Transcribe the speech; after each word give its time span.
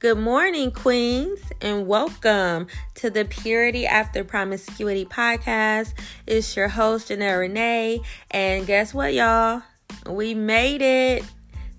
Good 0.00 0.18
morning, 0.18 0.72
Queens, 0.72 1.40
and 1.62 1.86
welcome 1.86 2.66
to 2.96 3.10
the 3.10 3.24
Purity 3.24 3.86
After 3.86 4.24
Promiscuity 4.24 5.06
podcast. 5.06 5.94
It's 6.26 6.56
your 6.56 6.66
host, 6.66 7.08
Janelle 7.08 7.38
Renee, 7.38 8.00
and 8.32 8.66
guess 8.66 8.92
what, 8.92 9.14
y'all? 9.14 9.62
We 10.10 10.34
made 10.34 10.82
it. 10.82 11.24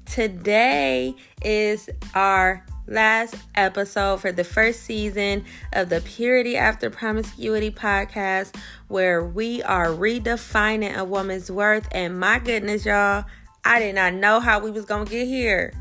Today 0.05 1.14
is 1.43 1.89
our 2.16 2.66
last 2.88 3.36
episode 3.54 4.21
for 4.21 4.32
the 4.32 4.45
first 4.45 4.84
season 4.84 5.43
of 5.73 5.89
the 5.89 6.00
Purity 6.00 6.55
After 6.55 6.89
Promiscuity 6.89 7.70
podcast, 7.70 8.55
where 8.88 9.25
we 9.25 9.61
are 9.63 9.88
redefining 9.88 10.95
a 10.95 11.04
woman's 11.04 11.52
worth. 11.52 11.88
And 11.91 12.18
my 12.18 12.39
goodness, 12.39 12.86
y'all, 12.86 13.26
I 13.66 13.80
did 13.80 13.94
not 13.94 14.13
know 14.13 14.40
how 14.40 14.59
we 14.59 14.72
was 14.72 14.86
gonna 14.86 15.05
get 15.05 15.27
here. 15.27 15.73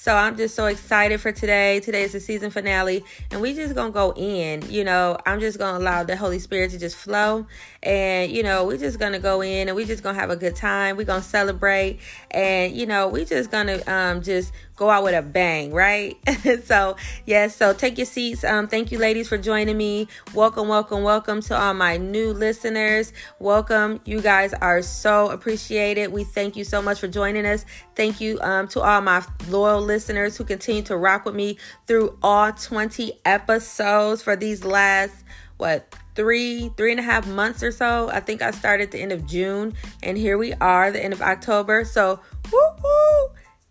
So 0.00 0.14
I'm 0.14 0.36
just 0.36 0.54
so 0.54 0.66
excited 0.66 1.20
for 1.20 1.32
today. 1.32 1.80
Today 1.80 2.02
is 2.02 2.12
the 2.12 2.20
season 2.20 2.52
finale, 2.52 3.04
and 3.32 3.40
we 3.40 3.52
just 3.52 3.74
gonna 3.74 3.90
go 3.90 4.12
in. 4.12 4.62
You 4.70 4.84
know, 4.84 5.18
I'm 5.26 5.40
just 5.40 5.58
gonna 5.58 5.76
allow 5.76 6.04
the 6.04 6.16
Holy 6.16 6.38
Spirit 6.38 6.70
to 6.70 6.78
just 6.78 6.94
flow, 6.94 7.48
and 7.82 8.30
you 8.30 8.44
know, 8.44 8.64
we're 8.64 8.76
just 8.76 9.00
gonna 9.00 9.18
go 9.18 9.40
in 9.40 9.66
and 9.66 9.74
we're 9.74 9.88
just 9.88 10.04
gonna 10.04 10.16
have 10.16 10.30
a 10.30 10.36
good 10.36 10.54
time. 10.54 10.96
We're 10.96 11.02
gonna 11.02 11.20
celebrate, 11.20 11.98
and 12.30 12.76
you 12.76 12.86
know, 12.86 13.08
we 13.08 13.24
just 13.24 13.50
gonna 13.50 13.82
um 13.88 14.22
just 14.22 14.52
go 14.78 14.88
out 14.88 15.02
with 15.02 15.14
a 15.14 15.22
bang, 15.22 15.72
right? 15.72 16.16
so, 16.64 16.96
yes, 17.26 17.56
so 17.56 17.74
take 17.74 17.98
your 17.98 18.06
seats. 18.06 18.44
Um, 18.44 18.68
thank 18.68 18.92
you, 18.92 18.98
ladies, 18.98 19.28
for 19.28 19.36
joining 19.36 19.76
me. 19.76 20.06
Welcome, 20.34 20.68
welcome, 20.68 21.02
welcome 21.02 21.42
to 21.42 21.58
all 21.58 21.74
my 21.74 21.96
new 21.96 22.32
listeners. 22.32 23.12
Welcome. 23.40 24.00
You 24.04 24.22
guys 24.22 24.54
are 24.54 24.80
so 24.82 25.30
appreciated. 25.30 26.12
We 26.12 26.22
thank 26.22 26.54
you 26.54 26.62
so 26.62 26.80
much 26.80 27.00
for 27.00 27.08
joining 27.08 27.44
us. 27.44 27.66
Thank 27.96 28.20
you 28.20 28.38
um, 28.40 28.68
to 28.68 28.80
all 28.80 29.00
my 29.00 29.24
loyal 29.48 29.80
listeners 29.80 30.36
who 30.36 30.44
continue 30.44 30.82
to 30.82 30.96
rock 30.96 31.24
with 31.24 31.34
me 31.34 31.58
through 31.88 32.16
all 32.22 32.52
20 32.52 33.18
episodes 33.24 34.22
for 34.22 34.36
these 34.36 34.64
last, 34.64 35.24
what, 35.56 35.92
three 36.14 36.68
three 36.76 36.90
and 36.90 36.98
a 36.98 37.02
half 37.02 37.28
months 37.28 37.62
or 37.62 37.70
so 37.70 38.10
i 38.10 38.18
think 38.18 38.42
i 38.42 38.50
started 38.50 38.90
the 38.90 38.98
end 38.98 39.12
of 39.12 39.24
june 39.24 39.72
and 40.02 40.18
here 40.18 40.36
we 40.36 40.52
are 40.54 40.90
the 40.90 41.00
end 41.00 41.12
of 41.12 41.22
october 41.22 41.84
so 41.84 42.18
woo 42.50 42.60
woo 42.82 43.28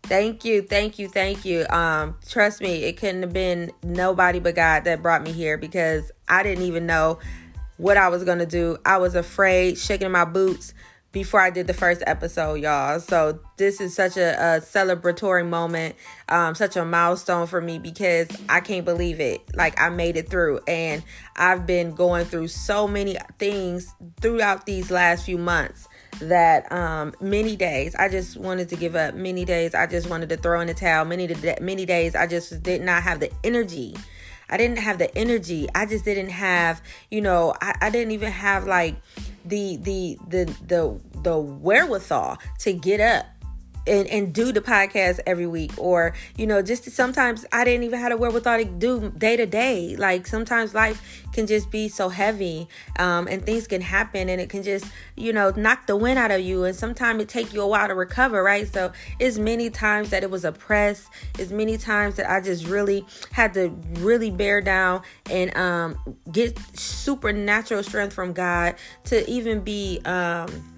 Thank 0.08 0.46
you, 0.46 0.62
thank 0.62 1.00
you, 1.00 1.10
thank 1.10 1.44
you. 1.44 1.66
Um, 1.70 2.16
trust 2.30 2.62
me, 2.62 2.86
it 2.86 2.96
couldn't 2.96 3.24
have 3.24 3.34
been 3.34 3.72
nobody 3.84 4.40
but 4.40 4.56
God 4.56 4.86
that 4.86 5.02
brought 5.02 5.22
me 5.22 5.34
here 5.34 5.58
because 5.58 6.14
I 6.30 6.44
didn't 6.44 6.64
even 6.64 6.86
know 6.86 7.20
what 7.76 7.98
I 7.98 8.08
was 8.08 8.24
gonna 8.24 8.46
do. 8.46 8.78
I 8.86 8.98
was 9.00 9.16
afraid, 9.16 9.78
shaking 9.78 10.10
my 10.10 10.24
boots 10.24 10.74
before 11.12 11.42
I 11.42 11.50
did 11.50 11.68
the 11.68 11.74
first 11.74 12.04
episode, 12.08 12.56
y'all. 12.56 13.02
So 13.02 13.42
this 13.58 13.82
is 13.82 13.94
such 13.94 14.16
a, 14.16 14.32
a 14.36 14.62
celebratory 14.62 15.46
moment, 15.46 15.98
um, 16.30 16.56
such 16.56 16.78
a 16.78 16.86
milestone 16.86 17.46
for 17.46 17.60
me 17.60 17.78
because 17.78 18.30
I 18.48 18.62
can't 18.62 18.86
believe 18.86 19.20
it. 19.20 19.42
Like 19.58 19.78
I 19.78 19.90
made 19.90 20.16
it 20.16 20.30
through, 20.30 20.62
and 20.70 21.04
I've 21.36 21.66
been 21.66 21.96
going 21.96 22.28
through 22.28 22.48
so 22.48 22.88
many 22.88 23.18
things 23.40 23.94
throughout 24.22 24.66
these 24.66 24.90
last 24.90 25.26
few 25.26 25.38
months 25.38 25.90
that 26.20 26.72
um, 26.72 27.14
many 27.22 27.56
days 27.56 27.96
I 27.96 28.10
just 28.10 28.38
wanted 28.38 28.70
to 28.70 28.76
give 28.76 28.96
up. 28.96 29.16
Many 29.16 29.46
days 29.46 29.76
I 29.76 29.88
just 29.88 30.10
wanted 30.10 30.30
to 30.30 30.38
throw 30.38 30.60
in 30.62 30.68
the 30.68 30.74
towel. 30.74 31.06
Many 31.06 31.34
many 31.62 31.86
days 31.86 32.16
I 32.16 32.28
just 32.28 32.64
did 32.64 32.82
not 32.82 33.04
have 33.04 33.20
the 33.20 33.32
energy. 33.44 33.96
I 34.50 34.58
didn't 34.58 34.80
have 34.80 34.98
the 34.98 35.16
energy. 35.18 35.68
I 35.76 35.86
just 35.86 36.06
didn't 36.06 36.30
have, 36.30 36.82
you 37.12 37.22
know, 37.22 37.54
I, 37.62 37.76
I 37.82 37.90
didn't 37.90 38.12
even 38.12 38.32
have 38.32 38.66
like 38.66 38.96
the 39.46 39.78
the 39.78 40.18
the 40.28 40.46
the 40.66 41.00
the 41.22 41.38
wherewithal 41.38 42.38
to 42.60 42.74
get 42.74 43.00
up 43.00 43.26
and, 43.88 44.08
and 44.08 44.34
do 44.34 44.52
the 44.52 44.62
podcast 44.62 45.20
every 45.26 45.48
week 45.48 45.72
or 45.78 46.14
you 46.36 46.46
know 46.46 46.62
just 46.62 46.90
sometimes 46.92 47.46
i 47.52 47.64
didn't 47.64 47.84
even 47.84 48.00
have 48.00 48.12
the 48.12 48.18
wherewithal 48.18 48.58
to 48.58 48.66
do 48.66 49.10
day 49.18 49.36
to 49.36 49.46
day. 49.46 49.96
Like 49.96 50.28
sometimes 50.28 50.74
life 50.74 51.26
can 51.34 51.48
just 51.48 51.70
be 51.72 51.90
so 51.90 52.10
heavy 52.10 52.68
um, 53.00 53.28
and 53.28 53.46
things 53.46 53.68
can 53.68 53.82
happen 53.82 54.30
and 54.30 54.42
it 54.42 54.50
can 54.50 54.64
just 54.64 54.86
you 55.16 55.34
know 55.34 55.52
knock 55.52 55.88
the 55.88 55.96
wind 55.96 56.18
out 56.18 56.32
of 56.32 56.42
you 56.42 56.64
and 56.64 56.76
sometimes 56.76 57.22
it 57.22 57.30
take 57.30 57.54
you 57.54 57.62
a 57.62 57.68
while 57.68 57.88
to 57.88 57.96
recover 57.96 58.44
right? 58.44 58.68
So 58.68 58.92
it's 59.20 59.38
many 59.38 59.70
times 59.70 60.10
that 60.10 60.24
it 60.24 60.30
was 60.30 60.46
oppressed 60.46 61.10
it's 61.38 61.52
many 61.52 61.78
times 61.78 62.16
that 62.16 62.30
i 62.30 62.42
just 62.42 62.66
really 62.68 63.06
had 63.32 63.54
to 63.54 63.70
really 64.00 64.32
bear 64.32 64.62
down 64.62 65.02
and 65.30 65.56
um, 65.58 65.98
get 66.32 66.58
supernatural 66.78 67.84
strength 67.84 68.14
from 68.14 68.34
god 68.34 68.76
to 69.06 69.30
even 69.30 69.62
be 69.62 70.00
um, 70.06 70.77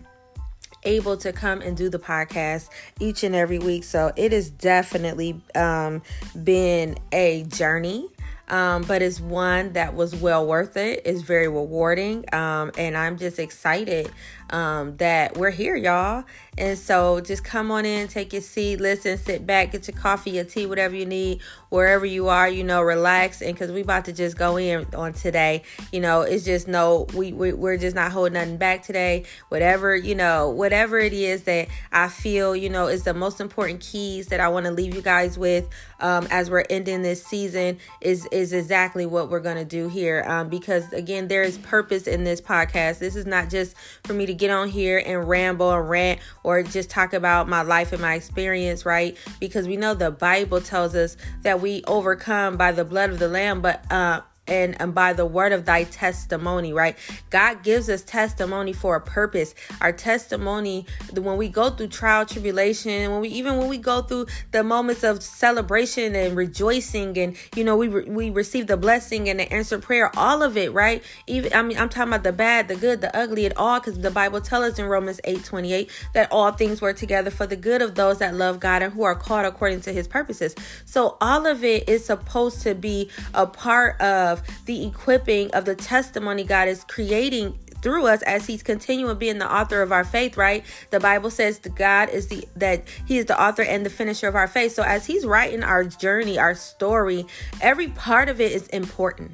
able 0.83 1.17
to 1.17 1.33
come 1.33 1.61
and 1.61 1.75
do 1.75 1.89
the 1.89 1.99
podcast 1.99 2.69
each 2.99 3.23
and 3.23 3.35
every 3.35 3.59
week. 3.59 3.83
So 3.83 4.11
it 4.15 4.31
has 4.31 4.49
definitely 4.49 5.41
um, 5.55 6.01
been 6.43 6.97
a 7.11 7.43
journey. 7.43 8.07
Um, 8.49 8.81
but 8.83 9.03
it's 9.03 9.19
one 9.19 9.73
that 9.73 9.93
was 9.93 10.15
well 10.15 10.45
worth 10.47 10.75
it. 10.75 11.03
It's 11.05 11.21
very 11.21 11.47
rewarding. 11.47 12.25
Um, 12.33 12.71
and 12.77 12.97
I'm 12.97 13.17
just 13.17 13.37
excited 13.37 14.11
um, 14.49 14.97
that 14.97 15.37
we're 15.37 15.51
here, 15.51 15.75
y'all. 15.75 16.23
And 16.59 16.77
so 16.77 17.21
just 17.21 17.43
come 17.45 17.71
on 17.71 17.85
in, 17.85 18.09
take 18.09 18.33
your 18.33 18.41
seat, 18.41 18.81
listen, 18.81 19.17
sit 19.17 19.47
back, 19.47 19.71
get 19.71 19.87
your 19.87 19.95
coffee, 19.95 20.31
your 20.31 20.43
tea, 20.43 20.65
whatever 20.65 20.93
you 20.93 21.05
need, 21.05 21.41
wherever 21.69 22.05
you 22.05 22.27
are, 22.27 22.49
you 22.49 22.65
know, 22.65 22.81
relax. 22.81 23.41
And 23.41 23.53
because 23.53 23.71
we 23.71 23.79
about 23.81 24.05
to 24.05 24.13
just 24.13 24.37
go 24.37 24.57
in 24.57 24.85
on 24.93 25.13
today, 25.13 25.63
you 25.93 26.01
know, 26.01 26.21
it's 26.21 26.43
just 26.43 26.67
no, 26.67 27.07
we, 27.15 27.31
we, 27.31 27.53
we're 27.53 27.77
just 27.77 27.95
not 27.95 28.11
holding 28.11 28.33
nothing 28.33 28.57
back 28.57 28.83
today. 28.83 29.23
Whatever, 29.47 29.95
you 29.95 30.15
know, 30.15 30.49
whatever 30.49 30.99
it 30.99 31.13
is 31.13 31.43
that 31.43 31.69
I 31.93 32.09
feel, 32.09 32.53
you 32.55 32.69
know, 32.69 32.87
is 32.87 33.03
the 33.03 33.13
most 33.13 33.39
important 33.39 33.79
keys 33.79 34.27
that 34.27 34.41
I 34.41 34.49
want 34.49 34.65
to 34.65 34.71
leave 34.71 34.93
you 34.93 35.01
guys 35.01 35.37
with 35.37 35.69
um, 36.01 36.27
as 36.29 36.49
we're 36.49 36.65
ending 36.69 37.03
this 37.03 37.23
season 37.23 37.77
is, 38.01 38.25
is 38.33 38.51
exactly 38.51 39.05
what 39.05 39.29
we're 39.29 39.39
going 39.39 39.57
to 39.57 39.65
do 39.65 39.87
here. 39.87 40.25
Um, 40.27 40.49
because 40.49 40.91
again, 40.91 41.29
there 41.29 41.43
is 41.43 41.57
purpose 41.57 42.05
in 42.05 42.25
this 42.25 42.41
podcast. 42.41 42.99
This 42.99 43.15
is 43.15 43.25
not 43.25 43.49
just 43.49 43.75
for 44.03 44.13
me 44.13 44.25
to 44.25 44.33
get 44.33 44.49
on 44.49 44.67
here 44.67 45.01
and 45.05 45.27
ramble 45.27 45.71
and 45.71 45.89
rant 45.89 46.19
just 46.63 46.89
talk 46.89 47.13
about 47.13 47.47
my 47.47 47.61
life 47.61 47.91
and 47.93 48.01
my 48.01 48.15
experience, 48.15 48.85
right? 48.85 49.17
Because 49.39 49.67
we 49.67 49.77
know 49.77 49.93
the 49.93 50.11
Bible 50.11 50.61
tells 50.61 50.95
us 50.95 51.17
that 51.43 51.61
we 51.61 51.83
overcome 51.85 52.57
by 52.57 52.71
the 52.71 52.83
blood 52.83 53.09
of 53.09 53.19
the 53.19 53.27
Lamb, 53.27 53.61
but 53.61 53.83
uh, 53.91 54.21
and, 54.49 54.79
and 54.81 54.93
by 54.93 55.13
the 55.13 55.25
word 55.25 55.51
of 55.51 55.65
thy 55.65 55.83
testimony, 55.83 56.73
right? 56.73 56.97
God 57.29 57.63
gives 57.63 57.89
us 57.89 58.01
testimony 58.01 58.73
for 58.73 58.95
a 58.95 59.01
purpose. 59.01 59.53
Our 59.81 59.91
testimony, 59.91 60.85
when 61.13 61.37
we 61.37 61.47
go 61.49 61.69
through 61.69 61.87
trial, 61.87 62.25
tribulation, 62.25 63.11
when 63.11 63.21
we 63.21 63.29
even 63.29 63.57
when 63.57 63.69
we 63.69 63.77
go 63.77 64.01
through 64.01 64.27
the 64.51 64.63
moments 64.63 65.03
of 65.03 65.21
celebration 65.21 66.15
and 66.15 66.35
rejoicing, 66.35 67.17
and 67.17 67.35
you 67.55 67.63
know, 67.63 67.77
we 67.77 67.87
re- 67.87 68.09
we 68.09 68.29
receive 68.29 68.67
the 68.67 68.77
blessing 68.77 69.29
and 69.29 69.39
the 69.39 69.51
answer 69.53 69.79
prayer, 69.79 70.11
all 70.17 70.41
of 70.41 70.57
it, 70.57 70.73
right? 70.73 71.03
Even 71.27 71.53
I 71.53 71.61
mean, 71.61 71.77
I'm 71.77 71.89
talking 71.89 72.11
about 72.11 72.23
the 72.23 72.33
bad, 72.33 72.67
the 72.67 72.75
good, 72.75 73.01
the 73.01 73.15
ugly, 73.15 73.45
it 73.45 73.55
all, 73.57 73.79
because 73.79 73.99
the 73.99 74.11
Bible 74.11 74.41
tells 74.41 74.73
us 74.73 74.79
in 74.79 74.85
Romans 74.85 75.21
8 75.23 75.43
28 75.43 75.89
that 76.13 76.31
all 76.31 76.51
things 76.51 76.81
work 76.81 76.97
together 76.97 77.29
for 77.29 77.45
the 77.45 77.55
good 77.55 77.81
of 77.81 77.95
those 77.95 78.19
that 78.19 78.35
love 78.35 78.59
God 78.59 78.81
and 78.81 78.93
who 78.93 79.03
are 79.03 79.15
called 79.15 79.45
according 79.45 79.81
to 79.81 79.93
his 79.93 80.07
purposes. 80.07 80.55
So 80.85 81.17
all 81.21 81.45
of 81.45 81.63
it 81.63 81.87
is 81.87 82.05
supposed 82.05 82.61
to 82.63 82.75
be 82.75 83.09
a 83.33 83.45
part 83.45 83.99
of 84.01 84.38
the 84.65 84.87
equipping 84.87 85.51
of 85.51 85.65
the 85.65 85.75
testimony 85.75 86.43
God 86.43 86.67
is 86.67 86.83
creating 86.83 87.57
through 87.81 88.07
us 88.07 88.21
as 88.23 88.45
he's 88.45 88.61
continuing 88.61 89.17
being 89.17 89.37
the 89.37 89.51
author 89.51 89.81
of 89.81 89.91
our 89.91 90.03
faith 90.03 90.37
right? 90.37 90.65
The 90.91 90.99
bible 90.99 91.29
says 91.29 91.59
that 91.59 91.75
god 91.75 92.09
is 92.09 92.27
the 92.27 92.47
that 92.55 92.83
he 93.05 93.17
is 93.17 93.25
the 93.25 93.41
author 93.41 93.63
and 93.63 93.85
the 93.85 93.89
finisher 93.89 94.27
of 94.27 94.35
our 94.35 94.47
faith. 94.47 94.73
So 94.73 94.83
as 94.83 95.05
he's 95.05 95.25
writing 95.25 95.63
our 95.63 95.83
journey 95.83 96.37
our 96.37 96.55
story 96.55 97.25
every 97.61 97.87
part 97.89 98.29
of 98.29 98.41
it 98.41 98.51
is 98.51 98.67
important 98.67 99.31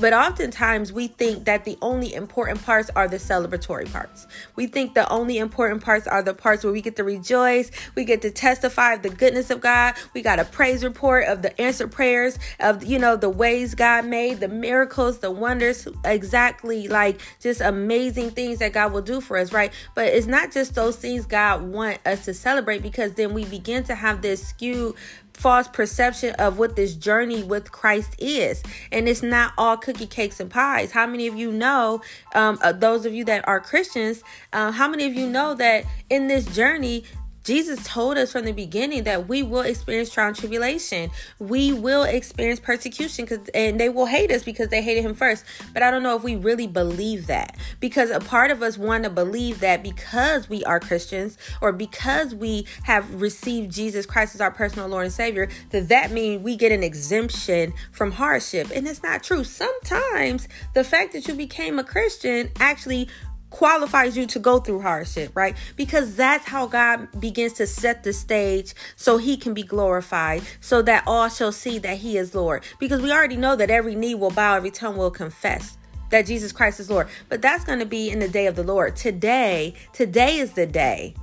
but 0.00 0.12
oftentimes 0.12 0.92
we 0.92 1.08
think 1.08 1.44
that 1.44 1.64
the 1.64 1.78
only 1.82 2.14
important 2.14 2.62
parts 2.64 2.90
are 2.96 3.08
the 3.08 3.16
celebratory 3.16 3.90
parts. 3.90 4.26
We 4.56 4.66
think 4.66 4.94
the 4.94 5.08
only 5.10 5.38
important 5.38 5.82
parts 5.82 6.06
are 6.06 6.22
the 6.22 6.34
parts 6.34 6.64
where 6.64 6.72
we 6.72 6.80
get 6.80 6.96
to 6.96 7.04
rejoice, 7.04 7.70
we 7.94 8.04
get 8.04 8.22
to 8.22 8.30
testify 8.30 8.94
of 8.94 9.02
the 9.02 9.10
goodness 9.10 9.50
of 9.50 9.60
God, 9.60 9.94
we 10.14 10.22
got 10.22 10.38
a 10.38 10.44
praise 10.44 10.84
report 10.84 11.26
of 11.26 11.42
the 11.42 11.58
answered 11.60 11.92
prayers, 11.92 12.38
of 12.58 12.84
you 12.84 12.98
know, 12.98 13.16
the 13.16 13.30
ways 13.30 13.74
God 13.74 14.04
made, 14.04 14.40
the 14.40 14.48
miracles, 14.48 15.18
the 15.18 15.30
wonders, 15.30 15.86
exactly 16.04 16.88
like 16.88 17.20
just 17.40 17.60
amazing 17.60 18.30
things 18.30 18.58
that 18.58 18.72
God 18.72 18.92
will 18.92 19.02
do 19.02 19.20
for 19.20 19.36
us, 19.36 19.52
right? 19.52 19.72
But 19.94 20.06
it's 20.06 20.26
not 20.26 20.52
just 20.52 20.74
those 20.74 20.96
things 20.96 21.26
God 21.26 21.62
want 21.62 21.98
us 22.06 22.24
to 22.24 22.34
celebrate 22.34 22.82
because 22.82 23.14
then 23.14 23.34
we 23.34 23.44
begin 23.44 23.84
to 23.84 23.94
have 23.94 24.22
this 24.22 24.46
skewed 24.46 24.94
false 25.40 25.68
perception 25.68 26.34
of 26.34 26.58
what 26.58 26.76
this 26.76 26.94
journey 26.94 27.42
with 27.42 27.72
Christ 27.72 28.14
is. 28.18 28.62
And 28.92 29.08
it's 29.08 29.22
not 29.22 29.54
all 29.56 29.78
cookie 29.78 30.06
cakes 30.06 30.38
and 30.38 30.50
pies. 30.50 30.92
How 30.92 31.06
many 31.06 31.26
of 31.26 31.34
you 31.34 31.50
know, 31.50 32.02
um, 32.34 32.58
uh, 32.62 32.72
those 32.72 33.06
of 33.06 33.14
you 33.14 33.24
that 33.24 33.48
are 33.48 33.58
Christians, 33.58 34.22
uh, 34.52 34.70
how 34.70 34.86
many 34.86 35.06
of 35.06 35.14
you 35.14 35.26
know 35.26 35.54
that 35.54 35.86
in 36.10 36.28
this 36.28 36.44
journey, 36.54 37.04
Jesus 37.44 37.82
told 37.86 38.18
us 38.18 38.32
from 38.32 38.44
the 38.44 38.52
beginning 38.52 39.04
that 39.04 39.28
we 39.28 39.42
will 39.42 39.62
experience 39.62 40.10
trial 40.10 40.28
and 40.28 40.36
tribulation. 40.36 41.10
We 41.38 41.72
will 41.72 42.02
experience 42.04 42.60
persecution 42.60 43.24
because 43.24 43.48
and 43.54 43.80
they 43.80 43.88
will 43.88 44.06
hate 44.06 44.30
us 44.30 44.42
because 44.42 44.68
they 44.68 44.82
hated 44.82 45.02
him 45.02 45.14
first. 45.14 45.44
But 45.72 45.82
I 45.82 45.90
don't 45.90 46.02
know 46.02 46.16
if 46.16 46.22
we 46.22 46.36
really 46.36 46.66
believe 46.66 47.26
that. 47.28 47.56
Because 47.80 48.10
a 48.10 48.20
part 48.20 48.50
of 48.50 48.62
us 48.62 48.76
want 48.76 49.04
to 49.04 49.10
believe 49.10 49.60
that 49.60 49.82
because 49.82 50.48
we 50.48 50.64
are 50.64 50.80
Christians 50.80 51.38
or 51.60 51.72
because 51.72 52.34
we 52.34 52.66
have 52.82 53.20
received 53.20 53.72
Jesus 53.72 54.06
Christ 54.06 54.34
as 54.34 54.40
our 54.40 54.50
personal 54.50 54.88
Lord 54.88 55.04
and 55.04 55.12
Savior, 55.12 55.48
that 55.70 55.88
that 55.88 56.10
means 56.10 56.42
we 56.42 56.56
get 56.56 56.72
an 56.72 56.82
exemption 56.82 57.72
from 57.92 58.12
hardship. 58.12 58.70
And 58.74 58.86
it's 58.86 59.02
not 59.02 59.22
true. 59.22 59.44
Sometimes 59.44 60.48
the 60.74 60.84
fact 60.84 61.12
that 61.12 61.26
you 61.26 61.34
became 61.34 61.78
a 61.78 61.84
Christian 61.84 62.50
actually 62.58 63.08
qualifies 63.50 64.16
you 64.16 64.26
to 64.26 64.38
go 64.38 64.58
through 64.58 64.80
hardship, 64.80 65.32
right? 65.34 65.56
Because 65.76 66.16
that's 66.16 66.46
how 66.46 66.66
God 66.66 67.08
begins 67.20 67.54
to 67.54 67.66
set 67.66 68.02
the 68.02 68.12
stage 68.12 68.74
so 68.96 69.18
he 69.18 69.36
can 69.36 69.54
be 69.54 69.62
glorified, 69.62 70.42
so 70.60 70.82
that 70.82 71.04
all 71.06 71.28
shall 71.28 71.52
see 71.52 71.78
that 71.78 71.98
he 71.98 72.16
is 72.16 72.34
Lord. 72.34 72.64
Because 72.78 73.02
we 73.02 73.12
already 73.12 73.36
know 73.36 73.56
that 73.56 73.70
every 73.70 73.94
knee 73.94 74.14
will 74.14 74.30
bow, 74.30 74.56
every 74.56 74.70
tongue 74.70 74.96
will 74.96 75.10
confess 75.10 75.76
that 76.10 76.26
Jesus 76.26 76.52
Christ 76.52 76.80
is 76.80 76.90
Lord. 76.90 77.08
But 77.28 77.40
that's 77.40 77.64
going 77.64 77.78
to 77.78 77.86
be 77.86 78.10
in 78.10 78.18
the 78.18 78.28
day 78.28 78.46
of 78.46 78.56
the 78.56 78.62
Lord. 78.62 78.96
Today, 78.96 79.74
today 79.92 80.38
is 80.38 80.52
the 80.52 80.66
day 80.66 81.14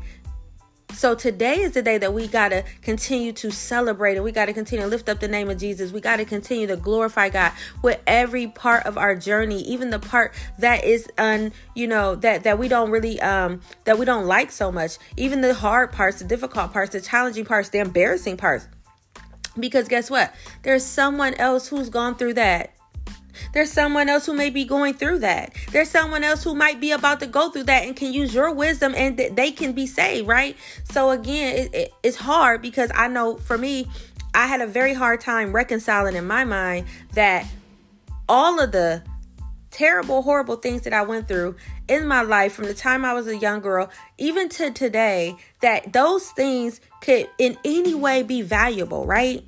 so 0.93 1.13
today 1.15 1.59
is 1.59 1.73
the 1.73 1.81
day 1.81 1.97
that 1.97 2.13
we 2.13 2.27
got 2.27 2.49
to 2.49 2.63
continue 2.81 3.31
to 3.33 3.51
celebrate 3.51 4.15
and 4.15 4.23
we 4.23 4.31
got 4.31 4.45
to 4.45 4.53
continue 4.53 4.85
to 4.85 4.89
lift 4.89 5.09
up 5.09 5.19
the 5.19 5.27
name 5.27 5.49
of 5.49 5.57
Jesus. 5.57 5.91
We 5.91 6.01
got 6.01 6.17
to 6.17 6.25
continue 6.25 6.65
to 6.67 6.75
glorify 6.75 7.29
God 7.29 7.51
with 7.83 7.99
every 8.07 8.47
part 8.47 8.85
of 8.85 8.97
our 8.97 9.15
journey, 9.15 9.61
even 9.63 9.89
the 9.89 9.99
part 9.99 10.33
that 10.59 10.85
is 10.85 11.07
un, 11.17 11.51
you 11.75 11.87
know, 11.87 12.15
that 12.15 12.43
that 12.45 12.57
we 12.57 12.67
don't 12.67 12.89
really 12.89 13.21
um 13.21 13.61
that 13.83 13.99
we 13.99 14.05
don't 14.05 14.25
like 14.25 14.51
so 14.51 14.71
much. 14.71 14.97
Even 15.17 15.41
the 15.41 15.53
hard 15.53 15.91
parts, 15.91 16.19
the 16.19 16.25
difficult 16.25 16.73
parts, 16.73 16.93
the 16.93 17.01
challenging 17.01 17.45
parts, 17.45 17.69
the 17.69 17.79
embarrassing 17.79 18.37
parts. 18.37 18.67
Because 19.59 19.87
guess 19.87 20.09
what? 20.09 20.33
There's 20.63 20.83
someone 20.83 21.33
else 21.35 21.67
who's 21.67 21.89
gone 21.89 22.15
through 22.15 22.35
that 22.35 22.76
there's 23.53 23.71
someone 23.71 24.09
else 24.09 24.25
who 24.25 24.33
may 24.33 24.49
be 24.49 24.65
going 24.65 24.93
through 24.93 25.19
that. 25.19 25.53
There's 25.71 25.89
someone 25.89 26.23
else 26.23 26.43
who 26.43 26.55
might 26.55 26.79
be 26.79 26.91
about 26.91 27.19
to 27.21 27.27
go 27.27 27.49
through 27.49 27.63
that 27.63 27.85
and 27.85 27.95
can 27.95 28.13
use 28.13 28.33
your 28.33 28.53
wisdom 28.53 28.93
and 28.95 29.17
th- 29.17 29.33
they 29.33 29.51
can 29.51 29.73
be 29.73 29.87
saved, 29.87 30.27
right? 30.27 30.55
So 30.91 31.11
again, 31.11 31.55
it, 31.55 31.73
it, 31.73 31.93
it's 32.03 32.17
hard 32.17 32.61
because 32.61 32.91
I 32.93 33.07
know 33.07 33.37
for 33.37 33.57
me, 33.57 33.87
I 34.33 34.47
had 34.47 34.61
a 34.61 34.67
very 34.67 34.93
hard 34.93 35.21
time 35.21 35.51
reconciling 35.51 36.15
in 36.15 36.27
my 36.27 36.43
mind 36.43 36.87
that 37.13 37.45
all 38.29 38.59
of 38.59 38.71
the 38.71 39.01
terrible, 39.71 40.21
horrible 40.21 40.55
things 40.55 40.81
that 40.81 40.93
I 40.93 41.03
went 41.03 41.27
through 41.27 41.55
in 41.87 42.07
my 42.07 42.21
life 42.21 42.53
from 42.53 42.65
the 42.65 42.73
time 42.73 43.05
I 43.05 43.13
was 43.13 43.27
a 43.27 43.37
young 43.37 43.59
girl, 43.59 43.89
even 44.17 44.49
to 44.49 44.71
today, 44.71 45.35
that 45.61 45.93
those 45.93 46.31
things 46.31 46.81
could 47.01 47.29
in 47.37 47.57
any 47.63 47.93
way 47.93 48.23
be 48.23 48.41
valuable, 48.41 49.05
right? 49.05 49.43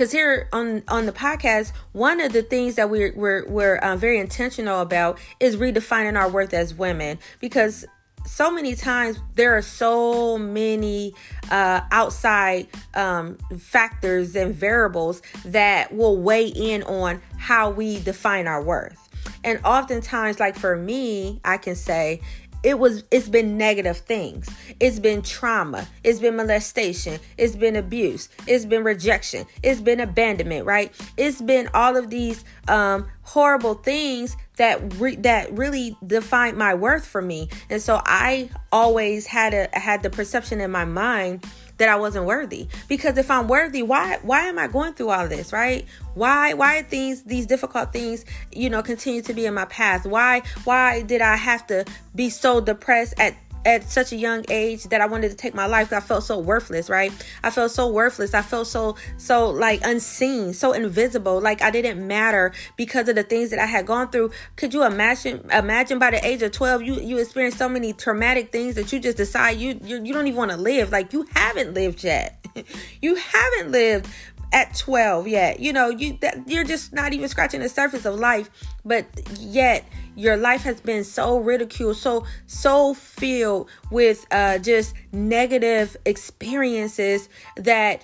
Because 0.00 0.12
here 0.12 0.48
on 0.50 0.82
on 0.88 1.04
the 1.04 1.12
podcast 1.12 1.72
one 1.92 2.22
of 2.22 2.32
the 2.32 2.40
things 2.40 2.76
that 2.76 2.88
we're 2.88 3.12
we're, 3.14 3.46
we're 3.46 3.76
uh, 3.76 3.96
very 3.96 4.18
intentional 4.18 4.80
about 4.80 5.18
is 5.40 5.58
redefining 5.58 6.18
our 6.18 6.26
worth 6.26 6.54
as 6.54 6.72
women. 6.72 7.18
Because 7.38 7.84
so 8.24 8.50
many 8.50 8.74
times 8.74 9.18
there 9.34 9.54
are 9.54 9.60
so 9.60 10.38
many 10.38 11.12
uh, 11.50 11.82
outside 11.90 12.68
um, 12.94 13.36
factors 13.58 14.34
and 14.36 14.54
variables 14.54 15.20
that 15.44 15.92
will 15.92 16.16
weigh 16.16 16.46
in 16.46 16.82
on 16.84 17.20
how 17.36 17.68
we 17.68 18.00
define 18.00 18.46
our 18.46 18.62
worth. 18.62 19.06
And 19.44 19.60
oftentimes 19.66 20.40
like 20.40 20.56
for 20.56 20.76
me 20.76 21.40
i 21.44 21.58
can 21.58 21.74
say 21.74 22.22
it 22.62 22.78
was 22.78 23.04
it's 23.10 23.28
been 23.28 23.56
negative 23.56 23.98
things. 23.98 24.48
It's 24.78 24.98
been 24.98 25.22
trauma. 25.22 25.88
It's 26.04 26.20
been 26.20 26.36
molestation. 26.36 27.18
It's 27.38 27.56
been 27.56 27.76
abuse. 27.76 28.28
It's 28.46 28.64
been 28.64 28.84
rejection. 28.84 29.46
It's 29.62 29.80
been 29.80 30.00
abandonment 30.00 30.66
right? 30.66 30.92
It's 31.16 31.40
been 31.40 31.68
all 31.74 31.96
of 31.96 32.10
these 32.10 32.44
um 32.68 33.08
horrible 33.22 33.74
things 33.74 34.36
that 34.56 34.94
re- 35.00 35.16
that 35.16 35.56
really 35.56 35.96
defined 36.06 36.56
my 36.56 36.74
worth 36.74 37.06
for 37.06 37.22
me. 37.22 37.48
And 37.68 37.80
so 37.80 38.00
i 38.04 38.50
always 38.72 39.26
had 39.26 39.54
a 39.54 39.68
had 39.72 40.02
the 40.02 40.10
perception 40.10 40.60
in 40.60 40.70
my 40.70 40.84
mind 40.84 41.44
that 41.80 41.88
I 41.88 41.96
wasn't 41.96 42.26
worthy. 42.26 42.68
Because 42.88 43.16
if 43.16 43.30
I'm 43.30 43.48
worthy, 43.48 43.82
why 43.82 44.18
why 44.22 44.42
am 44.42 44.58
I 44.58 44.68
going 44.68 44.92
through 44.92 45.08
all 45.08 45.26
this, 45.26 45.52
right? 45.52 45.86
Why 46.14 46.52
why 46.52 46.82
things 46.82 47.22
these 47.24 47.46
difficult 47.46 47.92
things, 47.92 48.24
you 48.52 48.70
know, 48.70 48.82
continue 48.82 49.22
to 49.22 49.32
be 49.32 49.46
in 49.46 49.54
my 49.54 49.64
path? 49.64 50.06
Why 50.06 50.42
why 50.64 51.02
did 51.02 51.22
I 51.22 51.36
have 51.36 51.66
to 51.68 51.86
be 52.14 52.28
so 52.28 52.60
depressed 52.60 53.14
at 53.18 53.34
at 53.64 53.90
such 53.90 54.12
a 54.12 54.16
young 54.16 54.44
age 54.48 54.84
that 54.84 55.00
I 55.00 55.06
wanted 55.06 55.30
to 55.30 55.36
take 55.36 55.54
my 55.54 55.66
life. 55.66 55.92
I 55.92 56.00
felt 56.00 56.24
so 56.24 56.38
worthless, 56.38 56.88
right? 56.88 57.12
I 57.44 57.50
felt 57.50 57.70
so 57.72 57.88
worthless. 57.88 58.34
I 58.34 58.42
felt 58.42 58.66
so 58.66 58.96
so 59.16 59.50
like 59.50 59.80
unseen, 59.84 60.52
so 60.54 60.72
invisible, 60.72 61.40
like 61.40 61.62
I 61.62 61.70
didn't 61.70 62.06
matter 62.06 62.52
because 62.76 63.08
of 63.08 63.16
the 63.16 63.22
things 63.22 63.50
that 63.50 63.58
I 63.58 63.66
had 63.66 63.86
gone 63.86 64.10
through. 64.10 64.30
Could 64.56 64.72
you 64.74 64.84
imagine 64.84 65.48
imagine 65.52 65.98
by 65.98 66.10
the 66.10 66.26
age 66.26 66.42
of 66.42 66.52
12 66.52 66.82
you 66.82 66.94
you 67.00 67.18
experienced 67.18 67.58
so 67.58 67.68
many 67.68 67.92
traumatic 67.92 68.52
things 68.52 68.74
that 68.76 68.92
you 68.92 69.00
just 69.00 69.16
decide 69.16 69.58
you 69.58 69.78
you, 69.82 70.02
you 70.02 70.12
don't 70.12 70.26
even 70.26 70.38
want 70.38 70.50
to 70.50 70.56
live. 70.56 70.90
Like 70.90 71.12
you 71.12 71.26
haven't 71.34 71.74
lived 71.74 72.02
yet. 72.02 72.36
you 73.02 73.14
haven't 73.14 73.70
lived 73.70 74.08
at 74.52 74.74
12 74.74 75.28
yet. 75.28 75.60
You 75.60 75.72
know, 75.72 75.88
you 75.88 76.18
that, 76.20 76.48
you're 76.48 76.64
just 76.64 76.92
not 76.92 77.12
even 77.12 77.28
scratching 77.28 77.60
the 77.60 77.68
surface 77.68 78.04
of 78.04 78.18
life, 78.18 78.50
but 78.84 79.06
yet 79.38 79.84
your 80.20 80.36
life 80.36 80.62
has 80.62 80.80
been 80.80 81.02
so 81.02 81.38
ridiculed, 81.38 81.96
so 81.96 82.26
so 82.46 82.92
filled 82.92 83.70
with 83.90 84.26
uh, 84.30 84.58
just 84.58 84.94
negative 85.12 85.96
experiences 86.04 87.28
that 87.56 88.02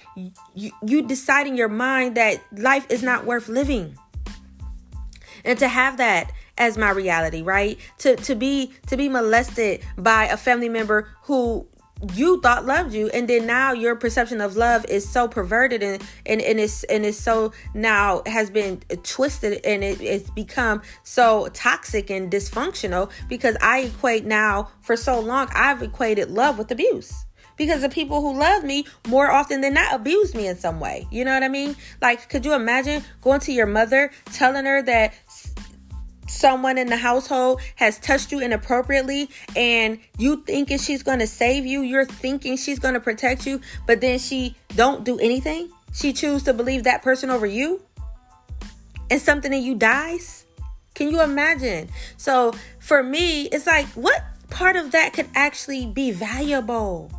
you, 0.54 0.72
you 0.82 1.02
decide 1.02 1.46
in 1.46 1.56
your 1.56 1.68
mind 1.68 2.16
that 2.16 2.42
life 2.52 2.86
is 2.90 3.02
not 3.02 3.26
worth 3.26 3.48
living. 3.48 3.98
And 5.44 5.58
to 5.58 5.68
have 5.68 5.98
that 5.98 6.32
as 6.56 6.78
my 6.78 6.90
reality, 6.90 7.42
right? 7.42 7.78
To 7.98 8.16
to 8.16 8.34
be 8.34 8.72
to 8.86 8.96
be 8.96 9.10
molested 9.10 9.82
by 9.98 10.24
a 10.24 10.38
family 10.38 10.70
member 10.70 11.08
who 11.24 11.66
you 12.14 12.40
thought 12.42 12.66
loved 12.66 12.92
you 12.92 13.08
and 13.08 13.26
then 13.26 13.46
now 13.46 13.72
your 13.72 13.96
perception 13.96 14.40
of 14.40 14.56
love 14.56 14.84
is 14.86 15.08
so 15.08 15.26
perverted 15.26 15.82
and 15.82 16.02
and, 16.26 16.42
and 16.42 16.60
it's 16.60 16.84
and 16.84 17.06
it's 17.06 17.18
so 17.18 17.52
now 17.72 18.22
has 18.26 18.50
been 18.50 18.78
twisted 19.02 19.64
and 19.64 19.82
it, 19.82 20.00
it's 20.02 20.28
become 20.30 20.82
so 21.04 21.48
toxic 21.54 22.10
and 22.10 22.30
dysfunctional 22.30 23.10
because 23.28 23.56
i 23.62 23.80
equate 23.80 24.26
now 24.26 24.68
for 24.82 24.94
so 24.94 25.18
long 25.18 25.48
i've 25.54 25.82
equated 25.82 26.30
love 26.30 26.58
with 26.58 26.70
abuse 26.70 27.26
because 27.56 27.80
the 27.80 27.88
people 27.88 28.20
who 28.20 28.38
love 28.38 28.64
me 28.64 28.86
more 29.08 29.30
often 29.30 29.60
than 29.60 29.74
not 29.74 29.94
abuse 29.94 30.34
me 30.34 30.46
in 30.46 30.56
some 30.56 30.80
way. 30.80 31.06
You 31.10 31.24
know 31.24 31.32
what 31.32 31.42
I 31.42 31.48
mean? 31.48 31.76
Like, 32.00 32.28
could 32.28 32.44
you 32.44 32.54
imagine 32.54 33.02
going 33.22 33.40
to 33.40 33.52
your 33.52 33.66
mother, 33.66 34.10
telling 34.32 34.66
her 34.66 34.82
that 34.82 35.14
someone 36.26 36.78
in 36.78 36.88
the 36.88 36.96
household 36.96 37.60
has 37.76 37.98
touched 37.98 38.32
you 38.32 38.40
inappropriately 38.40 39.28
and 39.54 39.98
you 40.18 40.42
thinking 40.44 40.78
she's 40.78 41.02
going 41.02 41.18
to 41.18 41.26
save 41.26 41.66
you 41.66 41.82
you're 41.82 42.04
thinking 42.04 42.56
she's 42.56 42.78
going 42.78 42.94
to 42.94 43.00
protect 43.00 43.46
you 43.46 43.60
but 43.86 44.00
then 44.00 44.18
she 44.18 44.54
don't 44.74 45.04
do 45.04 45.18
anything? 45.18 45.70
She 45.92 46.12
choose 46.12 46.42
to 46.44 46.52
believe 46.52 46.84
that 46.84 47.02
person 47.02 47.30
over 47.30 47.46
you? 47.46 47.82
And 49.10 49.20
something 49.20 49.52
in 49.52 49.62
you 49.62 49.74
dies? 49.74 50.44
Can 50.94 51.10
you 51.10 51.22
imagine? 51.22 51.88
So 52.16 52.52
for 52.78 53.02
me 53.02 53.42
it's 53.44 53.66
like 53.66 53.86
what 53.88 54.22
part 54.50 54.76
of 54.76 54.92
that 54.92 55.12
could 55.12 55.28
actually 55.34 55.86
be 55.86 56.10
valuable 56.10 57.10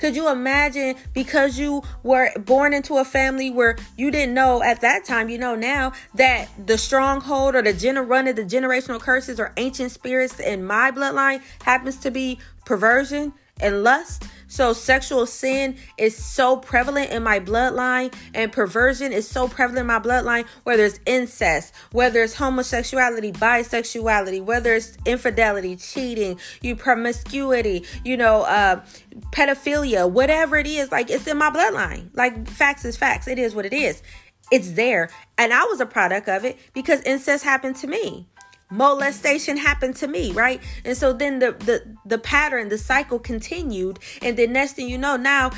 could 0.00 0.16
you 0.16 0.28
imagine 0.28 0.96
because 1.12 1.58
you 1.58 1.82
were 2.02 2.30
born 2.38 2.72
into 2.72 2.98
a 2.98 3.04
family 3.04 3.50
where 3.50 3.76
you 3.96 4.10
didn't 4.10 4.34
know 4.34 4.62
at 4.62 4.80
that 4.80 5.04
time, 5.04 5.28
you 5.28 5.38
know 5.38 5.54
now, 5.54 5.92
that 6.14 6.48
the 6.66 6.78
stronghold 6.78 7.54
or 7.54 7.62
the 7.62 7.72
gener- 7.72 8.34
the 8.34 8.44
generational 8.44 9.00
curses 9.00 9.38
or 9.40 9.52
ancient 9.56 9.92
spirits 9.92 10.40
in 10.40 10.64
my 10.64 10.90
bloodline 10.90 11.42
happens 11.62 11.96
to 11.96 12.10
be 12.10 12.38
perversion 12.64 13.32
and 13.60 13.82
lust? 13.82 14.24
So 14.48 14.72
sexual 14.72 15.26
sin 15.26 15.76
is 15.98 16.16
so 16.16 16.56
prevalent 16.56 17.10
in 17.10 17.22
my 17.22 17.38
bloodline 17.38 18.12
and 18.34 18.50
perversion 18.50 19.12
is 19.12 19.28
so 19.28 19.46
prevalent 19.46 19.80
in 19.80 19.86
my 19.86 20.00
bloodline, 20.00 20.46
whether 20.64 20.84
it's 20.84 20.98
incest, 21.06 21.74
whether 21.92 22.22
it's 22.22 22.34
homosexuality, 22.34 23.32
bisexuality, 23.32 24.42
whether 24.42 24.74
it's 24.74 24.96
infidelity, 25.04 25.76
cheating, 25.76 26.38
you 26.62 26.74
promiscuity, 26.74 27.84
you 28.04 28.16
know, 28.16 28.42
uh, 28.42 28.82
pedophilia, 29.30 30.10
whatever 30.10 30.56
it 30.56 30.66
is, 30.66 30.90
like 30.90 31.10
it's 31.10 31.26
in 31.26 31.36
my 31.36 31.50
bloodline. 31.50 32.08
Like 32.14 32.48
facts 32.48 32.84
is 32.84 32.96
facts. 32.96 33.28
It 33.28 33.38
is 33.38 33.54
what 33.54 33.66
it 33.66 33.74
is. 33.74 34.02
It's 34.50 34.72
there. 34.72 35.10
And 35.36 35.52
I 35.52 35.64
was 35.64 35.78
a 35.80 35.86
product 35.86 36.28
of 36.28 36.44
it 36.44 36.58
because 36.72 37.02
incest 37.02 37.44
happened 37.44 37.76
to 37.76 37.86
me 37.86 38.26
molestation 38.70 39.56
happened 39.56 39.96
to 39.96 40.06
me 40.06 40.32
right? 40.32 40.60
And 40.84 40.96
so 40.96 41.12
then 41.12 41.38
the 41.38 41.52
the 41.52 41.96
the 42.04 42.18
pattern 42.18 42.68
the 42.68 42.78
cycle 42.78 43.18
continued. 43.18 43.98
And 44.22 44.36
the 44.36 44.46
next 44.46 44.72
thing 44.72 44.88
you 44.88 44.98
know 44.98 45.16
now 45.16 45.50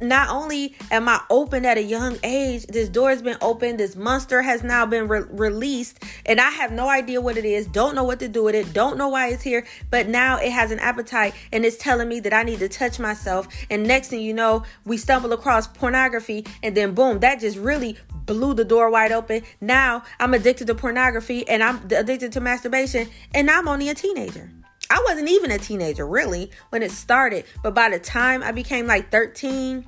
not 0.00 0.28
only 0.30 0.74
am 0.90 1.08
I 1.08 1.20
open 1.30 1.64
at 1.64 1.78
a 1.78 1.82
young 1.82 2.18
age, 2.22 2.66
this 2.66 2.88
door 2.88 3.10
has 3.10 3.22
been 3.22 3.38
opened, 3.40 3.80
this 3.80 3.96
monster 3.96 4.42
has 4.42 4.62
now 4.62 4.86
been 4.86 5.08
re- 5.08 5.24
released, 5.30 6.02
and 6.24 6.40
I 6.40 6.50
have 6.50 6.72
no 6.72 6.88
idea 6.88 7.20
what 7.20 7.36
it 7.36 7.44
is, 7.44 7.66
don't 7.66 7.94
know 7.94 8.04
what 8.04 8.18
to 8.20 8.28
do 8.28 8.44
with 8.44 8.54
it, 8.54 8.72
don't 8.72 8.98
know 8.98 9.08
why 9.08 9.28
it's 9.28 9.42
here, 9.42 9.66
but 9.90 10.08
now 10.08 10.38
it 10.38 10.50
has 10.50 10.70
an 10.70 10.78
appetite 10.78 11.34
and 11.52 11.64
it's 11.64 11.76
telling 11.76 12.08
me 12.08 12.20
that 12.20 12.32
I 12.32 12.42
need 12.42 12.58
to 12.60 12.68
touch 12.68 12.98
myself. 12.98 13.48
And 13.70 13.86
next 13.86 14.08
thing 14.08 14.20
you 14.20 14.34
know, 14.34 14.64
we 14.84 14.96
stumble 14.96 15.32
across 15.32 15.66
pornography, 15.66 16.46
and 16.62 16.76
then 16.76 16.94
boom, 16.94 17.20
that 17.20 17.40
just 17.40 17.58
really 17.58 17.96
blew 18.26 18.54
the 18.54 18.64
door 18.64 18.90
wide 18.90 19.12
open. 19.12 19.42
Now 19.60 20.02
I'm 20.18 20.34
addicted 20.34 20.66
to 20.66 20.74
pornography 20.74 21.48
and 21.48 21.62
I'm 21.62 21.84
addicted 21.90 22.32
to 22.32 22.40
masturbation, 22.40 23.08
and 23.34 23.50
I'm 23.50 23.68
only 23.68 23.88
a 23.88 23.94
teenager. 23.94 24.50
I 24.90 25.02
wasn't 25.06 25.28
even 25.28 25.50
a 25.50 25.58
teenager 25.58 26.06
really 26.06 26.50
when 26.70 26.82
it 26.82 26.90
started, 26.90 27.44
but 27.62 27.74
by 27.74 27.90
the 27.90 27.98
time 27.98 28.42
I 28.42 28.52
became 28.52 28.86
like 28.86 29.10
13 29.10 29.86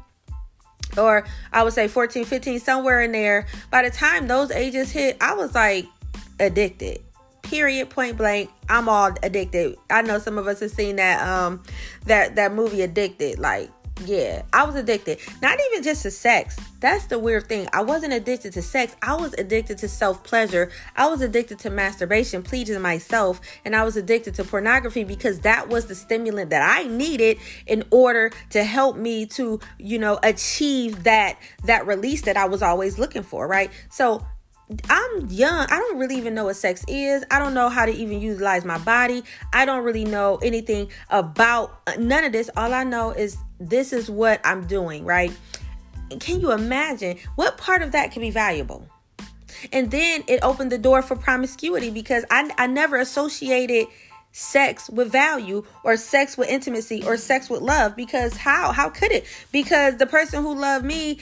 or 0.97 1.27
I 1.53 1.63
would 1.63 1.73
say 1.73 1.89
14, 1.89 2.25
15, 2.25 2.61
somewhere 2.61 3.03
in 3.03 3.13
there, 3.13 3.47
by 3.71 3.83
the 3.83 3.91
time 3.91 4.27
those 4.27 4.51
ages 4.51 4.91
hit, 4.91 5.17
I 5.21 5.35
was 5.35 5.55
like 5.55 5.87
addicted. 6.41 7.01
Period, 7.43 7.89
point 7.89 8.17
blank. 8.17 8.51
I'm 8.69 8.89
all 8.89 9.15
addicted. 9.23 9.77
I 9.89 10.03
know 10.03 10.19
some 10.19 10.37
of 10.37 10.47
us 10.47 10.61
have 10.61 10.71
seen 10.71 10.97
that 10.97 11.27
um 11.27 11.63
that 12.05 12.37
that 12.37 12.53
movie 12.53 12.83
Addicted. 12.83 13.39
Like 13.39 13.71
yeah, 14.05 14.43
I 14.53 14.65
was 14.65 14.77
addicted. 14.77 15.19
Not 15.43 15.59
even 15.71 15.83
just 15.83 16.03
to 16.03 16.11
sex. 16.11 16.57
That's 16.81 17.07
the 17.07 17.19
weird 17.19 17.49
thing. 17.49 17.69
I 17.73 17.83
wasn't 17.83 18.13
addicted 18.13 18.53
to 18.53 18.63
sex. 18.63 18.95
I 19.03 19.15
was 19.17 19.35
addicted 19.35 19.79
to 19.79 19.89
self 19.89 20.23
pleasure. 20.23 20.71
I 20.97 21.09
was 21.09 21.21
addicted 21.21 21.59
to 21.61 21.71
masturbation, 21.71 22.43
pleasing 22.43 22.81
myself. 22.81 23.41
And 23.65 23.75
I 23.75 23.83
was 23.85 23.97
addicted 23.97 24.35
to 24.37 24.45
pornography 24.45 25.05
because 25.05 25.41
that 25.41 25.69
was 25.69 25.87
the 25.87 25.95
stimulant 25.95 26.51
that 26.51 26.63
I 26.63 26.85
needed 26.85 27.39
in 27.67 27.85
order 27.91 28.31
to 28.51 28.63
help 28.63 28.97
me 28.97 29.27
to, 29.27 29.61
you 29.79 29.99
know, 29.99 30.19
achieve 30.23 31.05
that, 31.05 31.39
that 31.65 31.87
release 31.87 32.23
that 32.23 32.37
I 32.37 32.47
was 32.47 32.63
always 32.63 32.99
looking 32.99 33.23
for, 33.23 33.47
right? 33.47 33.71
So 33.91 34.25
I'm 34.91 35.27
young. 35.29 35.67
I 35.71 35.79
don't 35.79 35.99
really 35.99 36.17
even 36.17 36.35
know 36.35 36.45
what 36.45 36.57
sex 36.57 36.85
is. 36.89 37.25
I 37.31 37.39
don't 37.39 37.55
know 37.55 37.69
how 37.69 37.87
to 37.87 37.93
even 37.93 38.21
utilize 38.21 38.65
my 38.65 38.79
body. 38.79 39.25
I 39.53 39.65
don't 39.65 39.83
really 39.83 40.05
know 40.05 40.37
anything 40.43 40.91
about 41.09 41.81
uh, 41.87 41.95
none 41.99 42.25
of 42.25 42.33
this. 42.33 42.51
All 42.57 42.75
I 42.75 42.85
know 42.85 43.11
is 43.13 43.39
this 43.61 43.93
is 43.93 44.11
what 44.11 44.41
I'm 44.45 44.67
doing, 44.67 45.05
right? 45.05 45.33
Can 46.21 46.41
you 46.41 46.53
imagine 46.53 47.19
what 47.35 47.59
part 47.59 47.83
of 47.83 47.93
that 47.93 48.13
can 48.13 48.23
be 48.23 48.31
valuable? 48.31 48.89
And 49.73 49.91
then 49.91 50.25
it 50.29 50.41
opened 50.43 50.73
the 50.73 50.79
door 50.79 51.03
for 51.03 51.17
promiscuity 51.17 51.91
because 51.91 52.25
I, 52.31 52.51
I 52.57 52.67
never 52.67 52.97
associated 52.97 53.87
sex 54.31 54.89
with 54.91 55.11
value 55.11 55.65
or 55.85 55.97
sex 55.97 56.37
with 56.37 56.49
intimacy 56.49 57.03
or 57.07 57.17
sex 57.17 57.49
with 57.49 57.63
love 57.63 57.97
because 57.97 58.37
how 58.37 58.73
how 58.73 58.89
could 58.89 59.11
it 59.11 59.25
because 59.53 59.97
the 59.97 60.07
person 60.07 60.43
who 60.43 60.55
loved 60.55 60.85
me 60.85 61.19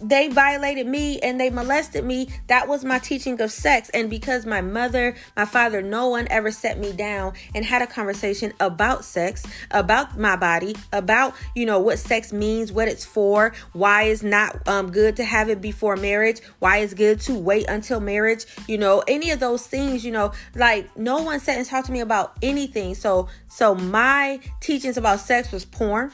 they 0.00 0.28
violated 0.28 0.86
me 0.86 1.18
and 1.20 1.40
they 1.40 1.50
molested 1.50 2.04
me. 2.04 2.28
That 2.48 2.68
was 2.68 2.84
my 2.84 2.98
teaching 2.98 3.40
of 3.40 3.50
sex. 3.50 3.88
And 3.90 4.10
because 4.10 4.46
my 4.46 4.60
mother, 4.60 5.16
my 5.36 5.44
father, 5.44 5.82
no 5.82 6.08
one 6.08 6.26
ever 6.30 6.50
set 6.50 6.78
me 6.78 6.92
down 6.92 7.34
and 7.54 7.64
had 7.64 7.82
a 7.82 7.86
conversation 7.86 8.52
about 8.60 9.04
sex, 9.04 9.44
about 9.70 10.18
my 10.18 10.36
body, 10.36 10.74
about, 10.92 11.34
you 11.54 11.66
know, 11.66 11.78
what 11.78 11.98
sex 11.98 12.32
means, 12.32 12.72
what 12.72 12.88
it's 12.88 13.04
for, 13.04 13.54
why 13.72 14.04
it's 14.04 14.22
not 14.22 14.66
um, 14.68 14.90
good 14.90 15.16
to 15.16 15.24
have 15.24 15.48
it 15.48 15.60
before 15.60 15.96
marriage, 15.96 16.40
why 16.58 16.78
it's 16.78 16.94
good 16.94 17.20
to 17.20 17.34
wait 17.34 17.66
until 17.68 18.00
marriage, 18.00 18.44
you 18.68 18.78
know, 18.78 19.02
any 19.08 19.30
of 19.30 19.40
those 19.40 19.66
things, 19.66 20.04
you 20.04 20.12
know, 20.12 20.32
like 20.54 20.94
no 20.96 21.22
one 21.22 21.40
sat 21.40 21.58
and 21.58 21.66
talked 21.66 21.86
to 21.86 21.92
me 21.92 22.00
about 22.00 22.36
anything. 22.42 22.94
So, 22.94 23.28
so 23.48 23.74
my 23.74 24.40
teachings 24.60 24.96
about 24.96 25.20
sex 25.20 25.52
was 25.52 25.64
porn 25.64 26.12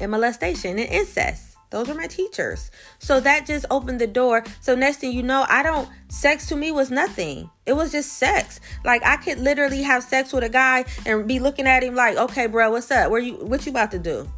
and 0.00 0.10
molestation 0.10 0.78
and 0.78 0.88
incest 0.88 1.49
those 1.70 1.88
are 1.88 1.94
my 1.94 2.06
teachers. 2.06 2.70
So 2.98 3.20
that 3.20 3.46
just 3.46 3.64
opened 3.70 4.00
the 4.00 4.06
door. 4.06 4.44
So 4.60 4.74
next 4.74 4.98
thing 4.98 5.12
you 5.12 5.22
know, 5.22 5.46
I 5.48 5.62
don't 5.62 5.88
sex 6.08 6.46
to 6.48 6.56
me 6.56 6.72
was 6.72 6.90
nothing. 6.90 7.48
It 7.64 7.74
was 7.74 7.92
just 7.92 8.14
sex. 8.14 8.60
Like 8.84 9.04
I 9.04 9.16
could 9.16 9.38
literally 9.38 9.82
have 9.82 10.02
sex 10.02 10.32
with 10.32 10.44
a 10.44 10.48
guy 10.48 10.84
and 11.06 11.26
be 11.26 11.38
looking 11.38 11.66
at 11.66 11.82
him 11.82 11.94
like, 11.94 12.16
"Okay, 12.16 12.46
bro, 12.46 12.72
what's 12.72 12.90
up? 12.90 13.10
Where 13.10 13.20
you 13.20 13.34
what 13.34 13.64
you 13.64 13.70
about 13.70 13.92
to 13.92 13.98
do?" 13.98 14.28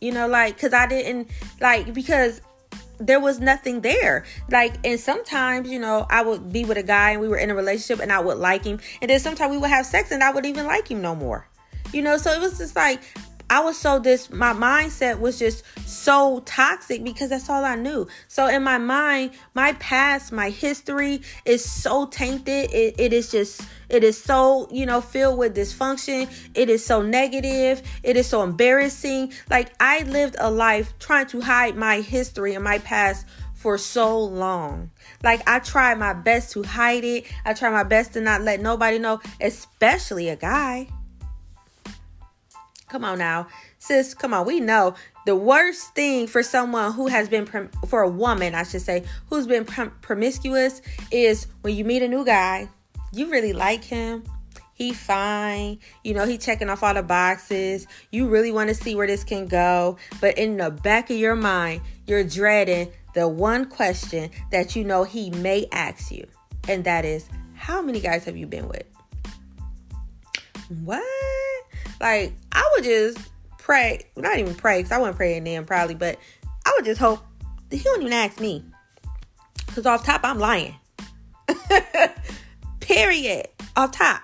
You 0.00 0.12
know, 0.12 0.28
like 0.28 0.58
cuz 0.58 0.72
I 0.72 0.86
didn't 0.86 1.30
like 1.60 1.94
because 1.94 2.42
there 2.98 3.20
was 3.20 3.40
nothing 3.40 3.80
there. 3.80 4.24
Like, 4.50 4.74
and 4.84 4.98
sometimes, 4.98 5.70
you 5.70 5.78
know, 5.78 6.06
I 6.08 6.22
would 6.22 6.52
be 6.52 6.64
with 6.64 6.78
a 6.78 6.82
guy 6.82 7.12
and 7.12 7.20
we 7.20 7.28
were 7.28 7.36
in 7.36 7.50
a 7.50 7.54
relationship 7.54 8.00
and 8.00 8.12
I 8.12 8.20
would 8.20 8.38
like 8.38 8.64
him. 8.64 8.78
And 9.00 9.10
then 9.10 9.18
sometimes 9.18 9.50
we 9.50 9.58
would 9.58 9.70
have 9.70 9.86
sex 9.86 10.10
and 10.10 10.22
I 10.22 10.30
would 10.30 10.46
even 10.46 10.66
like 10.66 10.88
him 10.88 11.02
no 11.02 11.14
more. 11.14 11.48
You 11.92 12.02
know, 12.02 12.16
so 12.16 12.32
it 12.32 12.40
was 12.40 12.58
just 12.58 12.74
like 12.74 13.02
I 13.52 13.60
was 13.60 13.76
so 13.76 13.98
this 13.98 14.30
my 14.30 14.54
mindset 14.54 15.20
was 15.20 15.38
just 15.38 15.62
so 15.86 16.40
toxic 16.46 17.04
because 17.04 17.28
that's 17.28 17.50
all 17.50 17.66
I 17.66 17.74
knew. 17.74 18.08
So 18.26 18.46
in 18.46 18.62
my 18.62 18.78
mind, 18.78 19.32
my 19.52 19.74
past, 19.74 20.32
my 20.32 20.48
history 20.48 21.20
is 21.44 21.62
so 21.62 22.06
tainted. 22.06 22.72
It, 22.72 22.94
it 22.98 23.12
is 23.12 23.30
just 23.30 23.60
it 23.90 24.04
is 24.04 24.16
so, 24.16 24.68
you 24.70 24.86
know, 24.86 25.02
filled 25.02 25.36
with 25.36 25.54
dysfunction. 25.54 26.32
It 26.54 26.70
is 26.70 26.82
so 26.82 27.02
negative. 27.02 27.82
It 28.02 28.16
is 28.16 28.26
so 28.26 28.42
embarrassing. 28.42 29.34
Like 29.50 29.74
I 29.78 30.04
lived 30.04 30.36
a 30.38 30.50
life 30.50 30.98
trying 30.98 31.26
to 31.26 31.42
hide 31.42 31.76
my 31.76 32.00
history 32.00 32.54
and 32.54 32.64
my 32.64 32.78
past 32.78 33.26
for 33.52 33.76
so 33.76 34.18
long. 34.18 34.90
Like 35.22 35.46
I 35.46 35.58
tried 35.58 35.98
my 35.98 36.14
best 36.14 36.52
to 36.52 36.62
hide 36.62 37.04
it. 37.04 37.26
I 37.44 37.52
tried 37.52 37.72
my 37.72 37.84
best 37.84 38.14
to 38.14 38.22
not 38.22 38.40
let 38.40 38.62
nobody 38.62 38.98
know, 38.98 39.20
especially 39.42 40.30
a 40.30 40.36
guy. 40.36 40.88
Come 42.92 43.06
on 43.06 43.16
now. 43.16 43.46
Sis, 43.78 44.12
come 44.12 44.34
on. 44.34 44.44
We 44.44 44.60
know 44.60 44.94
the 45.24 45.34
worst 45.34 45.94
thing 45.94 46.26
for 46.26 46.42
someone 46.42 46.92
who 46.92 47.06
has 47.06 47.26
been, 47.26 47.46
for 47.88 48.02
a 48.02 48.08
woman, 48.08 48.54
I 48.54 48.64
should 48.64 48.82
say, 48.82 49.04
who's 49.30 49.46
been 49.46 49.64
promiscuous 49.64 50.82
is 51.10 51.46
when 51.62 51.74
you 51.74 51.86
meet 51.86 52.02
a 52.02 52.08
new 52.08 52.22
guy, 52.22 52.68
you 53.10 53.30
really 53.30 53.54
like 53.54 53.82
him. 53.82 54.24
He 54.74 54.92
fine, 54.92 55.78
you 56.04 56.12
know, 56.12 56.26
he 56.26 56.36
checking 56.36 56.68
off 56.68 56.82
all 56.82 56.92
the 56.92 57.02
boxes. 57.02 57.86
You 58.10 58.28
really 58.28 58.52
want 58.52 58.68
to 58.68 58.74
see 58.74 58.94
where 58.94 59.06
this 59.06 59.24
can 59.24 59.46
go, 59.46 59.96
but 60.20 60.36
in 60.36 60.58
the 60.58 60.70
back 60.70 61.08
of 61.08 61.16
your 61.16 61.34
mind, 61.34 61.80
you're 62.06 62.24
dreading 62.24 62.92
the 63.14 63.26
one 63.26 63.64
question 63.70 64.30
that 64.50 64.76
you 64.76 64.84
know 64.84 65.04
he 65.04 65.30
may 65.30 65.66
ask 65.72 66.12
you, 66.12 66.26
and 66.68 66.84
that 66.84 67.06
is, 67.06 67.26
how 67.54 67.80
many 67.80 68.00
guys 68.00 68.26
have 68.26 68.36
you 68.36 68.46
been 68.46 68.68
with? 68.68 68.84
What? 70.84 71.02
Like, 72.00 72.34
I 72.50 72.70
would 72.74 72.84
just 72.84 73.18
pray, 73.58 74.00
not 74.16 74.38
even 74.38 74.54
pray, 74.54 74.78
because 74.78 74.92
I 74.92 74.98
wasn't 74.98 75.16
pray 75.16 75.40
praying 75.40 75.44
then 75.44 75.64
probably, 75.64 75.94
but 75.94 76.18
I 76.64 76.72
would 76.76 76.84
just 76.84 77.00
hope 77.00 77.20
he 77.70 77.78
wouldn't 77.78 78.02
even 78.02 78.12
ask 78.12 78.40
me. 78.40 78.64
Because 79.66 79.86
off 79.86 80.04
top, 80.04 80.20
I'm 80.24 80.38
lying. 80.38 80.74
Period. 82.80 83.46
Off 83.76 83.92
top, 83.92 84.22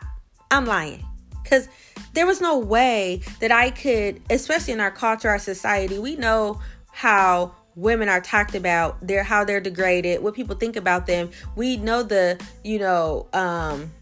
I'm 0.50 0.66
lying. 0.66 1.04
Because 1.42 1.68
there 2.12 2.26
was 2.26 2.40
no 2.40 2.58
way 2.58 3.22
that 3.40 3.50
I 3.50 3.70
could, 3.70 4.20
especially 4.28 4.74
in 4.74 4.80
our 4.80 4.90
culture, 4.90 5.28
our 5.28 5.38
society, 5.38 5.98
we 5.98 6.16
know 6.16 6.60
how 6.90 7.54
women 7.76 8.08
are 8.08 8.20
talked 8.20 8.54
about, 8.54 8.98
they're 9.00 9.22
how 9.22 9.44
they're 9.44 9.60
degraded, 9.60 10.22
what 10.22 10.34
people 10.34 10.56
think 10.56 10.76
about 10.76 11.06
them. 11.06 11.30
We 11.54 11.76
know 11.76 12.02
the, 12.02 12.38
you 12.64 12.80
know, 12.80 13.28
um, 13.32 13.92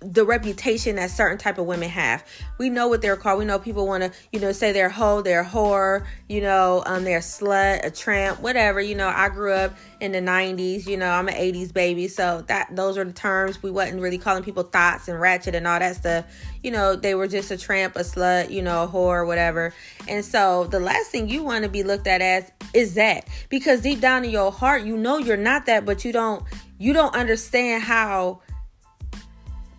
the 0.00 0.24
reputation 0.24 0.96
that 0.96 1.10
certain 1.10 1.36
type 1.36 1.58
of 1.58 1.66
women 1.66 1.88
have. 1.90 2.24
We 2.58 2.70
know 2.70 2.88
what 2.88 3.02
they're 3.02 3.16
called. 3.16 3.38
We 3.38 3.44
know 3.44 3.58
people 3.58 3.86
want 3.86 4.02
to, 4.02 4.12
you 4.32 4.40
know, 4.40 4.52
say 4.52 4.72
they're 4.72 4.88
hoe, 4.88 5.20
they're 5.20 5.44
whore, 5.44 6.06
you 6.28 6.40
know, 6.40 6.82
um, 6.86 7.04
they're 7.04 7.20
slut, 7.20 7.84
a 7.84 7.90
tramp, 7.90 8.40
whatever. 8.40 8.80
You 8.80 8.94
know, 8.94 9.08
I 9.08 9.28
grew 9.28 9.52
up 9.52 9.74
in 10.00 10.12
the 10.12 10.20
'90s. 10.20 10.86
You 10.86 10.96
know, 10.96 11.10
I'm 11.10 11.28
an 11.28 11.34
'80s 11.34 11.72
baby, 11.72 12.08
so 12.08 12.42
that 12.46 12.74
those 12.74 12.96
are 12.96 13.04
the 13.04 13.12
terms. 13.12 13.62
We 13.62 13.70
wasn't 13.70 14.00
really 14.00 14.18
calling 14.18 14.42
people 14.42 14.62
thoughts 14.62 15.08
and 15.08 15.20
ratchet 15.20 15.54
and 15.54 15.66
all 15.66 15.78
that 15.78 15.96
stuff. 15.96 16.24
You 16.62 16.70
know, 16.70 16.96
they 16.96 17.14
were 17.14 17.28
just 17.28 17.50
a 17.50 17.58
tramp, 17.58 17.96
a 17.96 18.00
slut, 18.00 18.50
you 18.50 18.62
know, 18.62 18.84
a 18.84 18.88
whore, 18.88 19.26
whatever. 19.26 19.74
And 20.08 20.24
so 20.24 20.64
the 20.64 20.80
last 20.80 21.10
thing 21.10 21.28
you 21.28 21.44
want 21.44 21.64
to 21.64 21.70
be 21.70 21.82
looked 21.82 22.06
at 22.06 22.22
as 22.22 22.50
is 22.72 22.94
that 22.94 23.28
because 23.48 23.82
deep 23.82 24.00
down 24.00 24.24
in 24.24 24.30
your 24.30 24.50
heart, 24.50 24.82
you 24.82 24.96
know 24.96 25.18
you're 25.18 25.36
not 25.36 25.66
that, 25.66 25.84
but 25.84 26.04
you 26.04 26.12
don't 26.12 26.42
you 26.78 26.94
don't 26.94 27.14
understand 27.14 27.82
how 27.82 28.40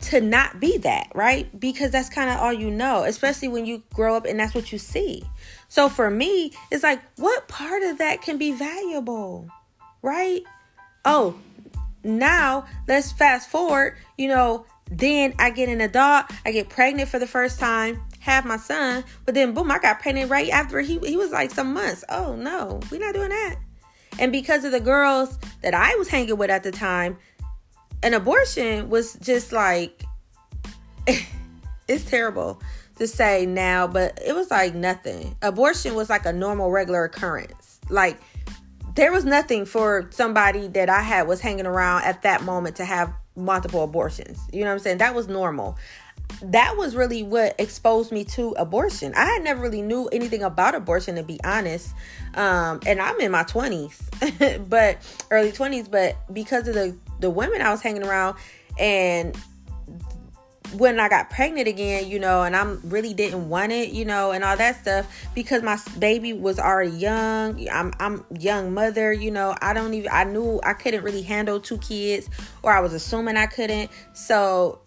to 0.02 0.22
not 0.22 0.60
be 0.60 0.78
that, 0.78 1.12
right? 1.14 1.60
Because 1.60 1.92
that's 1.92 2.10
kind 2.10 2.30
of 2.30 2.38
all 2.38 2.54
you 2.54 2.70
know, 2.72 3.04
especially 3.04 3.48
when 3.48 3.66
you 3.66 3.84
grow 3.94 4.16
up 4.16 4.26
and 4.26 4.40
that's 4.40 4.54
what 4.54 4.72
you 4.72 4.78
see. 4.78 5.24
So 5.68 5.90
for 5.90 6.10
me, 6.10 6.52
it's 6.72 6.84
like, 6.84 7.02
what 7.18 7.48
part 7.48 7.84
of 7.84 8.00
that 8.00 8.22
can 8.22 8.38
be 8.38 8.52
valuable, 8.52 9.48
right? 10.02 10.42
Oh, 11.06 11.36
now 12.04 12.66
let's 12.88 13.12
fast 13.12 13.50
forward, 13.50 13.96
you 14.18 14.28
know, 14.28 14.66
then 14.90 15.34
I 15.40 15.52
get 15.52 15.70
an 15.70 15.82
adult, 15.82 16.26
I 16.46 16.52
get 16.52 16.68
pregnant 16.70 17.10
for 17.10 17.20
the 17.20 17.28
first 17.28 17.60
time, 17.60 18.02
have 18.20 18.46
my 18.46 18.58
son, 18.58 19.04
but 19.26 19.36
then 19.36 19.54
boom, 19.54 19.72
I 19.72 19.80
got 19.80 20.02
pregnant 20.02 20.30
right 20.30 20.50
after 20.50 20.82
he, 20.82 21.00
he 21.00 21.16
was 21.16 21.32
like 21.32 21.52
some 21.52 21.74
months. 21.74 22.04
Oh 22.10 22.36
no, 22.36 22.80
we're 22.92 23.00
not 23.00 23.14
doing 23.14 23.30
that. 23.30 23.56
And 24.20 24.32
because 24.32 24.66
of 24.66 24.72
the 24.72 24.80
girls 24.80 25.40
that 25.62 25.74
I 25.74 25.96
was 25.96 26.10
hanging 26.10 26.38
with 26.38 26.50
at 26.50 26.64
the 26.64 26.72
time, 26.72 27.18
an 28.04 28.14
abortion 28.14 28.90
was 28.90 29.14
just 29.16 29.52
like 29.52 30.04
it's 31.88 32.06
terrible. 32.06 32.62
to 32.98 33.08
say 33.08 33.46
now, 33.46 33.88
but 33.88 34.20
it 34.26 34.36
was 34.36 34.52
like 34.52 34.76
nothing. 34.76 35.36
Abortion 35.42 35.96
was 35.96 36.10
like 36.10 36.26
a 36.26 36.34
normal, 36.34 36.70
regular 36.70 37.04
occurrence. 37.04 37.80
Like 37.90 38.20
there 38.96 39.12
was 39.12 39.26
nothing 39.26 39.66
for 39.66 40.08
somebody 40.12 40.68
that 40.70 40.90
I 40.90 41.02
had 41.02 41.28
was 41.28 41.42
hanging 41.42 41.66
around 41.66 42.04
at 42.04 42.22
that 42.24 42.44
moment 42.44 42.76
to 42.78 42.86
have 42.86 43.12
multiple 43.36 43.84
abortions. 43.84 44.40
You 44.52 44.62
know 44.62 44.68
what 44.68 44.74
I'm 44.74 44.80
saying? 44.80 44.98
That 45.00 45.16
was 45.16 45.28
normal. 45.28 45.78
That 46.44 46.78
was 46.78 46.96
really 46.96 47.24
what 47.24 47.56
exposed 47.60 48.12
me 48.12 48.24
to 48.26 48.52
abortion. 48.52 49.14
I 49.16 49.26
had 49.26 49.44
never 49.44 49.62
really 49.62 49.82
knew 49.82 50.08
anything 50.10 50.44
about 50.44 50.76
abortion 50.76 51.16
to 51.16 51.24
be 51.24 51.40
honest. 51.44 51.94
Um, 52.36 52.80
and 52.86 53.02
I'm 53.02 53.20
in 53.20 53.32
my 53.32 53.44
20s, 53.44 54.70
but 54.70 54.98
early 55.30 55.52
20s, 55.52 55.90
but 55.90 56.16
because 56.34 56.68
of 56.68 56.76
the 56.76 56.96
the 57.22 57.30
women 57.30 57.62
I 57.62 57.72
was 57.72 57.82
hanging 57.82 58.04
around 58.04 58.38
and 58.78 59.38
when 60.74 61.00
I 61.00 61.10
got 61.10 61.30
pregnant 61.30 61.68
again, 61.68 62.08
you 62.08 62.20
know, 62.20 62.44
and 62.44 62.56
I'm 62.56 62.82
really 62.86 63.14
didn't 63.14 63.50
want 63.50 63.72
it, 63.72 63.92
you 63.92 64.06
know, 64.06 64.32
and 64.32 64.44
all 64.44 64.56
that 64.56 64.82
stuff 64.82 65.30
because 65.36 65.62
my 65.64 65.78
baby 66.00 66.34
was 66.34 66.60
already 66.60 66.92
young. 66.92 67.68
I'm 67.70 67.94
I'm 68.00 68.26
young 68.40 68.74
mother, 68.74 69.12
you 69.12 69.32
know. 69.32 69.56
I 69.62 69.74
don't 69.74 69.94
even 69.94 70.10
I 70.12 70.24
knew 70.24 70.62
I 70.64 70.74
couldn't 70.74 71.04
really 71.04 71.24
handle 71.24 71.60
two 71.60 71.78
kids 71.80 72.30
or 72.64 72.72
I 72.72 72.80
was 72.80 72.94
assuming 72.94 73.38
I 73.38 73.48
couldn't. 73.48 73.92
So 74.14 74.82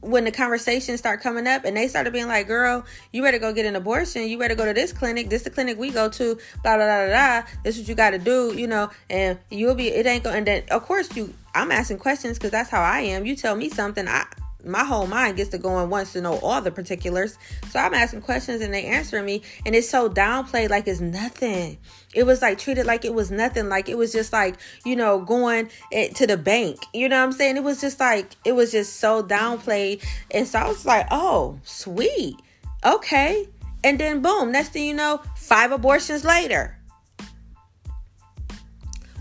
when 0.00 0.24
the 0.24 0.30
conversations 0.30 1.00
start 1.00 1.20
coming 1.20 1.46
up 1.46 1.64
and 1.64 1.76
they 1.76 1.88
started 1.88 2.12
being 2.12 2.28
like, 2.28 2.46
girl, 2.46 2.84
you 3.12 3.22
better 3.22 3.38
go 3.38 3.52
get 3.52 3.66
an 3.66 3.74
abortion. 3.74 4.28
You 4.28 4.38
better 4.38 4.54
go 4.54 4.64
to 4.64 4.72
this 4.72 4.92
clinic. 4.92 5.28
This 5.28 5.42
the 5.42 5.50
clinic 5.50 5.76
we 5.76 5.90
go 5.90 6.08
to, 6.08 6.34
blah, 6.62 6.76
blah, 6.76 6.86
blah, 6.86 7.06
blah, 7.06 7.08
blah. 7.08 7.42
This 7.64 7.76
is 7.76 7.82
what 7.82 7.88
you 7.88 7.94
got 7.96 8.10
to 8.10 8.18
do, 8.18 8.54
you 8.56 8.68
know, 8.68 8.90
and 9.10 9.38
you'll 9.50 9.74
be, 9.74 9.88
it 9.88 10.06
ain't 10.06 10.22
going, 10.22 10.36
and 10.36 10.46
then 10.46 10.62
of 10.70 10.84
course 10.84 11.14
you, 11.16 11.34
I'm 11.58 11.72
asking 11.72 11.98
questions 11.98 12.38
because 12.38 12.50
that's 12.50 12.70
how 12.70 12.82
I 12.82 13.00
am. 13.00 13.26
You 13.26 13.36
tell 13.36 13.54
me 13.54 13.68
something, 13.68 14.06
I, 14.08 14.26
my 14.64 14.84
whole 14.84 15.06
mind 15.06 15.36
gets 15.36 15.50
to 15.50 15.58
going 15.58 15.88
wants 15.88 16.12
to 16.12 16.20
know 16.20 16.38
all 16.38 16.60
the 16.60 16.70
particulars. 16.70 17.38
So 17.70 17.78
I'm 17.78 17.94
asking 17.94 18.22
questions 18.22 18.60
and 18.60 18.72
they 18.72 18.84
answering 18.84 19.24
me, 19.24 19.42
and 19.64 19.74
it's 19.74 19.88
so 19.88 20.08
downplayed 20.08 20.70
like 20.70 20.86
it's 20.86 21.00
nothing. 21.00 21.78
It 22.14 22.24
was 22.24 22.42
like 22.42 22.58
treated 22.58 22.86
like 22.86 23.04
it 23.04 23.14
was 23.14 23.30
nothing, 23.30 23.68
like 23.68 23.88
it 23.88 23.96
was 23.96 24.12
just 24.12 24.32
like 24.32 24.56
you 24.84 24.96
know 24.96 25.20
going 25.20 25.70
eh, 25.92 26.08
to 26.14 26.26
the 26.26 26.36
bank. 26.36 26.78
You 26.92 27.08
know 27.08 27.18
what 27.18 27.24
I'm 27.24 27.32
saying? 27.32 27.56
It 27.56 27.64
was 27.64 27.80
just 27.80 28.00
like 28.00 28.32
it 28.44 28.52
was 28.52 28.72
just 28.72 28.96
so 28.96 29.22
downplayed, 29.22 30.04
and 30.32 30.46
so 30.46 30.58
I 30.58 30.68
was 30.68 30.84
like, 30.84 31.06
oh 31.10 31.58
sweet, 31.64 32.36
okay. 32.84 33.48
And 33.84 33.98
then 33.98 34.22
boom, 34.22 34.50
next 34.50 34.70
thing 34.70 34.86
you 34.86 34.94
know, 34.94 35.22
five 35.36 35.70
abortions 35.70 36.24
later. 36.24 36.76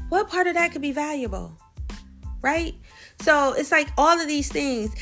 What 0.10 0.30
part 0.30 0.48
of 0.48 0.56
that 0.56 0.72
could 0.72 0.82
be 0.82 0.94
valuable? 0.94 1.58
Right? 2.42 2.76
So 3.22 3.54
it's 3.54 3.72
like 3.72 3.90
all 3.98 4.20
of 4.20 4.28
these 4.28 4.50
things 4.52 4.94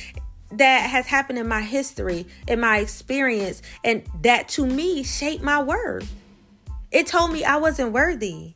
that 0.52 0.90
has 0.90 1.06
happened 1.08 1.40
in 1.40 1.48
my 1.48 1.62
history, 1.62 2.26
in 2.48 2.60
my 2.60 2.78
experience, 2.78 3.62
and 3.84 4.04
that 4.22 4.48
to 4.50 4.66
me 4.66 5.04
shaped 5.04 5.44
my 5.44 5.62
worth. 5.62 6.12
It 6.92 7.08
told 7.08 7.32
me 7.32 7.44
I 7.44 7.58
wasn't 7.58 7.92
worthy. 7.92 8.56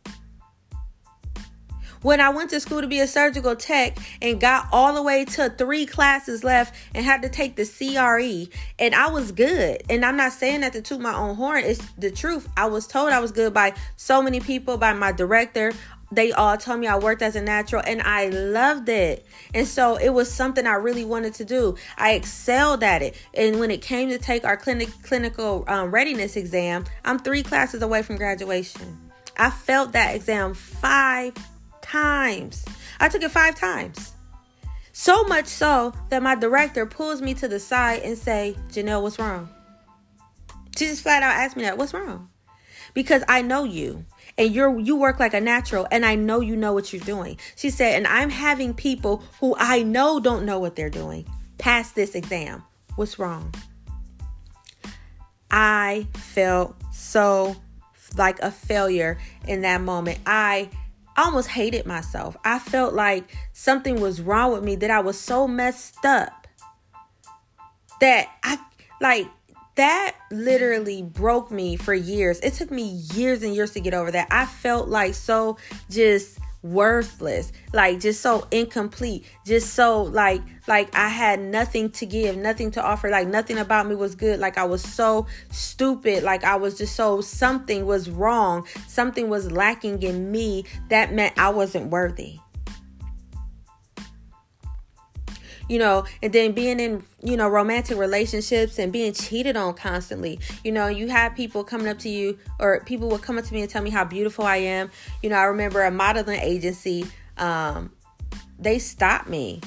When 2.01 2.21
I 2.21 2.29
went 2.29 2.51
to 2.51 2.61
school 2.61 2.79
to 2.79 2.87
be 2.87 3.01
a 3.01 3.07
surgical 3.07 3.57
tech 3.57 3.97
and 4.21 4.39
got 4.39 4.67
all 4.71 4.93
the 4.93 5.03
way 5.03 5.25
to 5.25 5.49
three 5.49 5.85
classes 5.85 6.45
left 6.45 6.73
and 6.95 7.03
had 7.03 7.21
to 7.23 7.29
take 7.29 7.57
the 7.57 7.65
CRE, 7.65 8.49
and 8.77 8.95
I 8.95 9.09
was 9.09 9.33
good. 9.33 9.83
And 9.89 10.05
I'm 10.05 10.15
not 10.15 10.31
saying 10.31 10.61
that 10.61 10.71
to 10.73 10.81
toot 10.81 11.01
my 11.01 11.13
own 11.13 11.35
horn, 11.35 11.65
it's 11.65 11.85
the 11.97 12.09
truth. 12.09 12.47
I 12.55 12.67
was 12.67 12.87
told 12.87 13.11
I 13.11 13.19
was 13.19 13.33
good 13.33 13.53
by 13.53 13.73
so 13.97 14.21
many 14.21 14.39
people, 14.39 14.77
by 14.77 14.93
my 14.93 15.11
director, 15.11 15.73
they 16.11 16.31
all 16.31 16.57
told 16.57 16.79
me 16.79 16.87
I 16.87 16.97
worked 16.97 17.21
as 17.21 17.35
a 17.35 17.41
natural 17.41 17.83
and 17.85 18.01
I 18.01 18.29
loved 18.29 18.89
it. 18.89 19.25
And 19.53 19.67
so 19.67 19.97
it 19.97 20.09
was 20.09 20.31
something 20.31 20.65
I 20.65 20.73
really 20.73 21.05
wanted 21.05 21.35
to 21.35 21.45
do. 21.45 21.75
I 21.97 22.13
excelled 22.13 22.83
at 22.83 23.01
it. 23.01 23.15
And 23.33 23.59
when 23.59 23.71
it 23.71 23.81
came 23.81 24.09
to 24.09 24.17
take 24.17 24.43
our 24.43 24.57
clinic 24.57 24.89
clinical 25.03 25.63
um, 25.67 25.91
readiness 25.91 26.35
exam, 26.35 26.85
I'm 27.05 27.19
3 27.19 27.43
classes 27.43 27.81
away 27.81 28.01
from 28.01 28.17
graduation. 28.17 28.97
I 29.37 29.49
felt 29.49 29.93
that 29.93 30.15
exam 30.15 30.53
5 30.53 31.33
times. 31.81 32.65
I 32.99 33.07
took 33.09 33.21
it 33.21 33.31
5 33.31 33.55
times. 33.55 34.13
So 34.91 35.23
much 35.23 35.45
so 35.45 35.93
that 36.09 36.21
my 36.21 36.35
director 36.35 36.85
pulls 36.85 37.21
me 37.21 37.33
to 37.35 37.47
the 37.47 37.59
side 37.59 38.01
and 38.01 38.17
say, 38.17 38.57
"Janelle, 38.69 39.01
what's 39.01 39.17
wrong?" 39.17 39.49
She 40.77 40.87
just 40.87 41.03
flat 41.03 41.23
out 41.23 41.35
asked 41.35 41.55
me 41.55 41.63
that, 41.63 41.77
"What's 41.77 41.93
wrong?" 41.93 42.29
Because 42.93 43.23
I 43.29 43.41
know 43.41 43.63
you 43.63 44.05
and 44.39 44.55
you're 44.55 44.79
you 44.79 44.95
work 44.95 45.19
like 45.19 45.35
a 45.35 45.41
natural 45.41 45.85
and 45.91 46.03
I 46.05 46.15
know 46.15 46.39
you 46.39 46.55
know 46.55 46.73
what 46.73 46.91
you're 46.91 47.03
doing. 47.03 47.37
She 47.55 47.69
said, 47.69 47.95
and 47.95 48.07
I'm 48.07 48.31
having 48.31 48.73
people 48.73 49.21
who 49.39 49.55
I 49.59 49.83
know 49.83 50.19
don't 50.19 50.45
know 50.45 50.57
what 50.57 50.75
they're 50.75 50.89
doing 50.89 51.27
pass 51.59 51.91
this 51.91 52.15
exam. 52.15 52.63
What's 52.95 53.19
wrong? 53.19 53.53
I 55.51 56.07
felt 56.13 56.75
so 56.91 57.55
like 58.17 58.39
a 58.39 58.49
failure 58.49 59.19
in 59.45 59.61
that 59.61 59.81
moment. 59.81 60.19
I 60.25 60.69
almost 61.17 61.49
hated 61.49 61.85
myself. 61.85 62.37
I 62.45 62.59
felt 62.59 62.93
like 62.93 63.35
something 63.51 63.99
was 63.99 64.21
wrong 64.21 64.53
with 64.53 64.63
me 64.63 64.75
that 64.77 64.89
I 64.89 65.01
was 65.01 65.19
so 65.19 65.47
messed 65.47 66.05
up 66.05 66.47
that 67.99 68.29
I 68.43 68.57
like 69.01 69.27
that 69.79 70.17
literally 70.29 71.01
broke 71.01 71.51
me 71.51 71.77
for 71.77 71.93
years. 71.93 72.41
It 72.41 72.53
took 72.53 72.69
me 72.69 72.83
years 73.13 73.43
and 73.43 73.55
years 73.55 73.71
to 73.71 73.79
get 73.79 73.93
over 73.93 74.11
that. 74.11 74.27
I 74.29 74.45
felt 74.45 74.89
like 74.89 75.13
so 75.13 75.57
just 75.89 76.37
worthless 76.61 77.53
like 77.71 78.01
just 78.01 78.19
so 78.19 78.45
incomplete 78.51 79.25
just 79.45 79.75
so 79.75 80.03
like 80.03 80.41
like 80.67 80.93
i 80.93 81.07
had 81.07 81.39
nothing 81.39 81.89
to 81.89 82.05
give 82.05 82.35
nothing 82.35 82.69
to 82.69 82.83
offer 82.83 83.09
like 83.09 83.29
nothing 83.29 83.57
about 83.57 83.87
me 83.87 83.95
was 83.95 84.13
good 84.13 84.41
like 84.41 84.57
i 84.57 84.63
was 84.65 84.81
so 84.81 85.25
stupid 85.51 86.21
like 86.21 86.43
i 86.43 86.57
was 86.57 86.77
just 86.77 86.97
so 86.97 87.21
something 87.21 87.85
was 87.85 88.09
wrong 88.09 88.67
something 88.89 89.29
was 89.29 89.49
lacking 89.53 90.03
in 90.03 90.29
me 90.29 90.65
that 90.89 91.13
meant 91.13 91.33
i 91.39 91.47
wasn't 91.47 91.89
worthy 91.89 92.37
you 95.69 95.79
know, 95.79 96.03
and 96.21 96.33
then 96.33 96.51
being 96.51 96.79
in, 96.79 97.03
you 97.23 97.37
know, 97.37 97.47
romantic 97.47 97.97
relationships 97.97 98.79
and 98.79 98.91
being 98.91 99.13
cheated 99.13 99.55
on 99.55 99.75
constantly. 99.75 100.39
You 100.63 100.73
know, 100.73 100.87
you 100.87 101.07
have 101.07 101.35
people 101.35 101.63
coming 101.63 101.87
up 101.87 101.99
to 101.99 102.09
you 102.09 102.37
or 102.59 102.81
people 102.85 103.07
will 103.07 103.19
come 103.19 103.37
up 103.37 103.45
to 103.45 103.53
me 103.53 103.61
and 103.61 103.69
tell 103.69 103.83
me 103.83 103.91
how 103.91 104.03
beautiful 104.03 104.45
I 104.45 104.57
am. 104.57 104.91
You 105.23 105.29
know, 105.29 105.37
I 105.37 105.43
remember 105.43 105.83
a 105.83 105.91
modeling 105.91 106.39
agency, 106.41 107.05
um, 107.37 107.91
they 108.57 108.79
stopped 108.79 109.29
me 109.29 109.61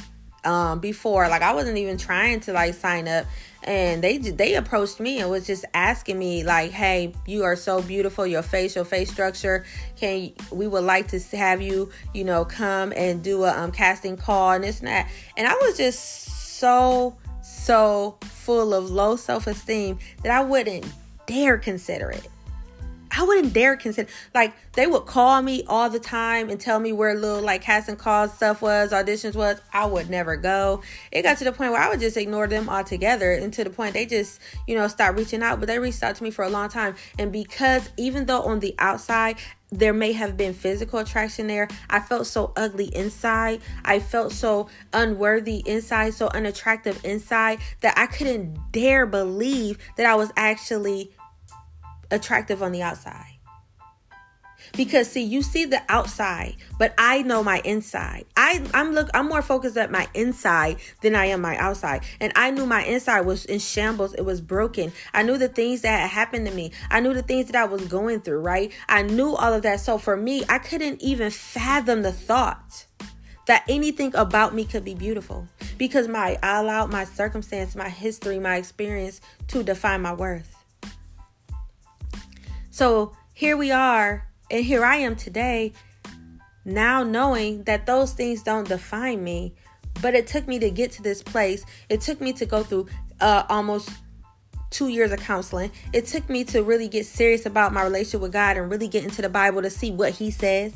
um 0.45 0.81
before 0.81 1.29
like 1.29 1.41
I 1.41 1.55
wasn't 1.55 1.79
even 1.79 1.97
trying 1.97 2.41
to 2.41 2.53
like 2.53 2.75
sign 2.75 3.07
up 3.07 3.27
and 3.65 4.03
they 4.03 4.19
they 4.19 4.55
approached 4.55 5.01
me 5.01 5.21
and 5.21 5.31
was 5.31 5.47
just 5.47 5.65
asking 5.75 6.19
me 6.19 6.45
like 6.45 6.71
hey 6.71 7.15
you 7.27 7.45
are 7.45 7.57
so 7.57 7.83
beautiful. 7.83 8.27
Your 8.27 8.43
face 8.43 8.77
your 8.77 8.85
face 8.85 9.11
structure. 9.11 9.65
Can 9.97 10.33
we 10.51 10.67
would 10.67 10.85
like 10.85 11.09
to 11.09 11.19
have 11.37 11.63
you 11.63 11.91
you 12.15 12.25
know 12.25 12.45
come 12.45 12.93
and 12.97 13.23
do 13.23 13.45
a 13.45 13.57
um, 13.57 13.73
casting 13.73 14.17
call 14.17 14.53
and 14.53 14.65
this 14.65 14.81
and 14.81 14.89
that. 14.89 15.11
And 15.37 15.47
i 15.47 15.55
was 15.55 15.77
just 15.77 16.59
so 16.59 17.17
so 17.43 18.19
full 18.23 18.75
of 18.75 18.91
low 18.91 19.17
self-esteem 19.17 19.99
that 20.23 20.33
i 20.33 20.43
wouldn't 20.43 20.87
dare 21.27 21.59
consider 21.59 22.11
it 22.11 22.29
I 23.15 23.25
wouldn't 23.25 23.53
dare 23.53 23.77
consider 23.77 24.11
like 24.35 24.55
they 24.73 24.87
would 24.87 25.05
call 25.05 25.43
me 25.43 25.65
all 25.67 25.91
the 25.91 25.99
time 25.99 26.49
and 26.49 26.59
tell 26.59 26.81
me 26.81 26.93
where 26.93 27.15
little 27.15 27.43
like 27.43 27.63
casting 27.63 27.97
calls 27.97 28.33
stuff 28.33 28.63
was, 28.63 28.91
auditions 28.91 29.35
was. 29.35 29.61
I 29.73 29.85
would 29.87 30.09
never 30.09 30.37
go. 30.37 30.83
It 31.11 31.23
got 31.23 31.39
to 31.39 31.45
the 31.45 31.53
point 31.53 31.73
where 31.73 31.81
I 31.81 31.91
would 31.91 32.01
just 32.01 32.17
ignore 32.17 32.47
them 32.47 32.69
altogether, 32.69 33.33
and 33.33 33.53
to 33.53 33.65
the 33.65 33.71
point 33.71 33.95
they 33.95 34.07
just 34.07 34.41
you 34.67 34.75
know 34.75 34.89
start 34.89 35.17
reaching 35.17 35.43
out. 35.43 35.61
But 35.61 35.69
they 35.69 35.79
reached 35.79 36.03
out 36.03 36.17
to 36.17 36.23
me 36.23 36.31
for 36.31 36.45
a 36.45 36.51
long 36.51 36.71
time, 36.71 36.95
and 37.19 37.31
because 37.31 37.91
even 37.97 38.27
though 38.27 38.43
on 38.43 38.61
the 38.61 38.75
outside 38.79 39.37
there 39.73 39.95
may 39.95 40.13
have 40.13 40.37
been 40.37 40.53
physical 40.53 40.99
attraction 40.99 41.47
there. 41.47 41.67
I 41.89 42.01
felt 42.01 42.27
so 42.27 42.53
ugly 42.57 42.95
inside. 42.95 43.63
I 43.85 44.01
felt 44.01 44.33
so 44.33 44.69
unworthy 44.93 45.63
inside, 45.65 46.13
so 46.13 46.29
unattractive 46.29 47.03
inside 47.05 47.59
that 47.81 47.97
I 47.97 48.07
couldn't 48.07 48.71
dare 48.71 49.07
believe 49.07 49.79
that 49.97 50.05
I 50.05 50.15
was 50.15 50.31
actually 50.37 51.11
attractive 52.13 52.63
on 52.63 52.73
the 52.73 52.83
outside. 52.83 53.39
Because 54.75 55.11
see, 55.11 55.23
you 55.23 55.43
see 55.43 55.65
the 55.65 55.83
outside, 55.89 56.57
but 56.79 56.95
I 56.97 57.23
know 57.23 57.43
my 57.43 57.61
inside. 57.65 58.25
I 58.37 58.65
I'm 58.73 58.93
look 58.93 59.09
I'm 59.13 59.29
more 59.29 59.43
focused 59.43 59.77
at 59.77 59.91
my 59.91 60.09
inside 60.15 60.79
than 61.03 61.15
I 61.15 61.27
am 61.27 61.41
my 61.41 61.57
outside. 61.57 62.05
And 62.21 62.33
I 62.37 62.51
knew 62.51 62.65
my 62.65 62.85
inside 62.85 63.23
was 63.23 63.45
in 63.45 63.59
shambles. 63.59 64.15
It 64.15 64.23
was 64.23 64.41
broken. 64.41 64.93
I 65.13 65.25
knew 65.25 65.37
the 65.37 65.49
things 65.49 65.83
that 65.83 66.01
had 66.01 66.11
happened 66.11 66.47
to 66.47 66.55
me. 66.55 66.73
I 66.91 67.01
knew 67.01 67.13
the 67.13 67.23
things 67.23 67.47
that 67.47 67.57
I 67.57 67.65
was 67.65 67.87
going 67.87 68.21
through, 68.21 68.41
right? 68.41 68.73
I 68.89 69.03
knew 69.03 69.35
all 69.35 69.53
of 69.53 69.63
that. 69.63 69.81
So 69.81 69.99
for 69.99 70.17
me, 70.17 70.43
I 70.49 70.59
couldn't 70.59 71.03
even 71.03 71.31
fathom 71.31 72.03
the 72.03 72.13
thought 72.13 72.87
that 73.47 73.65
anything 73.69 74.15
about 74.15 74.55
me 74.55 74.65
could 74.65 74.85
be 74.85 74.95
beautiful 74.95 75.47
because 75.77 76.09
my 76.09 76.39
I 76.43 76.61
allowed 76.61 76.91
my 76.91 77.05
circumstance, 77.05 77.75
my 77.75 77.89
history, 77.89 78.39
my 78.39 78.57
experience 78.57 79.21
to 79.49 79.63
define 79.63 80.03
my 80.03 80.15
worth. 80.15 80.52
So 82.73 83.13
here 83.35 83.59
we 83.59 83.71
are, 83.71 84.27
and 84.51 84.65
here 84.65 84.83
I 84.83 84.97
am 84.97 85.15
today, 85.15 85.75
now 86.65 87.03
knowing 87.03 87.65
that 87.65 87.85
those 87.85 88.15
things 88.15 88.43
don't 88.43 88.67
define 88.67 89.23
me. 89.23 89.55
But 90.01 90.15
it 90.15 90.27
took 90.27 90.49
me 90.49 90.59
to 90.61 90.71
get 90.71 90.91
to 90.93 91.03
this 91.03 91.23
place. 91.23 91.67
It 91.91 92.01
took 92.01 92.19
me 92.23 92.33
to 92.33 92.47
go 92.47 92.63
through 92.63 92.87
uh, 93.21 93.43
almost 93.51 93.91
two 94.71 94.89
years 94.89 95.13
of 95.13 95.21
counseling. 95.21 95.71
It 95.93 96.07
took 96.07 96.31
me 96.31 96.45
to 96.45 96.63
really 96.63 96.89
get 96.89 97.05
serious 97.05 97.45
about 97.45 97.75
my 97.75 97.83
relationship 97.83 98.23
with 98.23 98.33
God 98.33 98.57
and 98.57 98.71
really 98.71 98.89
get 98.89 99.05
into 99.05 99.21
the 99.21 99.29
Bible 99.29 99.61
to 99.61 99.69
see 99.69 99.91
what 99.91 100.13
He 100.15 100.31
says. 100.31 100.73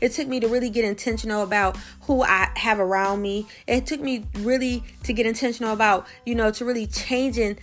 It 0.00 0.10
took 0.12 0.26
me 0.26 0.40
to 0.40 0.48
really 0.48 0.68
get 0.68 0.84
intentional 0.84 1.44
about 1.44 1.76
who 2.02 2.22
I 2.22 2.50
have 2.56 2.80
around 2.80 3.22
me. 3.22 3.46
It 3.68 3.86
took 3.86 4.00
me 4.00 4.26
really 4.40 4.82
to 5.04 5.12
get 5.12 5.26
intentional 5.26 5.72
about, 5.72 6.08
you 6.24 6.34
know, 6.34 6.50
to 6.50 6.64
really 6.64 6.88
changing 6.88 7.56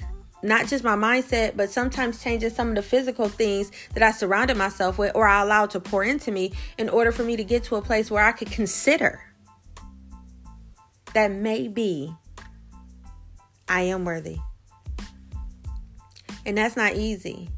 not 0.43 0.67
just 0.67 0.83
my 0.83 0.95
mindset, 0.95 1.55
but 1.55 1.69
sometimes 1.71 2.21
changing 2.21 2.49
some 2.49 2.69
of 2.69 2.75
the 2.75 2.81
physical 2.81 3.29
things 3.29 3.71
that 3.93 4.03
I 4.03 4.11
surrounded 4.11 4.57
myself 4.57 4.97
with 4.97 5.13
or 5.15 5.27
I 5.27 5.41
allowed 5.41 5.69
to 5.71 5.79
pour 5.79 6.03
into 6.03 6.31
me 6.31 6.51
in 6.77 6.89
order 6.89 7.11
for 7.11 7.23
me 7.23 7.37
to 7.37 7.43
get 7.43 7.63
to 7.65 7.77
a 7.77 7.81
place 7.81 8.11
where 8.11 8.23
I 8.23 8.33
could 8.33 8.51
consider 8.51 9.21
that 11.13 11.31
maybe 11.31 12.13
I 13.67 13.81
am 13.81 14.03
worthy. 14.03 14.37
And 16.45 16.57
that's 16.57 16.75
not 16.75 16.95
easy. 16.95 17.49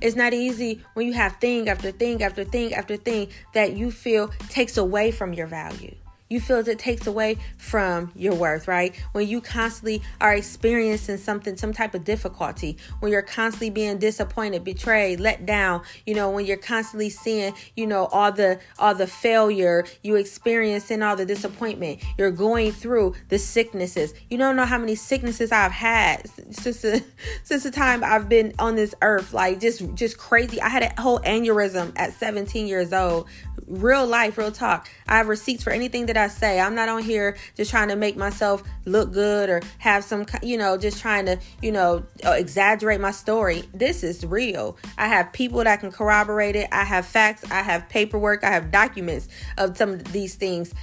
It's 0.00 0.16
not 0.16 0.34
easy 0.34 0.82
when 0.94 1.06
you 1.06 1.12
have 1.12 1.36
thing 1.36 1.68
after 1.68 1.92
thing 1.92 2.22
after 2.24 2.42
thing 2.42 2.74
after 2.74 2.96
thing 2.96 3.28
that 3.54 3.76
you 3.76 3.92
feel 3.92 4.28
takes 4.48 4.76
away 4.76 5.12
from 5.12 5.32
your 5.32 5.46
value 5.46 5.94
you 6.32 6.40
feel 6.40 6.56
as 6.56 6.66
it 6.66 6.78
takes 6.78 7.06
away 7.06 7.36
from 7.58 8.10
your 8.16 8.34
worth, 8.34 8.66
right? 8.66 8.96
When 9.12 9.28
you 9.28 9.40
constantly 9.42 10.02
are 10.20 10.34
experiencing 10.34 11.18
something, 11.18 11.56
some 11.56 11.72
type 11.74 11.94
of 11.94 12.04
difficulty, 12.04 12.78
when 13.00 13.12
you're 13.12 13.20
constantly 13.20 13.68
being 13.68 13.98
disappointed, 13.98 14.64
betrayed, 14.64 15.20
let 15.20 15.44
down, 15.44 15.82
you 16.06 16.14
know, 16.14 16.30
when 16.30 16.46
you're 16.46 16.56
constantly 16.56 17.10
seeing, 17.10 17.52
you 17.76 17.86
know, 17.86 18.06
all 18.06 18.32
the 18.32 18.58
all 18.78 18.94
the 18.94 19.06
failure 19.06 19.84
you 20.02 20.16
experiencing, 20.16 21.02
all 21.02 21.16
the 21.16 21.26
disappointment, 21.26 22.02
you're 22.16 22.30
going 22.30 22.72
through 22.72 23.14
the 23.28 23.38
sicknesses. 23.38 24.14
You 24.30 24.38
don't 24.38 24.56
know 24.56 24.64
how 24.64 24.78
many 24.78 24.94
sicknesses 24.94 25.52
I've 25.52 25.72
had 25.72 26.28
since 26.50 26.80
the 26.80 27.04
since 27.42 27.62
the 27.62 27.70
time 27.70 28.02
I've 28.02 28.28
been 28.28 28.54
on 28.58 28.74
this 28.74 28.94
earth, 29.02 29.34
like 29.34 29.60
just 29.60 29.82
just 29.94 30.16
crazy. 30.16 30.62
I 30.62 30.70
had 30.70 30.82
a 30.82 31.00
whole 31.00 31.20
aneurysm 31.20 31.92
at 31.96 32.14
17 32.14 32.66
years 32.66 32.92
old 32.92 33.28
real 33.66 34.06
life, 34.06 34.38
real 34.38 34.52
talk. 34.52 34.88
I 35.08 35.16
have 35.16 35.28
receipts 35.28 35.62
for 35.62 35.70
anything 35.70 36.06
that 36.06 36.16
I 36.16 36.21
say. 36.28 36.60
I'm 36.60 36.74
not 36.74 36.88
on 36.88 37.02
here 37.02 37.36
just 37.56 37.70
trying 37.70 37.88
to 37.88 37.96
make 37.96 38.16
myself 38.16 38.62
look 38.84 39.12
good 39.12 39.50
or 39.50 39.60
have 39.78 40.04
some, 40.04 40.26
you 40.42 40.56
know, 40.56 40.76
just 40.76 41.00
trying 41.00 41.26
to, 41.26 41.38
you 41.60 41.72
know, 41.72 42.04
uh, 42.24 42.32
exaggerate 42.32 43.00
my 43.00 43.10
story. 43.10 43.64
This 43.74 44.02
is 44.02 44.24
real. 44.24 44.76
I 44.98 45.08
have 45.08 45.32
people 45.32 45.64
that 45.64 45.80
can 45.80 45.90
corroborate 45.90 46.56
it. 46.56 46.68
I 46.72 46.84
have 46.84 47.06
facts. 47.06 47.44
I 47.50 47.62
have 47.62 47.88
paperwork. 47.88 48.44
I 48.44 48.50
have 48.50 48.70
documents 48.70 49.28
of 49.58 49.76
some 49.76 49.90
of 49.90 50.12
these 50.12 50.34
things. 50.34 50.74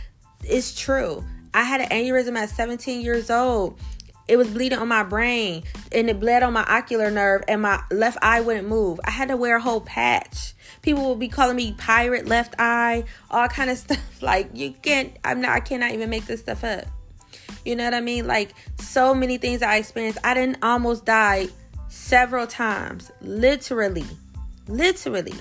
It's 0.43 0.79
true. 0.79 1.23
I 1.53 1.63
had 1.63 1.81
an 1.81 1.89
aneurysm 1.89 2.37
at 2.37 2.49
17 2.49 3.01
years 3.01 3.29
old 3.29 3.79
it 4.29 4.37
was 4.37 4.47
bleeding 4.47 4.77
on 4.77 4.87
my 4.87 5.01
brain 5.01 5.63
and 5.91 6.07
it 6.07 6.19
bled 6.19 6.43
on 6.43 6.53
my 6.53 6.63
ocular 6.63 7.09
nerve 7.09 7.43
and 7.47 7.63
my 7.63 7.81
left 7.89 8.19
eye 8.21 8.41
wouldn't 8.41 8.67
move. 8.67 8.99
I 9.03 9.09
had 9.09 9.29
to 9.29 9.35
wear 9.35 9.57
a 9.57 9.61
whole 9.61 9.81
patch. 9.81 10.53
People 10.83 11.09
would 11.09 11.19
be 11.19 11.27
calling 11.27 11.55
me 11.55 11.73
pirate 11.73 12.27
left 12.27 12.53
eye, 12.59 13.05
all 13.31 13.47
kind 13.47 13.71
of 13.71 13.77
stuff. 13.79 14.21
Like 14.21 14.51
you 14.53 14.71
can't 14.71 15.17
I'm 15.25 15.41
not 15.41 15.51
I 15.53 15.59
cannot 15.61 15.93
even 15.93 16.11
make 16.11 16.27
this 16.27 16.41
stuff 16.41 16.63
up. 16.63 16.85
You 17.65 17.75
know 17.75 17.85
what 17.85 17.95
I 17.95 18.01
mean? 18.01 18.27
Like 18.27 18.53
so 18.79 19.15
many 19.15 19.39
things 19.39 19.63
I 19.63 19.77
experienced. 19.77 20.19
I 20.23 20.35
didn't 20.35 20.63
almost 20.63 21.05
die 21.05 21.47
several 21.87 22.45
times. 22.45 23.11
Literally. 23.21 24.05
Literally 24.67 25.33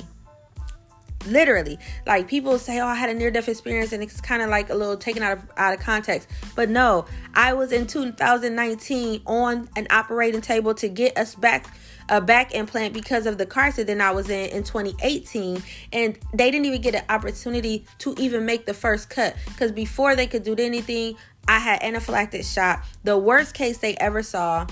literally. 1.26 1.78
Like 2.06 2.28
people 2.28 2.58
say 2.58 2.80
oh 2.80 2.86
i 2.86 2.94
had 2.94 3.10
a 3.10 3.14
near 3.14 3.30
death 3.30 3.48
experience 3.48 3.92
and 3.92 4.02
it's 4.02 4.20
kind 4.20 4.42
of 4.42 4.50
like 4.50 4.70
a 4.70 4.74
little 4.74 4.96
taken 4.96 5.22
out 5.22 5.38
of 5.38 5.44
out 5.56 5.74
of 5.74 5.80
context. 5.80 6.28
But 6.54 6.68
no 6.68 7.06
i 7.34 7.52
was 7.52 7.72
in 7.72 7.86
2019 7.86 9.22
on 9.26 9.68
an 9.76 9.86
operating 9.90 10.40
table 10.40 10.74
to 10.74 10.88
get 10.88 11.16
us 11.16 11.34
back 11.34 11.66
a 12.08 12.20
back 12.20 12.54
implant 12.54 12.94
because 12.94 13.26
of 13.26 13.38
the 13.38 13.46
car 13.46 13.64
accident 13.64 14.00
I 14.00 14.12
was 14.12 14.30
in 14.30 14.50
in 14.50 14.64
2018 14.64 15.62
and 15.92 16.18
they 16.32 16.50
didn't 16.50 16.66
even 16.66 16.80
get 16.80 16.94
an 16.94 17.04
opportunity 17.08 17.84
to 17.98 18.14
even 18.18 18.46
make 18.46 18.66
the 18.66 18.74
first 18.74 19.10
cut. 19.10 19.36
Because 19.46 19.72
before 19.72 20.16
they 20.16 20.26
could 20.26 20.42
do 20.42 20.54
anything 20.58 21.16
I 21.46 21.58
had 21.58 21.80
anaphylactic 21.80 22.52
shock. 22.52 22.84
The 23.04 23.16
worst 23.16 23.54
case 23.54 23.78
they 23.78 23.94
ever 23.96 24.22
saw 24.22 24.66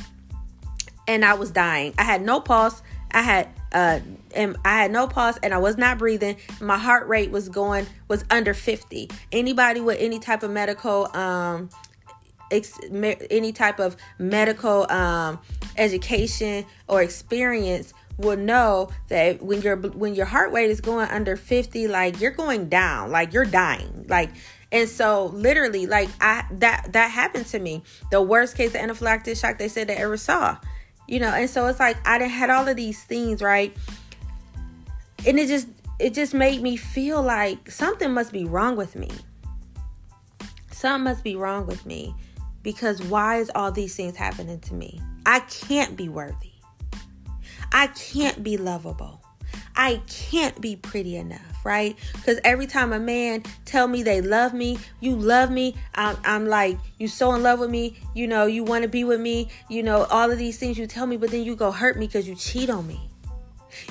and 1.08 1.24
I 1.24 1.34
was 1.34 1.50
dying. 1.50 1.94
I 1.98 2.04
had 2.04 2.22
no 2.22 2.40
pulse. 2.40 2.82
I 3.10 3.22
had 3.22 3.48
uh 3.72 4.00
and 4.36 4.56
I 4.64 4.82
had 4.82 4.90
no 4.90 5.06
pulse 5.08 5.38
and 5.42 5.52
I 5.52 5.58
was 5.58 5.76
not 5.76 5.98
breathing. 5.98 6.36
My 6.60 6.78
heart 6.78 7.08
rate 7.08 7.30
was 7.30 7.48
going 7.48 7.86
was 8.08 8.24
under 8.30 8.54
50. 8.54 9.10
Anybody 9.32 9.80
with 9.80 9.98
any 9.98 10.18
type 10.18 10.42
of 10.42 10.50
medical 10.50 11.14
um 11.16 11.70
ex, 12.50 12.78
me, 12.90 13.16
any 13.30 13.52
type 13.52 13.78
of 13.78 13.96
medical 14.18 14.90
um 14.90 15.38
education 15.76 16.64
or 16.88 17.02
experience 17.02 17.92
will 18.18 18.36
know 18.36 18.88
that 19.08 19.42
when 19.42 19.60
your 19.60 19.76
when 19.76 20.14
your 20.14 20.26
heart 20.26 20.52
rate 20.52 20.70
is 20.70 20.80
going 20.80 21.08
under 21.10 21.36
50 21.36 21.88
like 21.88 22.20
you're 22.20 22.30
going 22.30 22.68
down 22.68 23.10
like 23.10 23.32
you're 23.32 23.44
dying 23.44 24.06
like 24.08 24.30
and 24.72 24.88
so 24.88 25.26
literally 25.26 25.86
like 25.86 26.08
i 26.20 26.44
that 26.52 26.92
that 26.92 27.10
happened 27.10 27.46
to 27.46 27.58
me 27.58 27.82
the 28.10 28.22
worst 28.22 28.56
case 28.56 28.74
of 28.74 28.80
anaphylactic 28.80 29.38
shock 29.38 29.58
they 29.58 29.68
said 29.68 29.88
they 29.88 29.96
ever 29.96 30.16
saw 30.16 30.56
you 31.06 31.20
know 31.20 31.28
and 31.28 31.50
so 31.50 31.66
it's 31.66 31.78
like 31.78 31.96
i 32.08 32.18
didn't 32.18 32.30
had 32.30 32.48
all 32.48 32.66
of 32.66 32.76
these 32.76 33.04
things 33.04 33.42
right 33.42 33.76
and 35.26 35.38
it 35.38 35.48
just 35.48 35.68
it 35.98 36.14
just 36.14 36.34
made 36.34 36.62
me 36.62 36.76
feel 36.76 37.22
like 37.22 37.70
something 37.70 38.12
must 38.12 38.32
be 38.32 38.44
wrong 38.44 38.76
with 38.76 38.96
me 38.96 39.10
something 40.70 41.04
must 41.04 41.24
be 41.24 41.36
wrong 41.36 41.66
with 41.66 41.84
me 41.86 42.14
because 42.62 43.02
why 43.04 43.36
is 43.36 43.50
all 43.54 43.70
these 43.72 43.94
things 43.94 44.16
happening 44.16 44.60
to 44.60 44.74
me 44.74 45.00
i 45.24 45.40
can't 45.40 45.96
be 45.96 46.08
worthy 46.08 46.52
i 47.72 47.86
can't 47.88 48.42
be 48.42 48.56
lovable 48.56 49.20
I 49.76 50.00
can't 50.08 50.58
be 50.60 50.76
pretty 50.76 51.16
enough, 51.16 51.64
right? 51.64 51.96
Because 52.14 52.40
every 52.44 52.66
time 52.66 52.92
a 52.92 52.98
man 52.98 53.42
tell 53.66 53.86
me 53.86 54.02
they 54.02 54.22
love 54.22 54.54
me, 54.54 54.78
you 55.00 55.14
love 55.14 55.50
me, 55.50 55.74
I'm, 55.94 56.16
I'm 56.24 56.46
like, 56.46 56.78
you 56.98 57.08
so 57.08 57.34
in 57.34 57.42
love 57.42 57.60
with 57.60 57.70
me, 57.70 57.98
you 58.14 58.26
know, 58.26 58.46
you 58.46 58.64
want 58.64 58.82
to 58.82 58.88
be 58.88 59.04
with 59.04 59.20
me, 59.20 59.50
you 59.68 59.82
know, 59.82 60.04
all 60.04 60.30
of 60.30 60.38
these 60.38 60.58
things 60.58 60.78
you 60.78 60.86
tell 60.86 61.06
me, 61.06 61.18
but 61.18 61.30
then 61.30 61.42
you 61.42 61.54
go 61.54 61.70
hurt 61.70 61.98
me 61.98 62.06
because 62.06 62.26
you 62.26 62.34
cheat 62.34 62.70
on 62.70 62.86
me. 62.86 63.00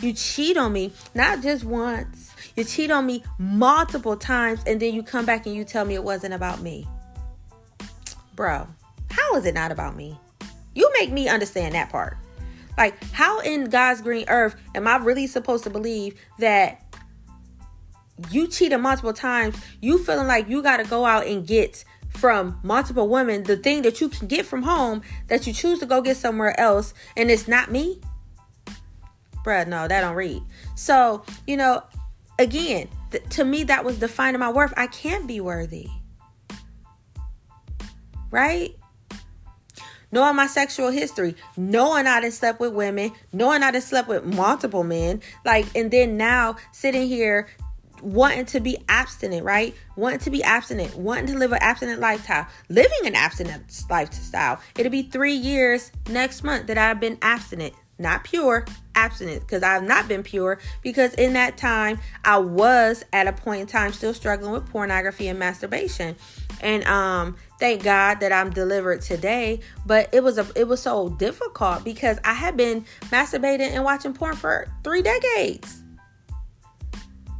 You 0.01 0.13
cheat 0.13 0.57
on 0.57 0.73
me, 0.73 0.93
not 1.13 1.41
just 1.41 1.63
once. 1.63 2.33
You 2.55 2.63
cheat 2.63 2.91
on 2.91 3.05
me 3.05 3.23
multiple 3.37 4.15
times, 4.15 4.61
and 4.65 4.79
then 4.79 4.93
you 4.93 5.03
come 5.03 5.25
back 5.25 5.45
and 5.45 5.55
you 5.55 5.63
tell 5.63 5.85
me 5.85 5.95
it 5.95 6.03
wasn't 6.03 6.33
about 6.33 6.61
me. 6.61 6.87
Bro, 8.35 8.67
how 9.09 9.35
is 9.35 9.45
it 9.45 9.53
not 9.53 9.71
about 9.71 9.95
me? 9.95 10.19
You 10.73 10.91
make 10.99 11.11
me 11.11 11.27
understand 11.27 11.75
that 11.75 11.89
part. 11.89 12.17
Like, 12.77 13.01
how 13.11 13.39
in 13.39 13.65
God's 13.65 14.01
green 14.01 14.25
earth 14.27 14.55
am 14.73 14.87
I 14.87 14.97
really 14.97 15.27
supposed 15.27 15.63
to 15.63 15.69
believe 15.69 16.19
that 16.39 16.81
you 18.29 18.47
cheated 18.47 18.79
multiple 18.81 19.13
times? 19.13 19.55
You 19.81 20.03
feeling 20.03 20.27
like 20.27 20.49
you 20.49 20.61
got 20.61 20.77
to 20.77 20.83
go 20.83 21.05
out 21.05 21.25
and 21.25 21.47
get 21.47 21.85
from 22.09 22.59
multiple 22.63 23.07
women 23.07 23.43
the 23.43 23.57
thing 23.57 23.81
that 23.81 23.99
you 23.99 24.09
can 24.09 24.27
get 24.27 24.45
from 24.45 24.63
home 24.63 25.01
that 25.27 25.45
you 25.45 25.53
choose 25.53 25.79
to 25.79 25.85
go 25.85 26.01
get 26.01 26.17
somewhere 26.17 26.57
else 26.59 26.93
and 27.15 27.29
it's 27.29 27.47
not 27.47 27.71
me? 27.71 27.99
Bruh, 29.45 29.67
no, 29.67 29.87
that 29.87 30.01
don't 30.01 30.15
read. 30.15 30.41
So, 30.73 31.23
you 31.45 31.55
know, 31.55 31.83
again, 32.39 32.89
th- 33.11 33.23
to 33.29 33.45
me, 33.45 33.63
that 33.65 33.85
was 33.85 33.99
defining 33.99 34.39
my 34.39 34.51
worth. 34.51 34.73
I 34.75 34.87
can't 34.87 35.27
be 35.27 35.39
worthy. 35.39 35.87
Right? 38.31 38.75
knowing 40.11 40.35
my 40.35 40.47
sexual 40.47 40.91
history, 40.91 41.35
knowing 41.57 42.07
I 42.07 42.21
done 42.21 42.31
slept 42.31 42.61
with 42.61 42.73
women, 42.73 43.11
knowing 43.33 43.63
I 43.63 43.71
done 43.71 43.81
slept 43.81 44.07
with 44.07 44.23
multiple 44.23 44.85
men, 44.85 45.21
like, 45.43 45.65
and 45.75 45.91
then 45.91 46.15
now 46.15 46.55
sitting 46.71 47.05
here 47.05 47.49
wanting 48.01 48.45
to 48.45 48.61
be 48.61 48.77
abstinent, 48.87 49.43
right? 49.43 49.75
Wanting 49.97 50.19
to 50.19 50.29
be 50.29 50.41
abstinent, 50.41 50.95
wanting 50.95 51.27
to 51.27 51.37
live 51.37 51.51
an 51.51 51.59
abstinent 51.61 51.99
lifestyle, 51.99 52.47
living 52.69 52.99
an 53.05 53.15
abstinent 53.15 53.63
lifestyle. 53.89 54.59
It'll 54.77 54.91
be 54.91 55.03
three 55.03 55.35
years 55.35 55.91
next 56.09 56.43
month 56.43 56.67
that 56.67 56.77
I've 56.77 57.01
been 57.01 57.17
abstinent 57.21 57.73
not 57.97 58.23
pure, 58.23 58.65
abstinence, 58.93 59.39
because 59.39 59.63
I've 59.63 59.83
not 59.83 60.07
been 60.07 60.23
pure. 60.23 60.59
Because 60.81 61.13
in 61.13 61.33
that 61.33 61.57
time, 61.57 61.99
I 62.23 62.37
was 62.37 63.03
at 63.13 63.27
a 63.27 63.33
point 63.33 63.61
in 63.61 63.67
time 63.67 63.93
still 63.93 64.13
struggling 64.13 64.51
with 64.51 64.67
pornography 64.67 65.27
and 65.27 65.39
masturbation, 65.39 66.15
and 66.61 66.83
um, 66.85 67.37
thank 67.59 67.83
God 67.83 68.19
that 68.19 68.31
I'm 68.31 68.49
delivered 68.49 69.01
today. 69.01 69.61
But 69.85 70.09
it 70.13 70.23
was 70.23 70.37
a 70.37 70.47
it 70.55 70.67
was 70.67 70.81
so 70.81 71.09
difficult 71.09 71.83
because 71.83 72.19
I 72.23 72.33
had 72.33 72.57
been 72.57 72.85
masturbating 73.05 73.71
and 73.71 73.83
watching 73.83 74.13
porn 74.13 74.35
for 74.35 74.67
three 74.83 75.01
decades. 75.01 75.84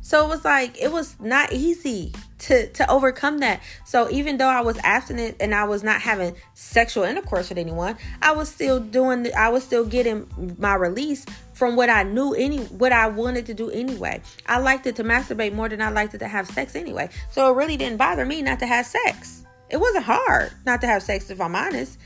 So 0.05 0.23
it 0.23 0.29
was 0.29 0.45
like 0.45 0.79
it 0.79 0.91
was 0.91 1.19
not 1.19 1.51
easy 1.51 2.13
to 2.37 2.67
to 2.73 2.91
overcome 2.91 3.39
that. 3.39 3.59
So 3.85 4.07
even 4.11 4.37
though 4.37 4.47
I 4.47 4.61
was 4.61 4.77
abstinent 4.83 5.37
and 5.39 5.55
I 5.55 5.63
was 5.63 5.81
not 5.81 5.99
having 5.99 6.35
sexual 6.53 7.05
intercourse 7.05 7.49
with 7.49 7.57
anyone, 7.57 7.97
I 8.21 8.33
was 8.33 8.47
still 8.47 8.79
doing 8.79 9.25
I 9.35 9.49
was 9.49 9.63
still 9.63 9.83
getting 9.83 10.29
my 10.59 10.75
release 10.75 11.25
from 11.53 11.75
what 11.75 11.89
I 11.89 12.03
knew 12.03 12.35
any 12.35 12.59
what 12.65 12.91
I 12.91 13.07
wanted 13.07 13.47
to 13.47 13.55
do 13.55 13.71
anyway. 13.71 14.21
I 14.45 14.59
liked 14.59 14.85
it 14.85 14.95
to 14.97 15.03
masturbate 15.03 15.53
more 15.53 15.69
than 15.69 15.81
I 15.81 15.89
liked 15.89 16.13
it 16.13 16.19
to 16.19 16.27
have 16.27 16.45
sex 16.45 16.75
anyway. 16.75 17.09
So 17.31 17.51
it 17.51 17.55
really 17.55 17.75
didn't 17.75 17.97
bother 17.97 18.27
me 18.27 18.43
not 18.43 18.59
to 18.59 18.67
have 18.67 18.85
sex. 18.85 19.43
It 19.71 19.77
wasn't 19.77 20.05
hard 20.05 20.51
not 20.67 20.81
to 20.81 20.87
have 20.87 21.01
sex 21.01 21.31
if 21.31 21.41
I'm 21.41 21.55
honest. 21.55 21.97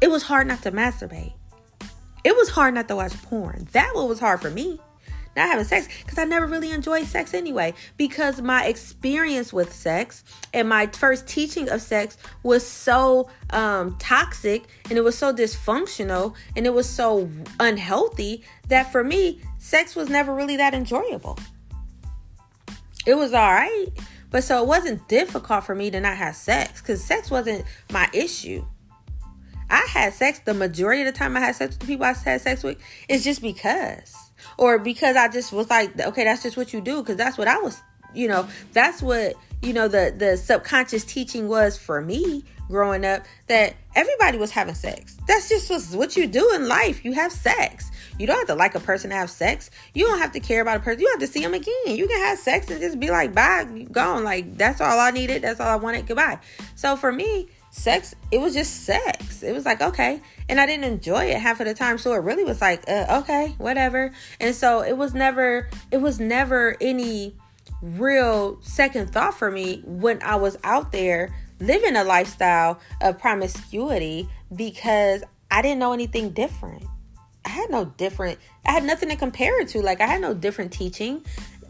It 0.00 0.10
was 0.10 0.24
hard 0.24 0.48
not 0.48 0.62
to 0.62 0.72
masturbate. 0.72 1.34
It 2.24 2.34
was 2.34 2.48
hard 2.48 2.74
not 2.74 2.88
to 2.88 2.96
watch 2.96 3.12
porn. 3.22 3.68
That 3.70 3.94
what 3.94 4.08
was 4.08 4.18
hard 4.18 4.42
for 4.42 4.50
me 4.50 4.80
not 5.36 5.48
having 5.48 5.64
sex 5.64 5.88
because 6.02 6.18
I 6.18 6.24
never 6.24 6.46
really 6.46 6.70
enjoyed 6.70 7.06
sex 7.06 7.34
anyway. 7.34 7.74
Because 7.96 8.40
my 8.40 8.66
experience 8.66 9.52
with 9.52 9.72
sex 9.72 10.24
and 10.52 10.68
my 10.68 10.86
first 10.86 11.26
teaching 11.26 11.68
of 11.68 11.82
sex 11.82 12.16
was 12.42 12.66
so 12.66 13.28
um, 13.50 13.96
toxic 13.98 14.64
and 14.88 14.98
it 14.98 15.02
was 15.02 15.16
so 15.16 15.32
dysfunctional 15.32 16.34
and 16.56 16.66
it 16.66 16.74
was 16.74 16.88
so 16.88 17.28
unhealthy 17.60 18.44
that 18.68 18.90
for 18.92 19.04
me, 19.04 19.40
sex 19.58 19.96
was 19.96 20.08
never 20.08 20.34
really 20.34 20.56
that 20.56 20.74
enjoyable. 20.74 21.38
It 23.06 23.14
was 23.14 23.34
all 23.34 23.52
right, 23.52 23.88
but 24.30 24.44
so 24.44 24.62
it 24.62 24.66
wasn't 24.66 25.06
difficult 25.08 25.64
for 25.64 25.74
me 25.74 25.90
to 25.90 26.00
not 26.00 26.16
have 26.16 26.34
sex 26.36 26.80
because 26.80 27.04
sex 27.04 27.30
wasn't 27.30 27.64
my 27.92 28.08
issue. 28.12 28.64
I 29.68 29.86
had 29.88 30.12
sex 30.12 30.40
the 30.40 30.54
majority 30.54 31.02
of 31.02 31.06
the 31.12 31.18
time 31.18 31.36
I 31.36 31.40
had 31.40 31.56
sex 31.56 31.74
with 31.74 31.80
the 31.80 31.86
people 31.86 32.04
I 32.06 32.12
had 32.12 32.40
sex 32.40 32.62
with. 32.62 32.78
It's 33.08 33.24
just 33.24 33.42
because 33.42 34.23
or 34.58 34.78
because 34.78 35.16
I 35.16 35.28
just 35.28 35.52
was 35.52 35.70
like, 35.70 35.98
okay, 35.98 36.24
that's 36.24 36.42
just 36.42 36.56
what 36.56 36.72
you 36.72 36.80
do 36.80 37.00
because 37.00 37.16
that's 37.16 37.38
what 37.38 37.48
I 37.48 37.58
was, 37.58 37.80
you 38.14 38.28
know, 38.28 38.48
that's 38.72 39.02
what 39.02 39.34
you 39.62 39.72
know 39.72 39.88
the 39.88 40.14
the 40.16 40.36
subconscious 40.36 41.04
teaching 41.04 41.48
was 41.48 41.78
for 41.78 42.00
me 42.00 42.44
growing 42.68 43.04
up 43.04 43.22
that 43.46 43.74
everybody 43.94 44.38
was 44.38 44.50
having 44.50 44.74
sex. 44.74 45.16
That's 45.26 45.48
just 45.48 45.94
what 45.94 46.16
you 46.16 46.26
do 46.26 46.52
in 46.54 46.68
life. 46.68 47.04
You 47.04 47.12
have 47.12 47.32
sex. 47.32 47.90
You 48.18 48.26
don't 48.26 48.38
have 48.38 48.46
to 48.46 48.54
like 48.54 48.74
a 48.74 48.80
person 48.80 49.10
to 49.10 49.16
have 49.16 49.30
sex. 49.30 49.70
You 49.92 50.06
don't 50.06 50.18
have 50.18 50.32
to 50.32 50.40
care 50.40 50.62
about 50.62 50.78
a 50.78 50.80
person. 50.80 51.00
You 51.00 51.10
have 51.10 51.20
to 51.20 51.26
see 51.26 51.40
them 51.40 51.54
again. 51.54 51.74
You 51.86 52.06
can 52.06 52.18
have 52.20 52.38
sex 52.38 52.70
and 52.70 52.80
just 52.80 53.00
be 53.00 53.10
like, 53.10 53.34
bye, 53.34 53.64
gone. 53.90 54.24
Like 54.24 54.56
that's 54.56 54.80
all 54.80 54.98
I 54.98 55.10
needed. 55.10 55.42
That's 55.42 55.60
all 55.60 55.68
I 55.68 55.76
wanted. 55.76 56.06
Goodbye. 56.06 56.38
So 56.74 56.96
for 56.96 57.12
me, 57.12 57.48
sex, 57.74 58.14
it 58.30 58.38
was 58.38 58.54
just 58.54 58.84
sex. 58.84 59.42
It 59.42 59.52
was 59.52 59.64
like, 59.64 59.80
okay. 59.80 60.20
And 60.48 60.60
I 60.60 60.66
didn't 60.66 60.84
enjoy 60.84 61.24
it 61.26 61.38
half 61.38 61.60
of 61.60 61.66
the 61.66 61.74
time. 61.74 61.98
So 61.98 62.12
it 62.12 62.18
really 62.18 62.44
was 62.44 62.60
like, 62.60 62.84
uh, 62.88 63.20
okay, 63.22 63.54
whatever. 63.58 64.12
And 64.40 64.54
so 64.54 64.82
it 64.82 64.96
was 64.96 65.12
never, 65.12 65.68
it 65.90 65.98
was 65.98 66.20
never 66.20 66.76
any 66.80 67.36
real 67.82 68.60
second 68.62 69.10
thought 69.12 69.36
for 69.36 69.50
me 69.50 69.82
when 69.84 70.22
I 70.22 70.36
was 70.36 70.56
out 70.62 70.92
there 70.92 71.34
living 71.58 71.96
a 71.96 72.04
lifestyle 72.04 72.78
of 73.00 73.18
promiscuity 73.18 74.28
because 74.54 75.24
I 75.50 75.60
didn't 75.60 75.80
know 75.80 75.92
anything 75.92 76.30
different. 76.30 76.84
I 77.44 77.50
had 77.50 77.70
no 77.70 77.84
different, 77.84 78.38
I 78.64 78.72
had 78.72 78.84
nothing 78.84 79.10
to 79.10 79.16
compare 79.16 79.60
it 79.60 79.68
to. 79.68 79.82
Like, 79.82 80.00
I 80.00 80.06
had 80.06 80.22
no 80.22 80.32
different 80.32 80.72
teaching 80.72 81.24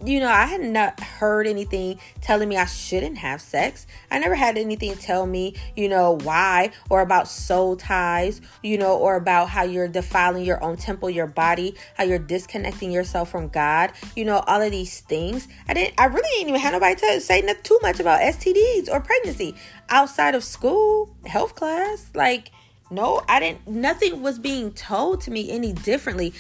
you 0.05 0.21
know, 0.21 0.29
I 0.29 0.45
had 0.47 0.61
not 0.61 1.01
heard 1.01 1.47
anything 1.47 1.99
telling 2.21 2.49
me 2.49 2.57
I 2.57 2.67
shouldn't 2.67 3.19
have 3.19 3.41
sex. 3.41 3.87
I 4.11 4.19
never 4.19 4.35
had 4.35 4.59
anything 4.59 4.97
tell 4.97 5.27
me, 5.27 5.55
you 5.77 5.89
know, 5.89 6.19
why 6.23 6.71
or 6.91 7.01
about 7.01 7.29
soul 7.29 7.77
ties, 7.77 8.41
you 8.63 8.77
know, 8.77 8.97
or 8.97 9.17
about 9.17 9.49
how 9.49 9.63
you're 9.63 9.89
defiling 9.89 10.45
your 10.45 10.63
own 10.63 10.77
temple, 10.77 11.09
your 11.09 11.27
body, 11.27 11.75
how 11.97 12.05
you're 12.05 12.19
disconnecting 12.19 12.91
yourself 12.91 13.31
from 13.31 13.49
God, 13.49 13.93
you 14.15 14.25
know, 14.25 14.39
all 14.47 14.61
of 14.61 14.71
these 14.71 15.01
things. 15.01 15.49
I 15.69 15.75
didn't, 15.75 15.95
I 15.99 16.07
really 16.07 16.29
didn't 16.37 16.49
even 16.51 16.61
have 16.61 16.73
nobody 16.73 16.95
to 16.97 17.21
say 17.21 17.41
too 17.63 17.79
much 17.83 18.01
about 18.01 18.21
STDs 18.21 18.89
or 18.91 19.01
pregnancy 19.01 19.55
outside 19.89 20.35
of 20.35 20.45
school, 20.45 21.15
health 21.27 21.55
class. 21.55 22.11
Like, 22.15 22.51
no, 22.91 23.23
I 23.29 23.41
didn't, 23.41 23.67
nothing 23.67 24.23
was 24.23 24.39
being 24.39 24.73
told 24.73 25.23
to 25.23 25.31
me 25.31 25.51
any 25.51 25.73
differently 25.73 26.35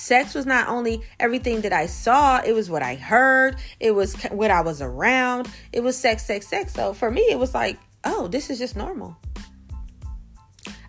sex 0.00 0.34
was 0.34 0.46
not 0.46 0.68
only 0.68 1.02
everything 1.18 1.60
that 1.60 1.72
I 1.72 1.86
saw, 1.86 2.40
it 2.40 2.52
was 2.52 2.70
what 2.70 2.82
I 2.82 2.94
heard, 2.94 3.56
it 3.78 3.92
was 3.92 4.14
what 4.30 4.50
I 4.50 4.62
was 4.62 4.80
around. 4.82 5.48
It 5.72 5.80
was 5.80 5.96
sex, 5.96 6.24
sex, 6.24 6.48
sex. 6.48 6.72
So 6.72 6.94
for 6.94 7.10
me, 7.10 7.22
it 7.22 7.38
was 7.38 7.54
like, 7.54 7.78
oh, 8.04 8.28
this 8.28 8.50
is 8.50 8.58
just 8.58 8.76
normal. 8.76 9.16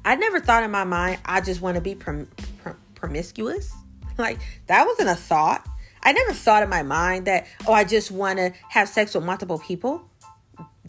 I 0.04 0.16
never 0.16 0.40
thought 0.40 0.64
in 0.64 0.72
my 0.72 0.84
mind, 0.84 1.20
I 1.26 1.42
just 1.42 1.62
want 1.62 1.76
to 1.76 1.82
be 1.82 1.94
prom- 1.94 2.30
prom- 2.64 2.78
promiscuous. 2.96 3.72
Like, 4.18 4.40
that 4.68 4.86
wasn't 4.88 5.10
a 5.10 5.16
thought. 5.16 5.68
I 6.04 6.14
never 6.14 6.34
thought 6.34 6.64
in 6.64 6.70
my 6.70 6.82
mind 6.82 7.26
that, 7.26 7.46
oh, 7.68 7.74
I 7.74 7.84
just 7.84 8.10
want 8.10 8.40
to 8.40 8.54
have 8.70 8.90
sex 8.90 9.14
with 9.14 9.24
multiple 9.24 9.60
people. 9.60 10.10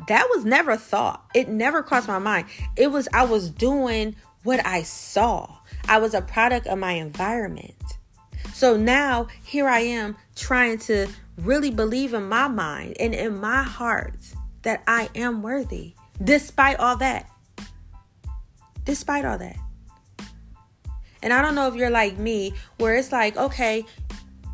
That 0.08 0.26
was 0.30 0.44
never 0.44 0.72
a 0.72 0.78
thought. 0.78 1.24
It 1.34 1.48
never 1.48 1.82
crossed 1.82 2.08
my 2.08 2.18
mind. 2.18 2.46
It 2.76 2.90
was, 2.90 3.08
I 3.12 3.24
was 3.24 3.50
doing 3.50 4.16
what 4.42 4.64
I 4.64 4.82
saw. 4.82 5.58
I 5.86 5.98
was 5.98 6.14
a 6.14 6.22
product 6.22 6.66
of 6.66 6.78
my 6.78 6.92
environment. 6.92 7.76
So 8.54 8.76
now 8.76 9.28
here 9.42 9.68
I 9.68 9.80
am 9.80 10.16
trying 10.36 10.78
to 10.80 11.08
really 11.38 11.70
believe 11.70 12.14
in 12.14 12.28
my 12.28 12.48
mind 12.48 12.96
and 13.00 13.14
in 13.14 13.40
my 13.40 13.62
heart 13.62 14.14
that 14.62 14.82
I 14.86 15.08
am 15.14 15.42
worthy 15.42 15.94
despite 16.22 16.78
all 16.78 16.96
that. 16.96 17.28
Despite 18.84 19.24
all 19.24 19.38
that. 19.38 19.56
And 21.22 21.32
I 21.32 21.40
don't 21.40 21.54
know 21.54 21.68
if 21.68 21.76
you're 21.76 21.90
like 21.90 22.18
me, 22.18 22.52
where 22.78 22.96
it's 22.96 23.12
like, 23.12 23.36
okay, 23.36 23.84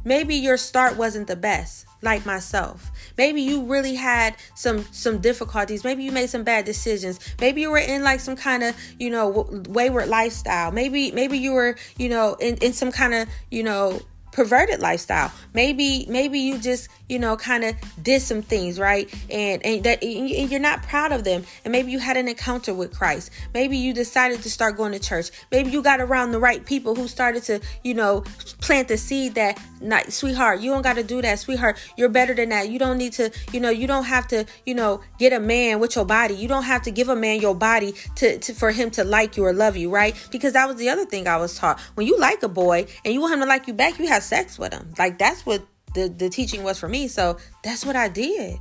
maybe 0.05 0.35
your 0.35 0.59
start 0.59 0.97
wasn't 0.97 1.27
the 1.27 1.37
best, 1.37 1.87
like 2.03 2.27
myself. 2.27 2.91
Maybe 3.19 3.43
you 3.43 3.65
really 3.65 3.97
had 3.97 4.37
some 4.55 4.85
some 4.93 5.19
difficulties. 5.19 5.85
Maybe 5.85 6.05
you 6.05 6.13
made 6.13 6.31
some 6.31 6.45
bad 6.45 6.65
decisions. 6.65 7.21
Maybe 7.41 7.61
you 7.61 7.71
were 7.71 7.79
in 7.79 8.03
like 8.03 8.21
some 8.21 8.37
kind 8.37 8.63
of, 8.63 8.77
you 8.99 9.11
know, 9.11 9.49
wayward 9.69 10.09
lifestyle. 10.09 10.71
Maybe 10.71 11.11
maybe 11.11 11.37
you 11.37 11.53
were, 11.53 11.77
you 11.99 12.09
know, 12.09 12.35
in 12.35 12.57
in 12.59 12.73
some 12.73 12.93
kind 12.93 13.13
of, 13.13 13.29
you 13.51 13.65
know, 13.65 14.01
perverted 14.33 14.81
lifestyle. 14.81 15.33
Maybe 15.55 16.07
maybe 16.09 16.39
you 16.39 16.59
just 16.59 16.89
you 17.09 17.19
know 17.19 17.37
kind 17.37 17.65
of 17.65 17.75
did 18.03 18.23
some 18.23 18.43
things 18.43 18.79
right, 18.79 19.13
and 19.31 19.65
and 19.65 19.85
that 19.85 20.03
and 20.03 20.51
you're 20.51 20.61
not 20.61 20.83
proud 20.83 21.13
of 21.13 21.25
them. 21.25 21.45
And 21.65 21.73
maybe 21.73 21.91
you 21.91 21.99
had 21.99 22.17
an 22.17 22.29
encounter 22.29 22.75
with 22.75 22.97
Christ. 22.97 23.31
Maybe 23.55 23.77
you 23.77 23.93
decided 23.93 24.43
to 24.43 24.51
start 24.51 24.77
going 24.77 24.93
to 24.93 24.99
church. 24.99 25.31
Maybe 25.51 25.71
you 25.71 25.83
got 25.83 26.01
around 26.01 26.33
the 26.33 26.39
right 26.39 26.65
people 26.65 26.95
who 26.95 27.09
started 27.09 27.43
to 27.45 27.61
you 27.85 27.95
know 27.95 28.25
plant 28.61 28.89
the 28.89 28.97
seed 28.97 29.35
that 29.35 29.61
not 29.81 30.13
sweetheart. 30.13 30.61
You 30.61 30.71
don't 30.73 30.83
got 30.83 30.97
to 30.97 31.03
do 31.03 31.23
that, 31.23 31.39
sweetheart. 31.39 31.79
You're 31.97 32.09
better 32.09 32.35
than 32.35 32.51
that. 32.51 32.69
You 32.69 32.79
don't 32.79 32.99
need 32.99 33.13
to 33.15 33.31
you 33.53 33.61
know 33.61 33.71
you 33.71 33.87
don't 33.87 34.05
have 34.05 34.29
to 34.29 34.45
you 34.67 34.75
know 34.75 35.01
get 35.19 35.33
a 35.33 35.41
man 35.41 35.81
with 35.81 35.97
your 35.97 36.05
body. 36.05 36.35
You 36.35 36.49
don't 36.49 36.65
have 36.65 36.83
to 36.83 36.91
give 36.91 37.09
a 37.09 37.17
man 37.17 37.41
your 37.41 37.55
body 37.55 37.95
to, 38.17 38.39
to 38.39 38.55
for 38.55 38.71
him 38.71 38.91
to 38.93 39.05
like 39.05 39.37
you 39.37 39.45
or 39.45 39.53
love 39.53 39.77
you, 39.77 39.91
right? 39.91 40.15
Because 40.31 40.53
that 40.53 40.67
was 40.67 40.77
the 40.77 40.89
other 40.89 41.05
thing 41.05 41.27
I 41.27 41.37
was 41.37 41.57
taught. 41.57 41.81
When 41.95 42.07
you 42.07 42.19
like 42.19 42.43
a 42.43 42.49
boy 42.49 42.87
and 43.05 43.15
you 43.15 43.21
want 43.21 43.35
him 43.35 43.41
to 43.41 43.47
like 43.47 43.67
you 43.67 43.75
back, 43.75 43.99
you 43.99 44.09
have 44.09 44.18
sex 44.21 44.59
with 44.59 44.73
him. 44.73 44.95
Like 44.99 45.19
that's 45.19 45.45
what 45.45 45.67
the, 45.95 46.09
the 46.09 46.29
teaching 46.29 46.63
was 46.63 46.79
for 46.79 46.89
me. 46.89 47.09
So 47.09 47.39
that's 47.63 47.85
what 47.85 47.97
I 47.97 48.09
did. 48.09 48.59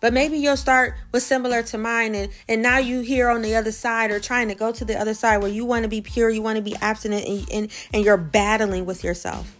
But 0.00 0.12
maybe 0.12 0.36
your 0.36 0.56
start 0.56 0.96
was 1.12 1.24
similar 1.24 1.62
to 1.62 1.78
mine, 1.78 2.14
and, 2.14 2.30
and 2.46 2.60
now 2.60 2.76
you 2.76 3.00
here 3.00 3.30
on 3.30 3.40
the 3.40 3.56
other 3.56 3.72
side 3.72 4.10
or 4.10 4.20
trying 4.20 4.48
to 4.48 4.54
go 4.54 4.70
to 4.70 4.84
the 4.84 5.00
other 5.00 5.14
side 5.14 5.38
where 5.38 5.50
you 5.50 5.64
want 5.64 5.84
to 5.84 5.88
be 5.88 6.02
pure, 6.02 6.28
you 6.28 6.42
want 6.42 6.56
to 6.56 6.62
be 6.62 6.76
abstinent, 6.82 7.26
and, 7.26 7.48
and, 7.50 7.70
and 7.94 8.04
you're 8.04 8.18
battling 8.18 8.84
with 8.84 9.02
yourself. 9.02 9.56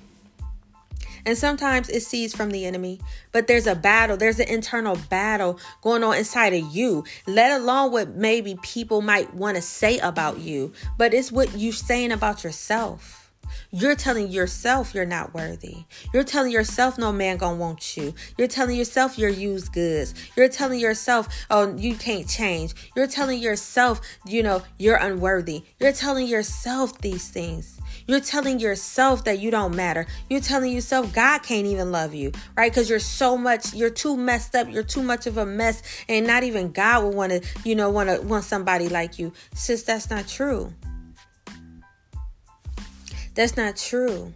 And 1.27 1.39
sometimes 1.39 1.89
it 1.89 2.03
sees 2.03 2.35
from 2.35 2.51
the 2.51 2.67
enemy, 2.67 3.01
but 3.33 3.47
there's 3.47 3.67
a 3.67 3.75
battle, 3.75 4.17
there's 4.17 4.41
an 4.41 4.49
internal 4.49 4.97
battle 5.09 5.59
going 5.83 6.05
on 6.05 6.17
inside 6.17 6.53
of 6.53 6.75
you, 6.75 7.05
let 7.27 7.59
alone 7.59 7.93
what 7.93 8.11
maybe 8.15 8.59
people 8.63 9.01
might 9.01 9.33
want 9.35 9.57
to 9.57 9.63
say 9.63 9.99
about 9.99 10.39
you, 10.39 10.73
but 10.99 11.15
it's 11.15 11.33
what 11.33 11.57
you're 11.57 11.73
saying 11.73 12.13
about 12.13 12.45
yourself. 12.45 13.25
You're 13.71 13.97
telling 13.97 14.29
yourself 14.29 14.95
you're 14.95 15.05
not 15.05 15.35
worthy. 15.35 15.85
You're 16.13 16.25
telling 16.25 16.53
yourself 16.53 16.97
no 16.97 17.11
man 17.13 17.39
gonna 17.39 17.57
want 17.57 17.97
you. 17.97 18.15
You're 18.39 18.49
telling 18.49 18.77
yourself 18.77 19.19
you're 19.19 19.29
used 19.29 19.73
goods. 19.73 20.15
You're 20.37 20.49
telling 20.49 20.79
yourself, 20.79 21.29
oh, 21.51 21.75
you 21.77 21.97
can't 21.97 22.29
change. 22.29 22.75
You're 22.95 23.07
telling 23.07 23.41
yourself, 23.41 24.01
you 24.27 24.43
know, 24.43 24.63
you're 24.79 24.97
unworthy. 24.97 25.65
You're 25.81 25.93
telling 25.93 26.27
yourself 26.27 26.99
these 26.99 27.29
things. 27.29 27.74
You're 28.07 28.21
telling 28.21 28.61
yourself 28.61 29.25
that 29.25 29.39
you 29.39 29.51
don't 29.51 29.75
matter. 29.75 30.07
You're 30.29 30.41
telling 30.41 30.73
yourself 30.73 31.13
God 31.15 31.43
can't 31.43 31.67
even 31.67 31.91
love 31.91 32.15
you, 32.15 32.33
right? 32.57 32.71
Because 32.71 32.91
you're 32.91 32.99
so 32.99 33.37
much, 33.37 33.73
you're 33.73 33.91
too 33.91 34.17
messed 34.17 34.55
up. 34.55 34.69
You're 34.71 34.83
too 34.83 35.03
much 35.03 35.27
of 35.27 35.39
a 35.39 35.47
mess, 35.47 35.83
and 36.09 36.27
not 36.27 36.43
even 36.43 36.73
God 36.73 37.03
will 37.03 37.13
want 37.13 37.33
to, 37.33 37.43
you 37.65 37.75
know, 37.75 37.91
want 37.91 38.11
to 38.11 38.21
want 38.21 38.45
somebody 38.45 38.89
like 38.89 39.19
you. 39.19 39.33
Sis, 39.55 39.83
that's 39.83 40.11
not 40.11 40.29
true. 40.29 40.73
That's 43.35 43.57
not 43.57 43.77
true. 43.77 44.33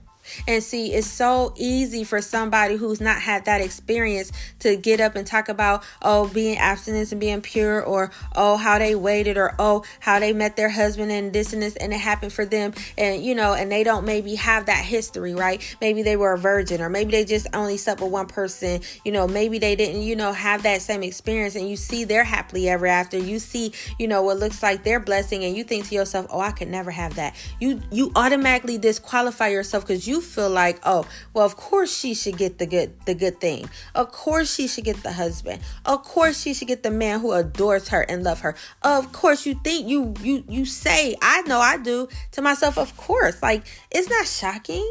And 0.47 0.63
see, 0.63 0.93
it's 0.93 1.07
so 1.07 1.53
easy 1.57 2.05
for 2.05 2.21
somebody 2.21 2.77
who's 2.77 3.01
not 3.01 3.21
had 3.21 3.45
that 3.47 3.61
experience 3.61 4.33
to 4.61 4.77
get 4.77 5.01
up 5.01 5.17
and 5.17 5.27
talk 5.27 5.49
about, 5.49 5.83
oh, 6.03 6.29
being 6.29 6.59
abstinence 6.59 7.13
and 7.13 7.21
being 7.21 7.41
pure, 7.41 7.83
or 7.83 8.11
oh, 8.35 8.57
how 8.57 8.79
they 8.79 8.95
waited, 8.95 9.37
or 9.37 9.55
oh, 9.59 9.85
how 10.01 10.19
they 10.19 10.33
met 10.33 10.57
their 10.57 10.69
husband 10.69 11.11
and 11.11 11.33
this 11.33 11.53
and 11.53 11.63
this, 11.63 11.77
and 11.77 11.93
it 11.93 11.99
happened 11.99 12.33
for 12.33 12.45
them. 12.45 12.73
And, 12.97 13.23
you 13.23 13.35
know, 13.35 13.55
and 13.55 13.71
they 13.71 13.85
don't 13.85 14.05
maybe 14.05 14.35
have 14.37 14.67
that 14.67 14.85
history, 14.85 15.35
right? 15.35 15.63
Maybe 15.81 16.03
they 16.03 16.17
were 16.17 16.33
a 16.33 16.39
virgin, 16.39 16.81
or 16.81 16.89
maybe 16.89 17.13
they 17.13 17.25
just 17.25 17.47
only 17.55 17.77
slept 17.77 18.01
with 18.01 18.11
one 18.11 18.27
person. 18.27 18.81
You 19.05 19.13
know, 19.13 19.27
maybe 19.27 19.59
they 19.59 19.77
didn't, 19.77 20.03
you 20.03 20.17
know, 20.17 20.33
have 20.33 20.63
that 20.63 20.83
same 20.83 21.03
experience. 21.03 21.55
And 21.55 21.69
you 21.69 21.77
see 21.77 22.05
they're 22.05 22.25
happily 22.25 22.69
ever 22.69 22.87
after. 22.87 23.19
You 23.19 23.39
see, 23.39 23.73
you 23.99 24.09
know, 24.09 24.23
what 24.23 24.39
looks 24.39 24.63
like 24.63 24.85
their 24.85 25.01
blessing, 25.01 25.45
and 25.45 25.57
you 25.57 25.65
think 25.65 25.89
to 25.89 25.95
yourself, 25.95 26.27
oh, 26.31 26.41
I 26.41 26.53
could 26.53 26.69
never 26.69 26.91
have 26.91 27.17
that. 27.17 27.35
You, 27.61 27.81
you 27.91 28.13
automatically 28.15 28.79
disqualify 28.79 29.49
yourself 29.49 29.87
because 29.87 30.07
you 30.07 30.18
you 30.19 30.25
feel 30.25 30.51
like, 30.51 30.81
oh, 30.83 31.07
well, 31.33 31.47
of 31.47 31.57
course 31.57 31.97
she 31.97 32.13
should 32.15 32.37
get 32.37 32.59
the 32.59 32.67
good 32.67 32.91
the 33.07 33.15
good 33.15 33.41
thing. 33.41 33.71
Of 33.95 34.11
course 34.11 34.55
she 34.55 34.67
should 34.67 34.85
get 34.85 35.03
the 35.03 35.13
husband. 35.13 35.63
Of 35.85 36.03
course 36.03 36.43
she 36.43 36.55
should 36.55 36.69
get 36.69 36.83
the 36.83 36.91
man 36.91 37.21
who 37.21 37.33
adores 37.33 37.89
her 37.89 38.03
and 38.03 38.25
love 38.25 38.41
her. 38.41 38.57
Of 38.83 39.13
course 39.13 39.47
you 39.47 39.55
think 39.63 39.89
you 39.89 40.15
you 40.23 40.45
you 40.49 40.65
say, 40.65 41.15
I 41.23 41.43
know 41.43 41.61
I 41.61 41.77
do 41.77 42.09
to 42.33 42.43
myself, 42.43 42.79
of 42.79 42.97
course. 42.97 43.41
Like 43.43 43.63
it's 43.91 44.11
not 44.11 44.27
shocking 44.27 44.87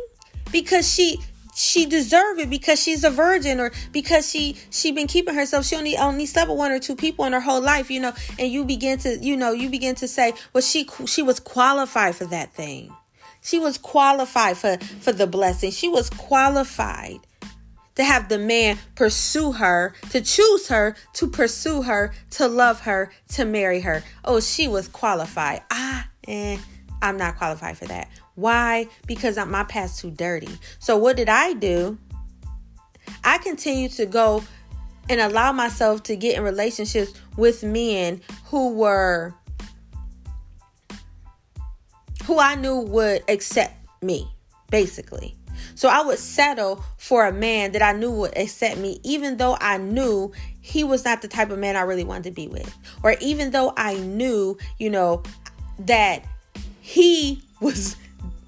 because 0.51 0.91
she 0.91 1.19
she 1.55 1.85
deserve 1.87 2.39
it 2.39 2.49
because 2.49 2.81
she's 2.81 3.03
a 3.03 3.09
virgin 3.09 3.59
or 3.59 3.71
because 3.91 4.29
she 4.29 4.55
she 4.69 4.91
been 4.91 5.07
keeping 5.07 5.33
herself 5.33 5.65
she 5.65 5.75
only 5.75 5.97
only 5.97 6.27
slept 6.27 6.49
with 6.49 6.57
one 6.57 6.71
or 6.71 6.77
two 6.77 6.95
people 6.95 7.25
in 7.25 7.33
her 7.33 7.39
whole 7.39 7.59
life 7.59 7.89
you 7.89 7.99
know 7.99 8.13
and 8.37 8.51
you 8.51 8.63
begin 8.63 8.99
to 8.99 9.17
you 9.17 9.35
know 9.35 9.53
you 9.53 9.67
begin 9.67 9.95
to 9.95 10.07
say 10.07 10.33
well 10.53 10.61
she 10.61 10.87
she 11.07 11.23
was 11.23 11.39
qualified 11.39 12.15
for 12.15 12.25
that 12.25 12.53
thing 12.53 12.93
she 13.47 13.59
was 13.59 13.77
qualified 13.77 14.57
for 14.57 14.77
for 14.99 15.11
the 15.11 15.25
blessing 15.25 15.71
she 15.71 15.87
was 15.87 16.09
qualified 16.09 17.19
to 17.97 18.03
have 18.03 18.29
the 18.29 18.37
man 18.37 18.77
pursue 18.93 19.53
her, 19.53 19.91
to 20.11 20.21
choose 20.21 20.67
her, 20.67 20.95
to 21.13 21.27
pursue 21.27 21.81
her, 21.81 22.13
to 22.29 22.47
love 22.47 22.81
her, 22.81 23.11
to 23.29 23.43
marry 23.43 23.79
her. 23.79 24.03
Oh, 24.23 24.39
she 24.39 24.67
was 24.67 24.87
qualified. 24.87 25.63
Ah, 25.71 26.07
eh, 26.27 26.59
I'm 27.01 27.17
not 27.17 27.37
qualified 27.37 27.75
for 27.75 27.85
that. 27.85 28.07
Why? 28.35 28.85
Because 29.07 29.37
my 29.47 29.63
past 29.63 29.99
too 29.99 30.11
dirty. 30.11 30.59
So 30.77 30.95
what 30.95 31.17
did 31.17 31.27
I 31.27 31.53
do? 31.53 31.97
I 33.23 33.39
continued 33.39 33.93
to 33.93 34.05
go 34.05 34.43
and 35.09 35.19
allow 35.19 35.51
myself 35.51 36.03
to 36.03 36.15
get 36.15 36.37
in 36.37 36.43
relationships 36.43 37.13
with 37.35 37.63
men 37.63 38.21
who 38.45 38.75
were 38.75 39.33
who 42.27 42.39
I 42.39 42.55
knew 42.55 42.79
would 42.81 43.23
accept 43.29 43.73
me, 44.01 44.27
basically. 44.69 45.33
So 45.75 45.87
I 45.87 46.01
would 46.01 46.19
settle 46.19 46.83
for 46.97 47.25
a 47.25 47.31
man 47.31 47.71
that 47.71 47.81
I 47.81 47.93
knew 47.93 48.11
would 48.11 48.37
accept 48.37 48.77
me, 48.77 48.99
even 49.03 49.37
though 49.37 49.57
I 49.61 49.77
knew 49.77 50.33
he 50.59 50.83
was 50.83 51.05
not 51.05 51.21
the 51.21 51.29
type 51.29 51.51
of 51.51 51.57
man 51.57 51.77
I 51.77 51.81
really 51.81 52.03
wanted 52.03 52.25
to 52.25 52.31
be 52.31 52.49
with. 52.49 52.75
Or 53.01 53.15
even 53.21 53.51
though 53.51 53.73
I 53.77 53.95
knew, 53.95 54.57
you 54.77 54.89
know, 54.89 55.23
that 55.79 56.25
he 56.81 57.41
was 57.61 57.95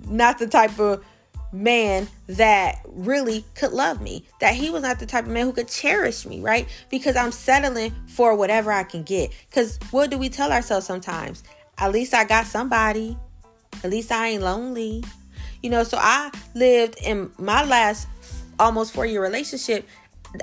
not 0.06 0.40
the 0.40 0.48
type 0.48 0.78
of 0.78 1.02
man 1.54 2.10
that 2.28 2.82
really 2.86 3.46
could 3.56 3.72
love 3.72 4.02
me. 4.02 4.26
That 4.42 4.56
he 4.56 4.70
was 4.70 4.84
not 4.84 5.00
the 5.00 5.06
type 5.06 5.24
of 5.24 5.32
man 5.32 5.46
who 5.46 5.54
could 5.54 5.70
cherish 5.70 6.26
me, 6.26 6.42
right? 6.42 6.68
Because 6.90 7.16
I'm 7.16 7.32
settling 7.32 7.96
for 8.08 8.36
whatever 8.36 8.74
I 8.74 8.84
can 8.84 9.04
get. 9.04 9.32
Because 9.50 9.80
what 9.92 10.10
do 10.10 10.18
we 10.18 10.28
tell 10.28 10.52
ourselves 10.52 10.86
sometimes? 10.86 11.44
At 11.78 11.94
least 11.94 12.14
I 12.14 12.26
got 12.26 12.46
somebody. 12.46 13.18
At 13.84 13.90
least 13.90 14.12
I 14.12 14.30
ain't 14.30 14.44
lonely. 14.44 15.04
You 15.62 15.70
know, 15.70 15.84
so 15.84 15.98
I 16.00 16.32
lived 16.56 16.98
in 17.04 17.32
my 17.38 17.64
last 17.66 18.08
almost 18.60 18.94
four 18.94 19.06
year 19.06 19.22
relationship. 19.22 19.88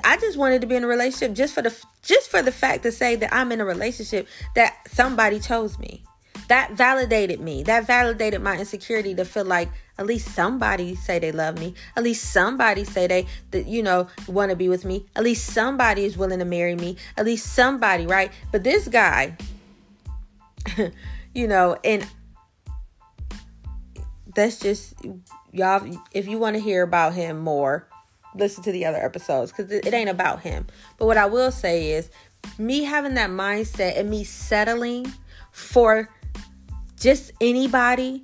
I 0.03 0.17
just 0.17 0.37
wanted 0.37 0.61
to 0.61 0.67
be 0.67 0.75
in 0.75 0.83
a 0.83 0.87
relationship 0.87 1.33
just 1.33 1.53
for 1.53 1.61
the 1.61 1.75
just 2.03 2.29
for 2.29 2.41
the 2.41 2.51
fact 2.51 2.83
to 2.83 2.91
say 2.91 3.15
that 3.15 3.33
I'm 3.33 3.51
in 3.51 3.61
a 3.61 3.65
relationship 3.65 4.27
that 4.55 4.75
somebody 4.87 5.39
chose 5.39 5.79
me 5.79 6.03
that 6.47 6.71
validated 6.73 7.39
me. 7.39 7.63
That 7.63 7.85
validated 7.85 8.41
my 8.41 8.57
insecurity 8.57 9.13
to 9.15 9.25
feel 9.25 9.45
like 9.45 9.69
at 9.97 10.05
least 10.05 10.29
somebody 10.33 10.95
say 10.95 11.19
they 11.19 11.31
love 11.31 11.59
me. 11.59 11.73
At 11.95 12.03
least 12.03 12.31
somebody 12.31 12.83
say 12.83 13.07
they 13.07 13.27
that 13.51 13.67
you 13.67 13.83
know 13.83 14.07
want 14.27 14.51
to 14.51 14.55
be 14.55 14.69
with 14.69 14.85
me. 14.85 15.05
At 15.15 15.23
least 15.23 15.47
somebody 15.47 16.05
is 16.05 16.17
willing 16.17 16.39
to 16.39 16.45
marry 16.45 16.75
me. 16.75 16.97
At 17.17 17.25
least 17.25 17.53
somebody, 17.53 18.07
right? 18.07 18.31
But 18.51 18.63
this 18.63 18.87
guy, 18.87 19.37
you 21.33 21.47
know, 21.47 21.77
and 21.83 22.07
that's 24.37 24.59
just 24.59 24.93
y'all. 25.51 25.85
If 26.11 26.27
you 26.27 26.37
want 26.37 26.55
to 26.55 26.61
hear 26.61 26.83
about 26.83 27.13
him 27.13 27.39
more, 27.39 27.89
listen 28.35 28.63
to 28.63 28.71
the 28.71 28.85
other 28.85 29.03
episodes 29.03 29.51
because 29.51 29.71
it, 29.71 29.85
it 29.85 29.93
ain't 29.93 30.09
about 30.09 30.41
him. 30.41 30.67
But 30.97 31.07
what 31.07 31.17
I 31.17 31.25
will 31.25 31.51
say 31.51 31.91
is 31.91 32.09
me 32.59 32.83
having 32.83 33.15
that 33.15 33.31
mindset 33.31 33.97
and 33.99 34.09
me 34.09 34.23
settling 34.23 35.11
for 35.51 36.09
just 36.99 37.31
anybody 37.41 38.23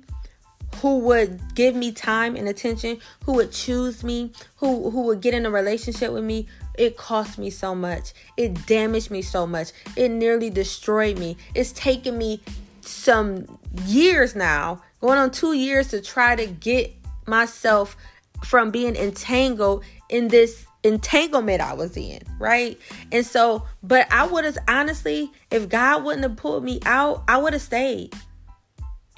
who 0.76 1.00
would 1.00 1.40
give 1.54 1.74
me 1.74 1.90
time 1.90 2.36
and 2.36 2.48
attention, 2.48 3.00
who 3.24 3.32
would 3.34 3.50
choose 3.50 4.04
me, 4.04 4.32
who 4.56 4.90
who 4.90 5.02
would 5.02 5.20
get 5.20 5.34
in 5.34 5.44
a 5.44 5.50
relationship 5.50 6.12
with 6.12 6.24
me, 6.24 6.46
it 6.78 6.96
cost 6.96 7.38
me 7.38 7.50
so 7.50 7.74
much. 7.74 8.12
It 8.36 8.66
damaged 8.66 9.10
me 9.10 9.20
so 9.20 9.46
much. 9.48 9.72
It 9.96 10.10
nearly 10.10 10.48
destroyed 10.48 11.18
me. 11.18 11.36
It's 11.54 11.72
taken 11.72 12.16
me 12.16 12.40
some 12.82 13.58
years 13.86 14.36
now, 14.36 14.82
going 15.04 15.18
on 15.18 15.30
2 15.30 15.52
years 15.52 15.88
to 15.88 16.00
try 16.00 16.34
to 16.34 16.46
get 16.46 16.90
myself 17.26 17.94
from 18.42 18.70
being 18.70 18.96
entangled 18.96 19.84
in 20.08 20.28
this 20.28 20.64
entanglement 20.82 21.60
I 21.60 21.74
was 21.74 21.94
in, 21.94 22.22
right? 22.38 22.78
And 23.12 23.26
so, 23.26 23.66
but 23.82 24.10
I 24.10 24.26
would 24.26 24.46
have 24.46 24.56
honestly, 24.66 25.30
if 25.50 25.68
God 25.68 26.04
wouldn't 26.04 26.22
have 26.22 26.36
pulled 26.36 26.64
me 26.64 26.80
out, 26.86 27.22
I 27.28 27.36
would 27.36 27.52
have 27.52 27.60
stayed. 27.60 28.14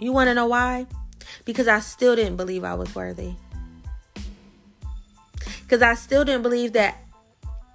You 0.00 0.10
want 0.10 0.26
to 0.26 0.34
know 0.34 0.46
why? 0.46 0.88
Because 1.44 1.68
I 1.68 1.78
still 1.78 2.16
didn't 2.16 2.36
believe 2.36 2.64
I 2.64 2.74
was 2.74 2.92
worthy. 2.92 3.34
Because 5.62 5.82
I 5.82 5.94
still 5.94 6.24
didn't 6.24 6.42
believe 6.42 6.72
that 6.72 6.96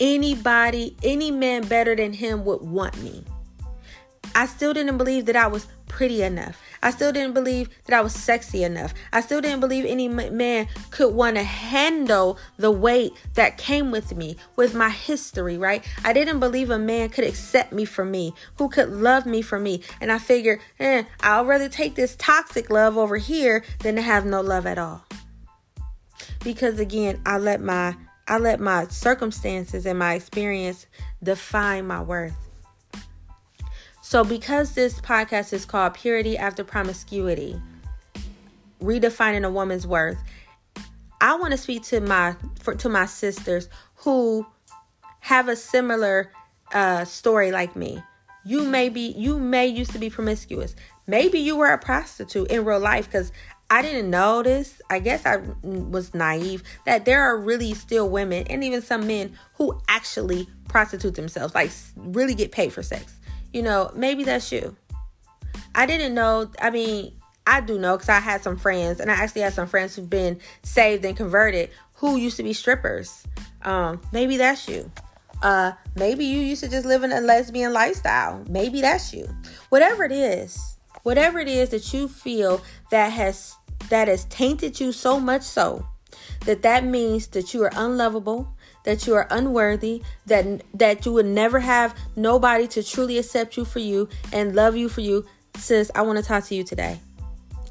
anybody, 0.02 0.98
any 1.02 1.32
man 1.32 1.62
better 1.66 1.96
than 1.96 2.12
him 2.12 2.44
would 2.44 2.62
want 2.62 3.02
me. 3.02 3.24
I 4.36 4.48
still 4.48 4.74
didn't 4.74 4.98
believe 4.98 5.28
that 5.28 5.38
I 5.38 5.48
was 5.48 5.66
pretty 5.88 6.24
enough. 6.24 6.62
I 6.84 6.92
still 6.92 7.12
didn't 7.12 7.34
believe 7.34 7.70
that 7.86 7.98
I 7.98 8.02
was 8.02 8.14
sexy 8.14 8.64
enough. 8.64 8.94
I 9.14 9.22
still 9.22 9.42
didn't 9.42 9.60
believe 9.60 9.86
any 9.86 10.08
man 10.08 10.68
could 10.90 11.14
want 11.14 11.36
to 11.36 11.44
handle 11.44 12.38
the 12.58 12.72
weight 12.72 13.14
that 13.36 13.58
came 13.58 13.92
with 13.92 14.16
me, 14.16 14.38
with 14.56 14.74
my 14.74 14.90
history, 14.90 15.58
right? 15.58 15.86
I 16.04 16.14
didn't 16.14 16.40
believe 16.40 16.70
a 16.70 16.80
man 16.80 17.10
could 17.10 17.24
accept 17.24 17.72
me 17.72 17.86
for 17.86 18.06
me, 18.06 18.34
who 18.58 18.70
could 18.70 18.90
love 18.90 19.26
me 19.26 19.42
for 19.42 19.60
me. 19.60 19.82
And 20.00 20.12
I 20.12 20.18
figured, 20.18 20.60
eh, 20.80 21.04
I'll 21.22 21.46
rather 21.46 21.70
take 21.70 21.96
this 21.96 22.16
toxic 22.16 22.70
love 22.70 22.98
over 22.98 23.18
here 23.18 23.64
than 23.80 23.96
to 23.96 24.02
have 24.02 24.26
no 24.26 24.42
love 24.42 24.66
at 24.66 24.78
all. 24.78 25.06
Because 26.44 26.80
again, 26.80 27.22
I 27.26 27.38
let 27.38 27.62
my 27.62 27.96
I 28.28 28.38
let 28.38 28.60
my 28.60 28.86
circumstances 28.88 29.86
and 29.86 30.00
my 30.00 30.14
experience 30.14 30.86
define 31.22 31.88
my 31.88 32.02
worth. 32.02 32.51
So, 34.12 34.26
because 34.26 34.74
this 34.74 35.00
podcast 35.00 35.54
is 35.54 35.64
called 35.64 35.94
Purity 35.94 36.38
After 36.38 36.66
Promiscuity, 36.66 37.58
redefining 38.82 39.46
a 39.46 39.50
woman's 39.50 39.88
worth, 39.88 40.18
I 41.22 41.36
want 41.36 41.52
to 41.52 41.58
speak 41.58 41.84
to 41.84 42.02
my 42.02 42.36
for, 42.60 42.76
to 42.76 42.90
my 42.90 43.06
sisters 43.06 43.70
who 43.96 44.46
have 45.22 45.48
a 45.48 45.56
similar 45.56 46.30
uh, 46.74 47.06
story 47.06 47.54
like 47.54 47.78
me. 47.78 48.04
You 48.44 48.66
may 48.66 48.90
be 48.90 49.14
you 49.16 49.40
may 49.40 49.68
used 49.68 49.94
to 49.94 49.98
be 49.98 50.10
promiscuous. 50.10 50.76
Maybe 51.08 51.40
you 51.40 51.56
were 51.56 51.72
a 51.72 51.78
prostitute 51.78 52.52
in 52.52 52.66
real 52.66 52.82
life 52.82 53.06
because 53.06 53.32
I 53.70 53.82
didn't 53.82 54.10
know 54.10 54.44
this. 54.44 54.82
I 54.90 55.00
guess 55.00 55.26
I 55.26 55.38
was 55.64 56.14
naive 56.14 56.64
that 56.86 57.06
there 57.06 57.22
are 57.22 57.38
really 57.38 57.74
still 57.76 58.10
women 58.10 58.46
and 58.48 58.62
even 58.62 58.82
some 58.82 59.08
men 59.08 59.38
who 59.54 59.80
actually 59.88 60.50
prostitute 60.68 61.16
themselves, 61.16 61.56
like 61.56 61.72
really 61.96 62.36
get 62.36 62.52
paid 62.52 62.74
for 62.74 62.84
sex 62.84 63.21
you 63.54 63.62
know, 63.62 63.92
maybe 63.96 64.24
that's 64.24 64.52
you. 64.52 64.76
I 65.74 65.86
didn't 65.86 66.14
know. 66.14 66.50
I 66.60 66.70
mean, 66.70 67.14
I 67.48 67.62
do 67.62 67.80
know 67.80 67.98
because 67.98 68.10
I 68.10 68.20
had 68.20 68.44
some 68.44 68.58
friends, 68.58 69.00
and 69.00 69.12
I 69.12 69.16
actually 69.16 69.42
had 69.42 69.54
some 69.54 69.68
friends 69.68 69.96
who've 69.96 70.10
been 70.10 70.40
saved 70.64 71.06
and 71.06 71.16
converted 71.16 71.70
who 71.96 72.18
used 72.18 72.38
to 72.38 72.44
be 72.44 72.54
strippers. 72.54 73.24
Um, 73.64 74.02
maybe 74.12 74.38
that's 74.38 74.68
you. 74.68 74.92
Uh, 75.42 75.72
maybe 75.96 76.26
you 76.26 76.40
used 76.40 76.64
to 76.64 76.70
just 76.70 76.86
live 76.86 77.04
in 77.04 77.12
a 77.12 77.22
lesbian 77.22 77.74
lifestyle. 77.74 78.44
Maybe 78.48 78.82
that's 78.82 79.14
you. 79.14 79.28
Whatever 79.70 80.04
it 80.04 80.12
is, 80.12 80.78
whatever 81.04 81.40
it 81.40 81.48
is 81.48 81.70
that 81.70 81.94
you 81.94 82.08
feel 82.08 82.62
that 82.92 83.10
has 83.10 83.56
that 83.90 84.08
has 84.08 84.26
tainted 84.26 84.80
you 84.80 84.92
so 84.92 85.20
much 85.20 85.42
so 85.42 85.86
that 86.46 86.62
that 86.62 86.84
means 86.84 87.28
that 87.28 87.54
you 87.54 87.64
are 87.64 87.72
unlovable, 87.76 88.48
that 88.84 89.06
you 89.08 89.14
are 89.16 89.28
unworthy, 89.30 90.02
that 90.26 90.64
that 90.74 91.06
you 91.06 91.14
would 91.14 91.26
never 91.26 91.60
have 91.60 91.96
nobody 92.16 92.68
to 92.68 92.84
truly 92.84 93.18
accept 93.18 93.58
you 93.58 93.66
for 93.66 93.80
you 93.80 94.10
and 94.32 94.56
love 94.56 94.76
you 94.76 94.90
for 94.90 95.02
you. 95.02 95.26
Sis, 95.58 95.92
I 95.96 96.02
want 96.02 96.18
to 96.18 96.24
talk 96.24 96.46
to 96.46 96.56
you 96.56 96.64
today. 96.64 97.00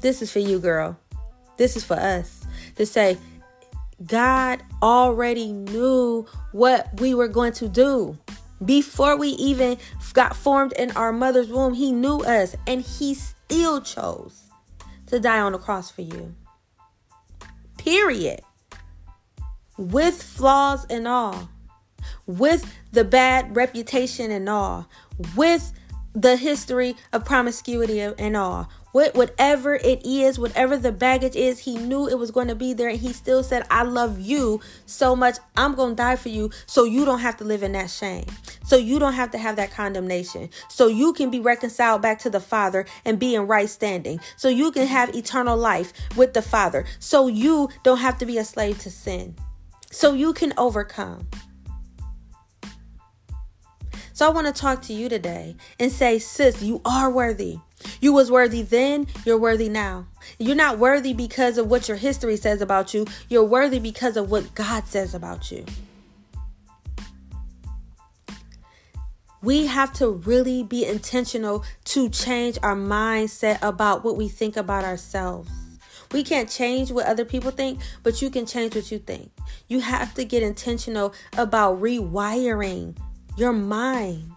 This 0.01 0.21
is 0.21 0.31
for 0.31 0.39
you, 0.39 0.59
girl. 0.59 0.97
This 1.57 1.75
is 1.75 1.83
for 1.83 1.95
us 1.95 2.45
to 2.75 2.85
say, 2.85 3.17
God 4.05 4.63
already 4.81 5.51
knew 5.51 6.25
what 6.51 6.99
we 6.99 7.13
were 7.13 7.27
going 7.27 7.53
to 7.53 7.69
do. 7.69 8.17
Before 8.63 9.17
we 9.17 9.29
even 9.29 9.77
got 10.13 10.35
formed 10.35 10.73
in 10.73 10.91
our 10.91 11.11
mother's 11.11 11.49
womb, 11.49 11.73
He 11.73 11.91
knew 11.91 12.19
us 12.21 12.55
and 12.67 12.81
He 12.81 13.13
still 13.13 13.81
chose 13.81 14.43
to 15.07 15.19
die 15.19 15.39
on 15.39 15.51
the 15.51 15.57
cross 15.57 15.91
for 15.91 16.01
you. 16.01 16.35
Period 17.77 18.41
with 19.81 20.21
flaws 20.21 20.85
and 20.89 21.07
all, 21.07 21.49
with 22.27 22.71
the 22.91 23.03
bad 23.03 23.55
reputation 23.55 24.29
and 24.31 24.47
all, 24.47 24.87
with 25.35 25.73
the 26.13 26.35
history 26.35 26.95
of 27.13 27.25
promiscuity 27.25 27.99
and 27.99 28.37
all. 28.37 28.69
What 28.91 29.15
whatever 29.15 29.75
it 29.75 30.05
is, 30.05 30.37
whatever 30.37 30.75
the 30.75 30.91
baggage 30.91 31.37
is, 31.37 31.59
he 31.59 31.77
knew 31.77 32.09
it 32.09 32.19
was 32.19 32.29
going 32.29 32.49
to 32.49 32.55
be 32.55 32.73
there 32.73 32.89
and 32.89 32.99
he 32.99 33.13
still 33.13 33.41
said, 33.41 33.63
"I 33.71 33.83
love 33.83 34.19
you 34.19 34.59
so 34.85 35.15
much. 35.15 35.37
I'm 35.55 35.75
going 35.75 35.91
to 35.91 35.95
die 35.95 36.17
for 36.17 36.27
you 36.27 36.51
so 36.65 36.83
you 36.83 37.05
don't 37.05 37.19
have 37.19 37.37
to 37.37 37.45
live 37.45 37.63
in 37.63 37.71
that 37.71 37.89
shame. 37.89 38.25
So 38.65 38.75
you 38.75 38.99
don't 38.99 39.13
have 39.13 39.31
to 39.31 39.37
have 39.37 39.55
that 39.55 39.71
condemnation. 39.71 40.49
So 40.67 40.87
you 40.87 41.13
can 41.13 41.29
be 41.29 41.39
reconciled 41.39 42.01
back 42.01 42.19
to 42.19 42.29
the 42.29 42.41
Father 42.41 42.85
and 43.05 43.17
be 43.17 43.33
in 43.33 43.47
right 43.47 43.69
standing. 43.69 44.19
So 44.35 44.49
you 44.49 44.71
can 44.71 44.87
have 44.87 45.15
eternal 45.15 45.55
life 45.55 45.93
with 46.17 46.33
the 46.33 46.41
Father. 46.41 46.83
So 46.99 47.27
you 47.27 47.69
don't 47.83 47.99
have 47.99 48.17
to 48.17 48.25
be 48.25 48.37
a 48.37 48.43
slave 48.43 48.79
to 48.79 48.91
sin. 48.91 49.37
So 49.91 50.13
you 50.13 50.33
can 50.33 50.53
overcome." 50.57 51.27
So 54.13 54.27
I 54.27 54.29
want 54.29 54.45
to 54.45 54.53
talk 54.53 54.83
to 54.83 54.93
you 54.93 55.09
today 55.09 55.55
and 55.79 55.91
say, 55.91 56.19
sis, 56.19 56.61
you 56.61 56.79
are 56.85 57.09
worthy. 57.09 57.57
You 58.01 58.13
was 58.13 58.29
worthy 58.29 58.61
then, 58.61 59.07
you're 59.25 59.39
worthy 59.39 59.67
now. 59.67 60.05
You're 60.37 60.55
not 60.55 60.77
worthy 60.77 61.13
because 61.13 61.57
of 61.57 61.71
what 61.71 61.87
your 61.87 61.97
history 61.97 62.37
says 62.37 62.61
about 62.61 62.93
you. 62.93 63.07
You're 63.29 63.43
worthy 63.43 63.79
because 63.79 64.17
of 64.17 64.29
what 64.29 64.53
God 64.53 64.85
says 64.85 65.15
about 65.15 65.49
you. 65.51 65.65
We 69.41 69.65
have 69.65 69.91
to 69.93 70.09
really 70.09 70.61
be 70.61 70.85
intentional 70.85 71.65
to 71.85 72.07
change 72.07 72.59
our 72.61 72.75
mindset 72.75 73.57
about 73.63 74.03
what 74.03 74.17
we 74.17 74.29
think 74.29 74.55
about 74.55 74.83
ourselves. 74.83 75.49
We 76.13 76.23
can't 76.23 76.49
change 76.49 76.91
what 76.91 77.05
other 77.05 77.25
people 77.25 77.51
think, 77.51 77.79
but 78.03 78.21
you 78.21 78.29
can 78.29 78.45
change 78.45 78.75
what 78.75 78.91
you 78.91 78.99
think. 78.99 79.31
You 79.67 79.79
have 79.79 80.13
to 80.15 80.25
get 80.25 80.43
intentional 80.43 81.13
about 81.37 81.81
rewiring 81.81 82.97
your 83.37 83.53
mind, 83.53 84.33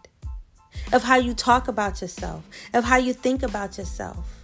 of 0.92 1.02
how 1.02 1.16
you 1.16 1.34
talk 1.34 1.68
about 1.68 2.00
yourself, 2.00 2.44
of 2.72 2.84
how 2.84 2.96
you 2.96 3.12
think 3.12 3.42
about 3.42 3.78
yourself 3.78 4.43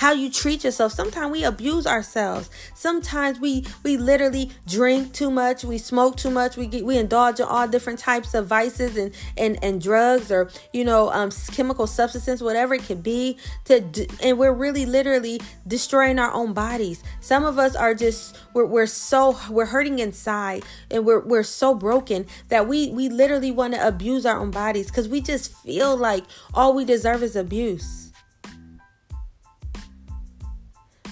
how 0.00 0.12
you 0.12 0.30
treat 0.30 0.64
yourself. 0.64 0.92
Sometimes 0.92 1.30
we 1.30 1.44
abuse 1.44 1.86
ourselves. 1.86 2.48
Sometimes 2.74 3.38
we 3.38 3.66
we 3.82 3.98
literally 3.98 4.50
drink 4.66 5.12
too 5.12 5.30
much, 5.30 5.62
we 5.62 5.76
smoke 5.76 6.16
too 6.16 6.30
much, 6.30 6.56
we 6.56 6.66
get 6.66 6.86
we 6.86 6.96
indulge 6.96 7.38
in 7.38 7.44
all 7.44 7.68
different 7.68 7.98
types 7.98 8.32
of 8.32 8.46
vices 8.46 8.96
and 8.96 9.12
and 9.36 9.62
and 9.62 9.82
drugs 9.82 10.32
or 10.32 10.50
you 10.72 10.86
know 10.86 11.10
um 11.12 11.30
chemical 11.52 11.86
substances, 11.86 12.42
whatever 12.42 12.72
it 12.72 12.82
could 12.84 13.02
be. 13.02 13.36
To 13.66 13.84
and 14.22 14.38
we're 14.38 14.54
really 14.54 14.86
literally 14.86 15.38
destroying 15.68 16.18
our 16.18 16.32
own 16.32 16.54
bodies. 16.54 17.02
Some 17.20 17.44
of 17.44 17.58
us 17.58 17.76
are 17.76 17.94
just 17.94 18.38
we're 18.54 18.64
we're 18.64 18.86
so 18.86 19.38
we're 19.50 19.66
hurting 19.66 19.98
inside 19.98 20.64
and 20.90 21.04
we're 21.04 21.20
we're 21.20 21.42
so 21.42 21.74
broken 21.74 22.24
that 22.48 22.66
we 22.66 22.90
we 22.90 23.10
literally 23.10 23.50
want 23.50 23.74
to 23.74 23.86
abuse 23.86 24.24
our 24.24 24.38
own 24.38 24.50
bodies 24.50 24.86
because 24.86 25.10
we 25.10 25.20
just 25.20 25.54
feel 25.58 25.94
like 25.94 26.24
all 26.54 26.72
we 26.74 26.86
deserve 26.86 27.22
is 27.22 27.36
abuse. 27.36 28.09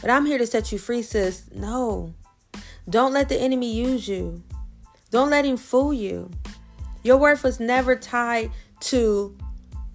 But 0.01 0.11
I'm 0.11 0.27
here 0.27 0.39
to 0.39 0.47
set 0.47 0.73
you 0.73 0.79
free, 0.79 1.03
sis. 1.03 1.45
No. 1.53 2.15
Don't 2.89 3.13
let 3.13 3.29
the 3.29 3.37
enemy 3.37 3.73
use 3.73 4.09
you. 4.09 4.43
Don't 5.11 5.31
let 5.31 5.45
him 5.45 5.57
fool 5.57 5.93
you. 5.93 6.31
Your 7.03 7.17
worth 7.17 7.43
was 7.43 7.61
never 7.61 7.97
tied 7.97 8.51
to 8.81 9.37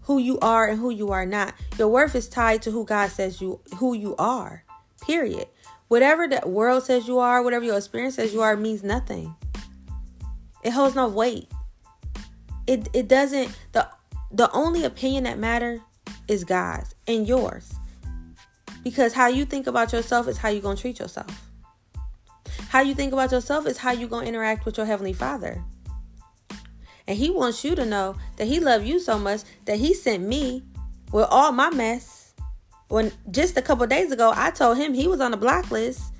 who 0.01 0.17
you 0.17 0.39
are 0.39 0.67
and 0.67 0.79
who 0.79 0.89
you 0.89 1.11
are 1.11 1.25
not. 1.25 1.53
Your 1.77 1.87
worth 1.87 2.15
is 2.15 2.27
tied 2.27 2.61
to 2.63 2.71
who 2.71 2.85
God 2.85 3.09
says 3.09 3.41
you 3.41 3.61
who 3.77 3.93
you 3.93 4.15
are. 4.17 4.63
Period. 5.01 5.47
Whatever 5.87 6.27
the 6.27 6.47
world 6.47 6.83
says 6.83 7.07
you 7.07 7.19
are, 7.19 7.43
whatever 7.43 7.65
your 7.65 7.77
experience 7.77 8.15
says 8.15 8.33
you 8.33 8.41
are 8.41 8.57
means 8.57 8.83
nothing. 8.83 9.35
It 10.63 10.71
holds 10.71 10.95
no 10.95 11.07
weight. 11.07 11.51
It 12.67 12.89
it 12.93 13.07
doesn't 13.07 13.55
the 13.71 13.87
the 14.31 14.51
only 14.51 14.83
opinion 14.83 15.25
that 15.25 15.37
matters 15.37 15.81
is 16.27 16.43
God's 16.43 16.95
and 17.07 17.27
yours. 17.27 17.73
Because 18.83 19.13
how 19.13 19.27
you 19.27 19.45
think 19.45 19.67
about 19.67 19.93
yourself 19.93 20.27
is 20.27 20.37
how 20.37 20.49
you're 20.49 20.61
going 20.61 20.75
to 20.75 20.81
treat 20.81 20.99
yourself. 20.99 21.49
How 22.69 22.81
you 22.81 22.93
think 22.93 23.13
about 23.13 23.31
yourself 23.31 23.65
is 23.65 23.77
how 23.77 23.91
you're 23.91 24.09
going 24.09 24.23
to 24.23 24.29
interact 24.29 24.65
with 24.65 24.77
your 24.77 24.85
Heavenly 24.85 25.13
Father. 25.13 25.63
And 27.07 27.17
He 27.17 27.29
wants 27.29 27.63
you 27.63 27.75
to 27.75 27.85
know 27.85 28.15
that 28.37 28.47
He 28.47 28.59
loved 28.59 28.85
you 28.85 28.99
so 28.99 29.17
much 29.17 29.41
that 29.65 29.79
He 29.79 29.93
sent 29.93 30.23
me 30.23 30.63
with 31.13 31.27
all 31.29 31.53
my 31.53 31.69
mess. 31.69 32.33
When 32.89 33.11
just 33.31 33.57
a 33.57 33.61
couple 33.61 33.87
days 33.87 34.11
ago, 34.11 34.33
I 34.35 34.51
told 34.51 34.77
him 34.77 34.93
he 34.93 35.07
was 35.07 35.21
on 35.21 35.31
the 35.31 35.37
block 35.37 35.71
list 35.71 36.13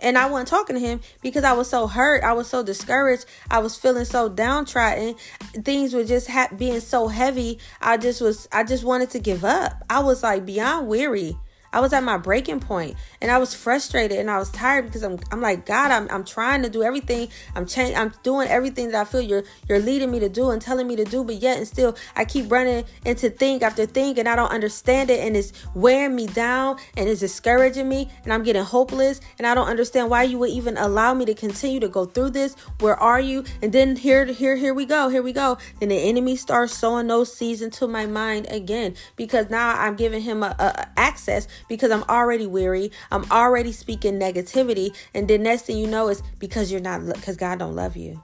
and 0.00 0.16
I 0.16 0.26
wasn't 0.26 0.48
talking 0.48 0.74
to 0.74 0.80
him 0.80 1.00
because 1.22 1.44
I 1.44 1.52
was 1.52 1.68
so 1.68 1.86
hurt. 1.86 2.24
I 2.24 2.32
was 2.32 2.48
so 2.48 2.62
discouraged. 2.62 3.26
I 3.50 3.58
was 3.58 3.76
feeling 3.76 4.04
so 4.04 4.28
downtrodden. 4.28 5.16
Things 5.64 5.92
were 5.92 6.04
just 6.04 6.28
ha- 6.28 6.48
being 6.56 6.80
so 6.80 7.08
heavy. 7.08 7.58
I 7.80 7.98
just 7.98 8.20
was, 8.20 8.48
I 8.52 8.64
just 8.64 8.84
wanted 8.84 9.10
to 9.10 9.18
give 9.18 9.44
up. 9.44 9.82
I 9.90 10.00
was 10.00 10.22
like 10.22 10.46
beyond 10.46 10.88
weary. 10.88 11.36
I 11.72 11.80
was 11.80 11.92
at 11.92 12.02
my 12.02 12.16
breaking 12.16 12.60
point 12.60 12.96
and 13.20 13.30
I 13.30 13.38
was 13.38 13.54
frustrated 13.54 14.18
and 14.18 14.30
I 14.30 14.38
was 14.38 14.50
tired 14.50 14.86
because 14.86 15.02
I'm 15.02 15.18
I'm 15.30 15.40
like 15.40 15.66
God 15.66 15.90
I'm 15.90 16.08
I'm 16.10 16.24
trying 16.24 16.62
to 16.62 16.70
do 16.70 16.82
everything. 16.82 17.28
I'm 17.54 17.66
change 17.66 17.96
I'm 17.96 18.12
doing 18.22 18.48
everything 18.48 18.90
that 18.90 19.00
I 19.00 19.04
feel 19.04 19.20
you're 19.20 19.44
you're 19.68 19.80
leading 19.80 20.10
me 20.10 20.20
to 20.20 20.28
do 20.28 20.50
and 20.50 20.62
telling 20.62 20.86
me 20.86 20.96
to 20.96 21.04
do 21.04 21.24
but 21.24 21.36
yet 21.36 21.58
and 21.58 21.68
still 21.68 21.96
I 22.16 22.24
keep 22.24 22.50
running 22.50 22.84
into 23.04 23.30
thing 23.30 23.62
after 23.62 23.86
thing 23.86 24.18
and 24.18 24.28
I 24.28 24.36
don't 24.36 24.50
understand 24.50 25.10
it 25.10 25.20
and 25.20 25.36
it's 25.36 25.52
wearing 25.74 26.16
me 26.16 26.26
down 26.26 26.78
and 26.96 27.08
it's 27.08 27.20
discouraging 27.20 27.88
me 27.88 28.08
and 28.24 28.32
I'm 28.32 28.42
getting 28.42 28.64
hopeless 28.64 29.20
and 29.38 29.46
I 29.46 29.54
don't 29.54 29.68
understand 29.68 30.10
why 30.10 30.22
you 30.22 30.38
would 30.38 30.50
even 30.50 30.76
allow 30.76 31.12
me 31.14 31.24
to 31.26 31.34
continue 31.34 31.80
to 31.80 31.88
go 31.88 32.06
through 32.06 32.30
this. 32.30 32.54
Where 32.80 32.96
are 32.96 33.20
you? 33.20 33.44
And 33.62 33.72
then 33.72 33.96
here 33.96 34.24
here 34.24 34.56
here 34.56 34.72
we 34.72 34.86
go 34.86 35.08
here 35.08 35.22
we 35.22 35.32
go. 35.32 35.58
Then 35.80 35.90
the 35.90 35.96
enemy 35.98 36.36
starts 36.36 36.72
sowing 36.72 37.08
those 37.08 37.34
seeds 37.34 37.60
into 37.60 37.86
my 37.86 38.06
mind 38.06 38.46
again 38.50 38.94
because 39.16 39.50
now 39.50 39.78
I'm 39.78 39.96
giving 39.96 40.22
him 40.22 40.42
a, 40.42 40.54
a 40.58 40.88
access 40.96 41.46
because 41.68 41.90
I'm 41.90 42.04
already 42.04 42.46
weary. 42.46 42.90
I'm 43.10 43.30
already 43.30 43.72
speaking 43.72 44.18
negativity. 44.18 44.94
And 45.14 45.28
the 45.28 45.38
next 45.38 45.62
thing 45.62 45.78
you 45.78 45.86
know 45.86 46.08
is 46.08 46.22
because 46.38 46.70
you're 46.70 46.80
not, 46.80 47.04
because 47.06 47.36
God 47.36 47.58
don't 47.58 47.74
love 47.74 47.96
you. 47.96 48.22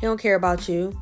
He 0.00 0.06
don't 0.06 0.20
care 0.20 0.34
about 0.34 0.68
you. 0.68 0.98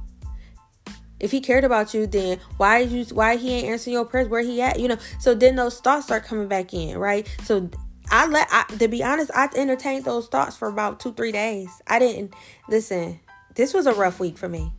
If 1.20 1.30
he 1.30 1.40
cared 1.40 1.64
about 1.64 1.94
you, 1.94 2.06
then 2.06 2.38
why 2.58 2.78
you 2.78 3.04
why 3.06 3.36
he 3.36 3.52
ain't 3.52 3.66
answering 3.66 3.94
your 3.94 4.04
prayers? 4.04 4.28
Where 4.28 4.42
he 4.42 4.60
at? 4.60 4.78
You 4.78 4.88
know. 4.88 4.98
So 5.18 5.34
then 5.34 5.56
those 5.56 5.80
thoughts 5.80 6.06
start 6.06 6.24
coming 6.24 6.48
back 6.48 6.72
in, 6.72 6.96
right? 6.96 7.28
So 7.44 7.68
I 8.10 8.26
let 8.26 8.48
I, 8.50 8.64
to 8.78 8.88
be 8.88 9.02
honest, 9.02 9.30
I 9.34 9.48
entertained 9.56 10.04
those 10.04 10.28
thoughts 10.28 10.56
for 10.56 10.68
about 10.68 11.00
two 11.00 11.12
three 11.12 11.32
days. 11.32 11.70
I 11.86 11.98
didn't 11.98 12.34
listen. 12.68 13.18
This 13.54 13.74
was 13.74 13.86
a 13.86 13.94
rough 13.94 14.20
week 14.20 14.38
for 14.38 14.48
me. 14.48 14.72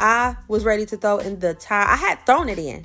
I 0.00 0.36
was 0.48 0.64
ready 0.64 0.84
to 0.86 0.96
throw 0.96 1.18
in 1.18 1.38
the 1.38 1.54
towel. 1.54 1.86
I 1.88 1.96
had 1.96 2.24
thrown 2.26 2.48
it 2.48 2.58
in. 2.58 2.84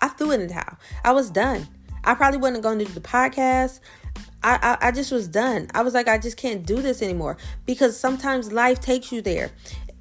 I 0.00 0.08
threw 0.08 0.32
it 0.32 0.40
in 0.40 0.48
the 0.48 0.54
towel. 0.54 0.78
I 1.04 1.12
was 1.12 1.30
done. 1.30 1.66
I 2.04 2.14
probably 2.14 2.38
wasn't 2.38 2.62
going 2.62 2.78
to 2.78 2.84
do 2.84 2.92
the 2.92 3.00
podcast. 3.00 3.80
I, 4.42 4.76
I, 4.80 4.88
I 4.88 4.90
just 4.92 5.12
was 5.12 5.28
done. 5.28 5.68
I 5.74 5.82
was 5.82 5.92
like, 5.92 6.08
I 6.08 6.18
just 6.18 6.36
can't 6.36 6.64
do 6.64 6.80
this 6.80 7.02
anymore 7.02 7.36
because 7.66 7.98
sometimes 7.98 8.52
life 8.52 8.80
takes 8.80 9.12
you 9.12 9.20
there. 9.20 9.50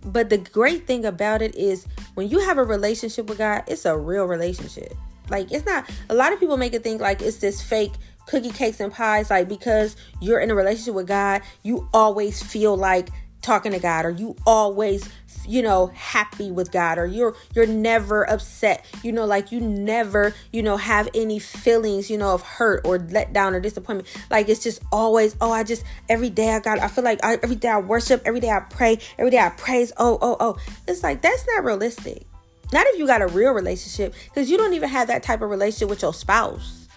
But 0.02 0.30
the 0.30 0.38
great 0.38 0.88
thing 0.88 1.04
about 1.06 1.42
it 1.42 1.56
is 1.56 1.86
when 2.16 2.30
you 2.30 2.40
have 2.40 2.58
a 2.58 2.64
relationship 2.64 3.28
with 3.28 3.38
God, 3.38 3.64
it's 3.68 3.86
a 3.86 3.98
real 3.98 4.26
relationship. 4.26 4.94
Like 5.30 5.52
it's 5.52 5.66
not 5.66 5.90
a 6.10 6.16
lot 6.16 6.34
of 6.34 6.40
people 6.40 6.58
make 6.58 6.74
it 6.74 6.84
think 6.84 7.02
like 7.02 7.22
it's 7.22 7.38
this 7.38 7.62
fake 7.62 7.94
cookie 8.26 8.52
cakes 8.52 8.80
and 8.80 8.94
pies 8.94 9.30
like 9.30 9.48
because 9.48 9.96
you're 10.22 10.40
in 10.40 10.52
a 10.52 10.56
relationship 10.56 10.94
with 10.94 11.08
God, 11.08 11.42
you 11.64 11.88
always 11.94 12.42
feel 12.42 12.76
like 12.76 13.10
talking 13.42 13.72
to 13.72 13.80
God? 13.80 14.06
Or 14.06 14.10
you 14.10 14.36
always 14.46 15.10
you 15.48 15.62
know 15.62 15.88
happy 15.88 16.52
with 16.52 16.72
God? 16.72 16.98
Or 16.98 17.06
you're 17.06 17.36
you're 17.56 17.68
never 17.68 18.30
upset? 18.30 18.86
You 19.04 19.12
know 19.12 19.26
like 19.26 19.52
you 19.52 19.60
never 19.60 20.34
you 20.52 20.62
know 20.62 20.78
have 20.78 21.10
any 21.14 21.40
feelings 21.40 22.10
you 22.10 22.18
know 22.18 22.34
of 22.34 22.42
hurt 22.42 22.82
or 22.86 23.00
let 23.00 23.34
down 23.34 23.54
or 23.54 23.60
disappointment. 23.60 24.08
Like 24.30 24.50
it's 24.50 24.64
just 24.64 24.82
always 24.92 25.36
oh 25.42 25.52
I 25.52 25.64
just 25.64 25.84
every 26.08 26.30
day 26.30 26.54
I 26.54 26.60
got 26.60 26.80
I 26.80 26.88
feel 26.88 27.04
like 27.04 27.20
I, 27.24 27.38
every 27.42 27.56
day 27.56 27.70
I 27.70 27.80
worship 27.80 28.22
every 28.26 28.40
day 28.40 28.50
I 28.50 28.60
pray 28.60 29.00
every 29.18 29.32
day 29.32 29.40
I 29.40 29.50
praise. 29.50 29.92
Oh 29.98 30.18
oh 30.22 30.38
oh. 30.40 30.58
It's 30.88 31.04
like 31.04 31.22
that's 31.22 31.46
not 31.48 31.64
realistic. 31.64 32.26
Not 32.72 32.86
if 32.88 33.00
you 33.00 33.08
got 33.08 33.22
a 33.22 33.28
real 33.28 33.52
relationship 33.52 34.14
because 34.26 34.50
you 34.50 34.58
don't 34.58 34.74
even 34.74 34.90
have 34.90 35.08
that 35.08 35.24
type 35.24 35.42
of 35.42 35.50
relationship 35.50 35.90
with 35.90 36.02
your 36.02 36.14
spouse. 36.14 36.88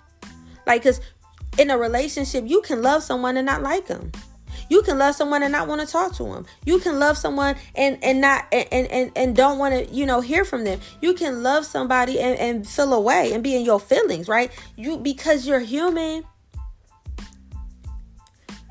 Like 0.67 0.83
because 0.83 1.01
in 1.59 1.71
a 1.71 1.79
relationship 1.79 2.45
you 2.47 2.63
can 2.63 2.83
love 2.83 3.03
someone 3.03 3.37
and 3.37 3.47
not 3.47 3.63
like 3.63 3.87
them 3.87 4.11
you 4.73 4.81
can 4.81 4.97
love 4.97 5.15
someone 5.15 5.43
and 5.43 5.53
not 5.53 5.69
want 5.69 5.83
to 5.83 5.87
talk 5.87 6.15
to 6.15 6.23
them. 6.23 6.47
You 6.65 6.79
can 6.79 6.99
love 6.99 7.19
someone 7.19 7.57
and 7.75 8.03
and 8.03 8.23
not 8.23 8.47
and 8.51 8.73
and, 8.73 9.13
and 9.15 9.37
don't 9.37 9.59
want 9.59 9.75
to, 9.75 9.95
you 9.95 10.07
know, 10.07 10.23
hear 10.23 10.47
from 10.47 10.65
them. 10.65 10.81
You 11.03 11.13
can 11.13 11.43
love 11.43 11.67
somebody 11.67 12.19
and, 12.19 12.39
and 12.39 12.67
feel 12.67 12.95
away 12.95 13.35
and 13.35 13.45
be 13.45 13.55
in 13.55 13.67
your 13.67 13.79
feelings, 13.79 14.29
right? 14.29 14.51
You 14.75 14.97
because 14.97 15.47
you're 15.47 15.61
human 15.61 16.25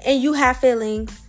and 0.04 0.24
you 0.24 0.34
have 0.34 0.58
feelings. 0.58 1.22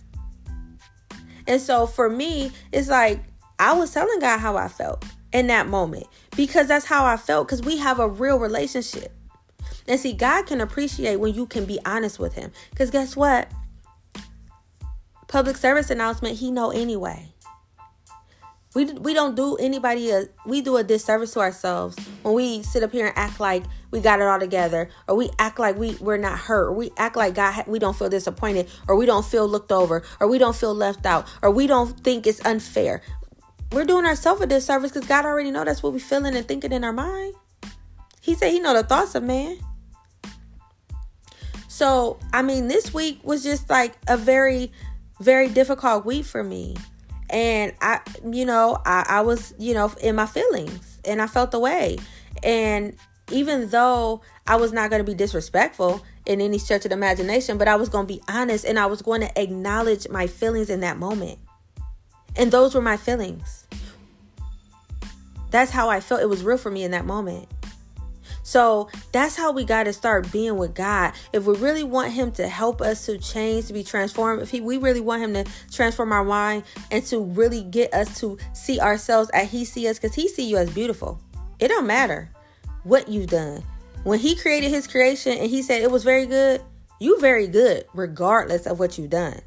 And 1.45 1.61
so 1.61 1.85
for 1.85 2.09
me, 2.09 2.51
it's 2.71 2.89
like 2.89 3.23
I 3.59 3.73
was 3.73 3.93
telling 3.93 4.17
God 4.17 4.39
how 4.39 4.57
I 4.57 4.69
felt 4.69 5.05
in 5.31 5.45
that 5.47 5.67
moment 5.67 6.07
because 6.35 6.67
that's 6.67 6.85
how 6.85 7.05
I 7.05 7.17
felt 7.17 7.47
because 7.47 7.61
we 7.61 7.77
have 7.77 7.99
a 7.99 8.07
real 8.07 8.39
relationship. 8.39 9.15
And 9.87 9.99
see, 9.99 10.13
God 10.13 10.47
can 10.47 10.61
appreciate 10.61 11.17
when 11.17 11.35
you 11.35 11.45
can 11.45 11.65
be 11.65 11.79
honest 11.85 12.17
with 12.17 12.33
Him. 12.33 12.51
Because 12.71 12.89
guess 12.89 13.15
what? 13.15 13.47
Public 15.33 15.57
service 15.57 15.89
announcement 15.89 16.37
he 16.37 16.51
know 16.51 16.69
anyway 16.69 17.33
We 18.75 18.85
we 18.85 19.15
don't 19.15 19.35
do 19.35 19.55
anybody 19.55 20.11
a 20.11 20.25
we 20.45 20.61
do 20.61 20.77
a 20.77 20.83
disservice 20.83 21.33
to 21.33 21.39
ourselves 21.39 21.97
when 22.21 22.35
we 22.35 22.61
sit 22.61 22.83
up 22.83 22.91
here 22.91 23.07
and 23.07 23.17
act 23.17 23.39
like 23.39 23.63
we 23.89 23.99
got 23.99 24.19
it 24.19 24.27
all 24.27 24.39
together, 24.39 24.89
or 25.07 25.15
we 25.15 25.31
act 25.39 25.57
like 25.57 25.75
we 25.75 25.95
we're 25.95 26.17
not 26.17 26.37
hurt, 26.37 26.67
or 26.67 26.73
we 26.73 26.91
act 26.97 27.15
like 27.15 27.33
God 27.33 27.65
we 27.65 27.79
don't 27.79 27.97
feel 27.97 28.09
disappointed, 28.09 28.69
or 28.87 28.95
we 28.95 29.07
don't 29.07 29.25
feel 29.25 29.47
looked 29.47 29.71
over, 29.71 30.03
or 30.19 30.27
we 30.27 30.37
don't 30.37 30.55
feel 30.55 30.73
left 30.73 31.05
out, 31.05 31.27
or 31.41 31.49
we 31.49 31.65
don't 31.65 31.99
think 32.01 32.27
it's 32.27 32.43
unfair. 32.45 33.01
We're 33.71 33.85
doing 33.85 34.05
ourselves 34.05 34.39
a 34.41 34.45
disservice 34.45 34.91
because 34.91 35.07
God 35.07 35.25
already 35.25 35.49
know 35.49 35.63
that's 35.63 35.81
what 35.81 35.93
we 35.93 35.99
feeling 35.99 36.35
and 36.35 36.47
thinking 36.47 36.71
in 36.71 36.83
our 36.83 36.93
mind. 36.93 37.33
He 38.21 38.35
said 38.35 38.51
He 38.51 38.59
know 38.59 38.73
the 38.73 38.83
thoughts 38.83 39.15
of 39.15 39.23
man. 39.23 39.57
So 41.67 42.19
I 42.31 42.43
mean, 42.43 42.67
this 42.67 42.93
week 42.93 43.23
was 43.23 43.43
just 43.43 43.69
like 43.69 43.93
a 44.07 44.15
very, 44.15 44.71
very 45.19 45.47
difficult 45.47 46.05
week 46.05 46.25
for 46.25 46.43
me 46.43 46.75
and 47.33 47.73
I, 47.81 47.99
you 48.29 48.45
know, 48.45 48.77
I, 48.85 49.05
I 49.09 49.21
was, 49.21 49.55
you 49.57 49.73
know, 49.73 49.91
in 50.01 50.15
my 50.15 50.27
feelings 50.27 50.99
and 51.03 51.19
I 51.19 51.25
felt 51.25 51.49
the 51.49 51.59
way. 51.59 51.97
And 52.43 52.95
even 53.31 53.69
though 53.69 54.21
I 54.45 54.57
was 54.57 54.71
not 54.71 54.91
going 54.91 55.03
to 55.03 55.11
be 55.11 55.15
disrespectful 55.15 56.03
in 56.27 56.41
any 56.41 56.59
stretch 56.59 56.85
of 56.85 56.89
the 56.89 56.95
imagination, 56.95 57.57
but 57.57 57.67
I 57.67 57.75
was 57.75 57.89
going 57.89 58.05
to 58.05 58.13
be 58.13 58.21
honest 58.29 58.65
and 58.65 58.77
I 58.77 58.85
was 58.85 59.01
going 59.01 59.21
to 59.21 59.41
acknowledge 59.41 60.07
my 60.09 60.27
feelings 60.27 60.69
in 60.69 60.81
that 60.81 60.97
moment. 60.97 61.39
And 62.35 62.51
those 62.51 62.75
were 62.75 62.81
my 62.81 62.97
feelings. 62.97 63.67
That's 65.49 65.71
how 65.71 65.89
I 65.89 66.01
felt. 66.01 66.21
It 66.21 66.29
was 66.29 66.43
real 66.43 66.57
for 66.57 66.69
me 66.69 66.83
in 66.83 66.91
that 66.91 67.05
moment. 67.05 67.47
So 68.43 68.89
that's 69.11 69.35
how 69.35 69.51
we 69.51 69.63
got 69.63 69.83
to 69.83 69.93
start 69.93 70.31
being 70.31 70.57
with 70.57 70.75
God. 70.75 71.13
If 71.31 71.45
we 71.45 71.55
really 71.55 71.83
want 71.83 72.11
Him 72.11 72.31
to 72.33 72.47
help 72.47 72.81
us 72.81 73.05
to 73.05 73.17
change, 73.17 73.67
to 73.67 73.73
be 73.73 73.83
transformed, 73.83 74.41
if 74.41 74.51
he, 74.51 74.61
we 74.61 74.77
really 74.77 74.99
want 74.99 75.23
Him 75.23 75.33
to 75.33 75.45
transform 75.71 76.11
our 76.11 76.25
mind 76.25 76.63
and 76.91 77.03
to 77.05 77.23
really 77.23 77.63
get 77.63 77.93
us 77.93 78.19
to 78.19 78.37
see 78.53 78.79
ourselves 78.79 79.29
as 79.33 79.49
He 79.49 79.65
see 79.65 79.87
us, 79.87 79.97
because 79.97 80.13
He 80.13 80.27
see 80.27 80.47
you 80.47 80.57
as 80.57 80.69
beautiful. 80.73 81.19
It 81.59 81.69
don't 81.69 81.87
matter 81.87 82.29
what 82.83 83.07
you've 83.07 83.29
done. 83.29 83.63
When 84.03 84.19
He 84.19 84.35
created 84.35 84.69
His 84.69 84.87
creation 84.87 85.37
and 85.37 85.49
He 85.49 85.61
said 85.61 85.81
it 85.81 85.91
was 85.91 86.03
very 86.03 86.25
good, 86.25 86.61
you 86.99 87.19
very 87.19 87.47
good 87.47 87.85
regardless 87.93 88.65
of 88.65 88.77
what 88.77 88.97
you've 88.97 89.09
done. 89.09 89.39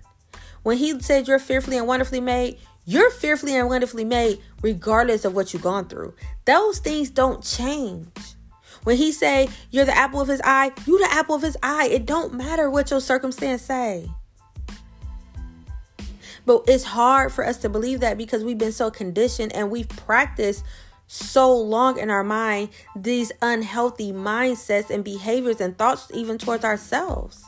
When 0.62 0.78
He 0.78 0.98
said 1.00 1.28
you're 1.28 1.38
fearfully 1.38 1.76
and 1.76 1.86
wonderfully 1.86 2.20
made, 2.20 2.58
you're 2.86 3.10
fearfully 3.10 3.56
and 3.56 3.68
wonderfully 3.68 4.04
made 4.04 4.40
regardless 4.62 5.24
of 5.24 5.34
what 5.34 5.52
you've 5.52 5.62
gone 5.62 5.88
through. 5.88 6.14
Those 6.44 6.78
things 6.78 7.10
don't 7.10 7.42
change. 7.44 8.08
When 8.86 8.96
he 8.96 9.10
say 9.10 9.48
you're 9.72 9.84
the 9.84 9.96
apple 9.98 10.20
of 10.20 10.28
his 10.28 10.40
eye, 10.44 10.70
you 10.86 10.96
the 11.00 11.12
apple 11.12 11.34
of 11.34 11.42
his 11.42 11.56
eye. 11.60 11.88
It 11.90 12.06
don't 12.06 12.32
matter 12.32 12.70
what 12.70 12.88
your 12.88 13.00
circumstance 13.00 13.62
say. 13.62 14.08
But 16.44 16.62
it's 16.68 16.84
hard 16.84 17.32
for 17.32 17.44
us 17.44 17.56
to 17.62 17.68
believe 17.68 17.98
that 17.98 18.16
because 18.16 18.44
we've 18.44 18.56
been 18.56 18.70
so 18.70 18.92
conditioned 18.92 19.52
and 19.56 19.72
we've 19.72 19.88
practiced 19.88 20.64
so 21.08 21.52
long 21.52 21.98
in 21.98 22.10
our 22.10 22.22
mind 22.22 22.68
these 22.94 23.32
unhealthy 23.42 24.12
mindsets 24.12 24.88
and 24.88 25.02
behaviors 25.02 25.60
and 25.60 25.76
thoughts 25.76 26.08
even 26.14 26.38
towards 26.38 26.64
ourselves. 26.64 27.44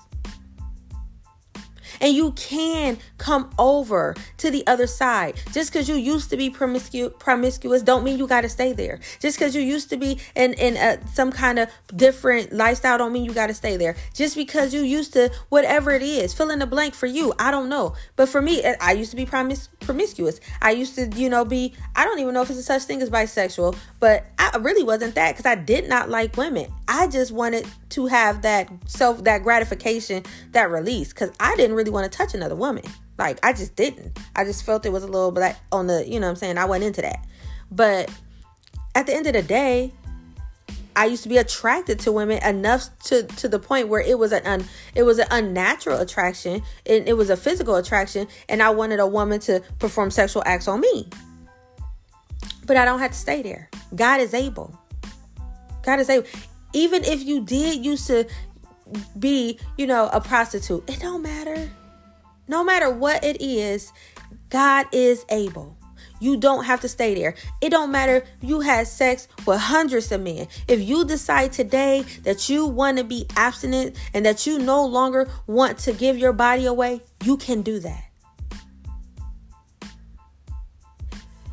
And 2.00 2.14
you 2.14 2.32
can 2.32 2.98
come 3.18 3.50
over 3.58 4.14
to 4.38 4.50
the 4.50 4.66
other 4.66 4.86
side. 4.86 5.40
Just 5.52 5.72
because 5.72 5.88
you 5.88 5.96
used 5.96 6.30
to 6.30 6.36
be 6.36 6.50
promiscu- 6.50 7.18
promiscuous 7.18 7.82
don't 7.82 8.04
mean 8.04 8.18
you 8.18 8.26
got 8.26 8.42
to 8.42 8.48
stay 8.48 8.72
there. 8.72 9.00
Just 9.20 9.38
because 9.38 9.54
you 9.54 9.62
used 9.62 9.90
to 9.90 9.96
be 9.96 10.18
in, 10.34 10.54
in 10.54 10.76
a, 10.76 10.98
some 11.08 11.32
kind 11.32 11.58
of 11.58 11.68
different 11.94 12.52
lifestyle 12.52 12.98
don't 12.98 13.12
mean 13.12 13.24
you 13.24 13.32
got 13.32 13.48
to 13.48 13.54
stay 13.54 13.76
there. 13.76 13.96
Just 14.14 14.36
because 14.36 14.72
you 14.72 14.82
used 14.82 15.12
to, 15.14 15.30
whatever 15.48 15.90
it 15.90 16.02
is, 16.02 16.34
fill 16.34 16.50
in 16.50 16.58
the 16.58 16.66
blank 16.66 16.94
for 16.94 17.06
you. 17.06 17.32
I 17.38 17.50
don't 17.50 17.68
know. 17.68 17.94
But 18.16 18.28
for 18.28 18.40
me, 18.42 18.62
eh, 18.62 18.76
I 18.80 18.92
used 18.92 19.10
to 19.10 19.16
be 19.16 19.26
promis- 19.26 19.68
promiscuous. 19.80 20.40
I 20.62 20.72
used 20.72 20.94
to, 20.96 21.08
you 21.14 21.28
know, 21.28 21.44
be, 21.44 21.74
I 21.96 22.04
don't 22.04 22.18
even 22.18 22.34
know 22.34 22.42
if 22.42 22.50
it's 22.50 22.58
a 22.58 22.62
such 22.62 22.82
thing 22.82 23.02
as 23.02 23.10
bisexual, 23.10 23.76
but 24.00 24.26
I 24.38 24.56
really 24.58 24.82
wasn't 24.82 25.14
that 25.14 25.32
because 25.32 25.46
I 25.46 25.54
did 25.54 25.88
not 25.88 26.08
like 26.08 26.36
women. 26.36 26.72
I 26.86 27.08
just 27.08 27.32
wanted 27.32 27.66
to 27.90 28.06
have 28.06 28.42
that 28.42 28.70
self, 28.86 29.24
that 29.24 29.42
gratification, 29.42 30.22
that 30.52 30.70
release 30.70 31.12
because 31.12 31.30
I 31.40 31.56
didn't 31.56 31.76
really 31.76 31.90
want 31.90 32.10
to 32.10 32.16
touch 32.16 32.34
another 32.34 32.56
woman. 32.56 32.84
Like 33.18 33.38
I 33.42 33.52
just 33.52 33.76
didn't. 33.76 34.18
I 34.36 34.44
just 34.44 34.64
felt 34.64 34.86
it 34.86 34.92
was 34.92 35.02
a 35.02 35.08
little 35.08 35.32
black 35.32 35.58
on 35.72 35.86
the, 35.86 36.08
you 36.08 36.20
know 36.20 36.28
I'm 36.28 36.36
saying? 36.36 36.58
I 36.58 36.64
went 36.64 36.84
into 36.84 37.02
that. 37.02 37.26
But 37.70 38.10
at 38.94 39.06
the 39.06 39.14
end 39.14 39.26
of 39.26 39.32
the 39.32 39.42
day, 39.42 39.92
I 40.98 41.04
used 41.04 41.22
to 41.22 41.28
be 41.28 41.36
attracted 41.36 42.00
to 42.00 42.12
women 42.12 42.42
enough 42.42 42.88
to 43.04 43.22
to 43.22 43.48
the 43.48 43.60
point 43.60 43.86
where 43.86 44.00
it 44.00 44.18
was 44.18 44.32
an 44.32 44.44
un, 44.44 44.64
it 44.96 45.04
was 45.04 45.20
an 45.20 45.28
unnatural 45.30 46.00
attraction 46.00 46.60
and 46.86 47.08
it 47.08 47.16
was 47.16 47.30
a 47.30 47.36
physical 47.36 47.76
attraction 47.76 48.26
and 48.48 48.60
I 48.60 48.70
wanted 48.70 48.98
a 48.98 49.06
woman 49.06 49.38
to 49.40 49.62
perform 49.78 50.10
sexual 50.10 50.42
acts 50.44 50.66
on 50.66 50.80
me. 50.80 51.08
But 52.66 52.76
I 52.76 52.84
don't 52.84 52.98
have 52.98 53.12
to 53.12 53.16
stay 53.16 53.42
there. 53.42 53.70
God 53.94 54.20
is 54.20 54.34
able. 54.34 54.76
God 55.82 56.00
is 56.00 56.10
able. 56.10 56.26
Even 56.72 57.04
if 57.04 57.22
you 57.22 57.44
did 57.44 57.84
used 57.84 58.06
to 58.08 58.26
be, 59.18 59.58
you 59.76 59.86
know, 59.86 60.08
a 60.12 60.20
prostitute, 60.20 60.88
it 60.88 61.00
don't 61.00 61.22
matter. 61.22 61.70
No 62.46 62.64
matter 62.64 62.90
what 62.90 63.24
it 63.24 63.40
is, 63.40 63.92
God 64.50 64.86
is 64.92 65.24
able. 65.30 65.76
You 66.20 66.36
don't 66.36 66.64
have 66.64 66.80
to 66.80 66.88
stay 66.88 67.14
there. 67.14 67.34
It 67.60 67.70
don't 67.70 67.92
matter 67.92 68.24
you 68.40 68.60
had 68.60 68.88
sex 68.88 69.28
with 69.46 69.60
hundreds 69.60 70.10
of 70.10 70.20
men. 70.20 70.48
If 70.66 70.80
you 70.80 71.04
decide 71.04 71.52
today 71.52 72.04
that 72.24 72.48
you 72.48 72.66
want 72.66 72.98
to 72.98 73.04
be 73.04 73.26
abstinent 73.36 73.96
and 74.14 74.26
that 74.26 74.46
you 74.46 74.58
no 74.58 74.84
longer 74.84 75.28
want 75.46 75.78
to 75.80 75.92
give 75.92 76.18
your 76.18 76.32
body 76.32 76.66
away, 76.66 77.02
you 77.22 77.36
can 77.36 77.62
do 77.62 77.78
that. 77.80 78.04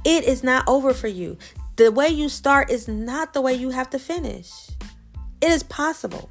It 0.04 0.24
is 0.24 0.44
not 0.44 0.68
over 0.68 0.94
for 0.94 1.08
you. 1.08 1.38
The 1.76 1.92
way 1.92 2.10
you 2.10 2.30
start 2.30 2.72
is 2.72 2.88
not 2.88 3.34
the 3.34 3.42
way 3.42 3.54
you 3.54 3.72
have 3.72 3.90
to 3.90 4.00
finish. 4.00 4.70
It 5.46 5.52
is 5.52 5.62
possible. 5.62 6.28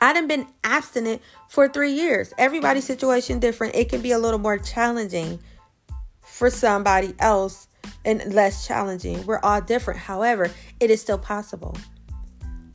I 0.00 0.12
done 0.12 0.26
been 0.26 0.48
abstinent 0.64 1.22
for 1.48 1.68
three 1.68 1.92
years. 1.92 2.34
Everybody's 2.36 2.82
situation 2.82 3.38
different. 3.38 3.76
It 3.76 3.88
can 3.88 4.02
be 4.02 4.10
a 4.10 4.18
little 4.18 4.40
more 4.40 4.58
challenging 4.58 5.38
for 6.20 6.50
somebody 6.50 7.14
else 7.20 7.68
and 8.04 8.34
less 8.34 8.66
challenging. 8.66 9.24
We're 9.24 9.38
all 9.38 9.60
different. 9.60 10.00
However, 10.00 10.50
it 10.80 10.90
is 10.90 11.00
still 11.00 11.16
possible. 11.16 11.76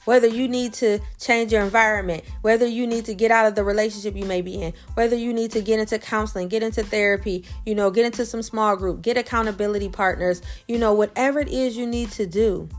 Whether 0.06 0.28
you 0.28 0.48
need 0.48 0.72
to 0.76 1.00
change 1.20 1.52
your 1.52 1.64
environment, 1.64 2.24
whether 2.42 2.66
you 2.66 2.88
need 2.88 3.04
to 3.04 3.14
get 3.14 3.32
out 3.32 3.48
of 3.48 3.56
the 3.56 3.66
relationship 3.66 4.16
you 4.16 4.24
may 4.24 4.42
be 4.42 4.62
in, 4.62 4.72
whether 4.94 5.18
you 5.18 5.34
need 5.34 5.52
to 5.52 5.62
get 5.62 5.78
into 5.78 6.00
counseling, 6.00 6.48
get 6.48 6.64
into 6.64 6.84
therapy, 6.84 7.44
you 7.66 7.76
know, 7.76 7.92
get 7.92 8.06
into 8.06 8.26
some 8.26 8.44
small 8.44 8.78
group, 8.78 9.02
get 9.02 9.18
accountability 9.18 9.90
partners, 9.90 10.42
you 10.70 10.80
know, 10.80 10.94
whatever 10.94 11.42
it 11.42 11.50
is 11.50 11.76
you 11.76 11.86
need 11.86 12.10
to 12.12 12.26
do. 12.26 12.70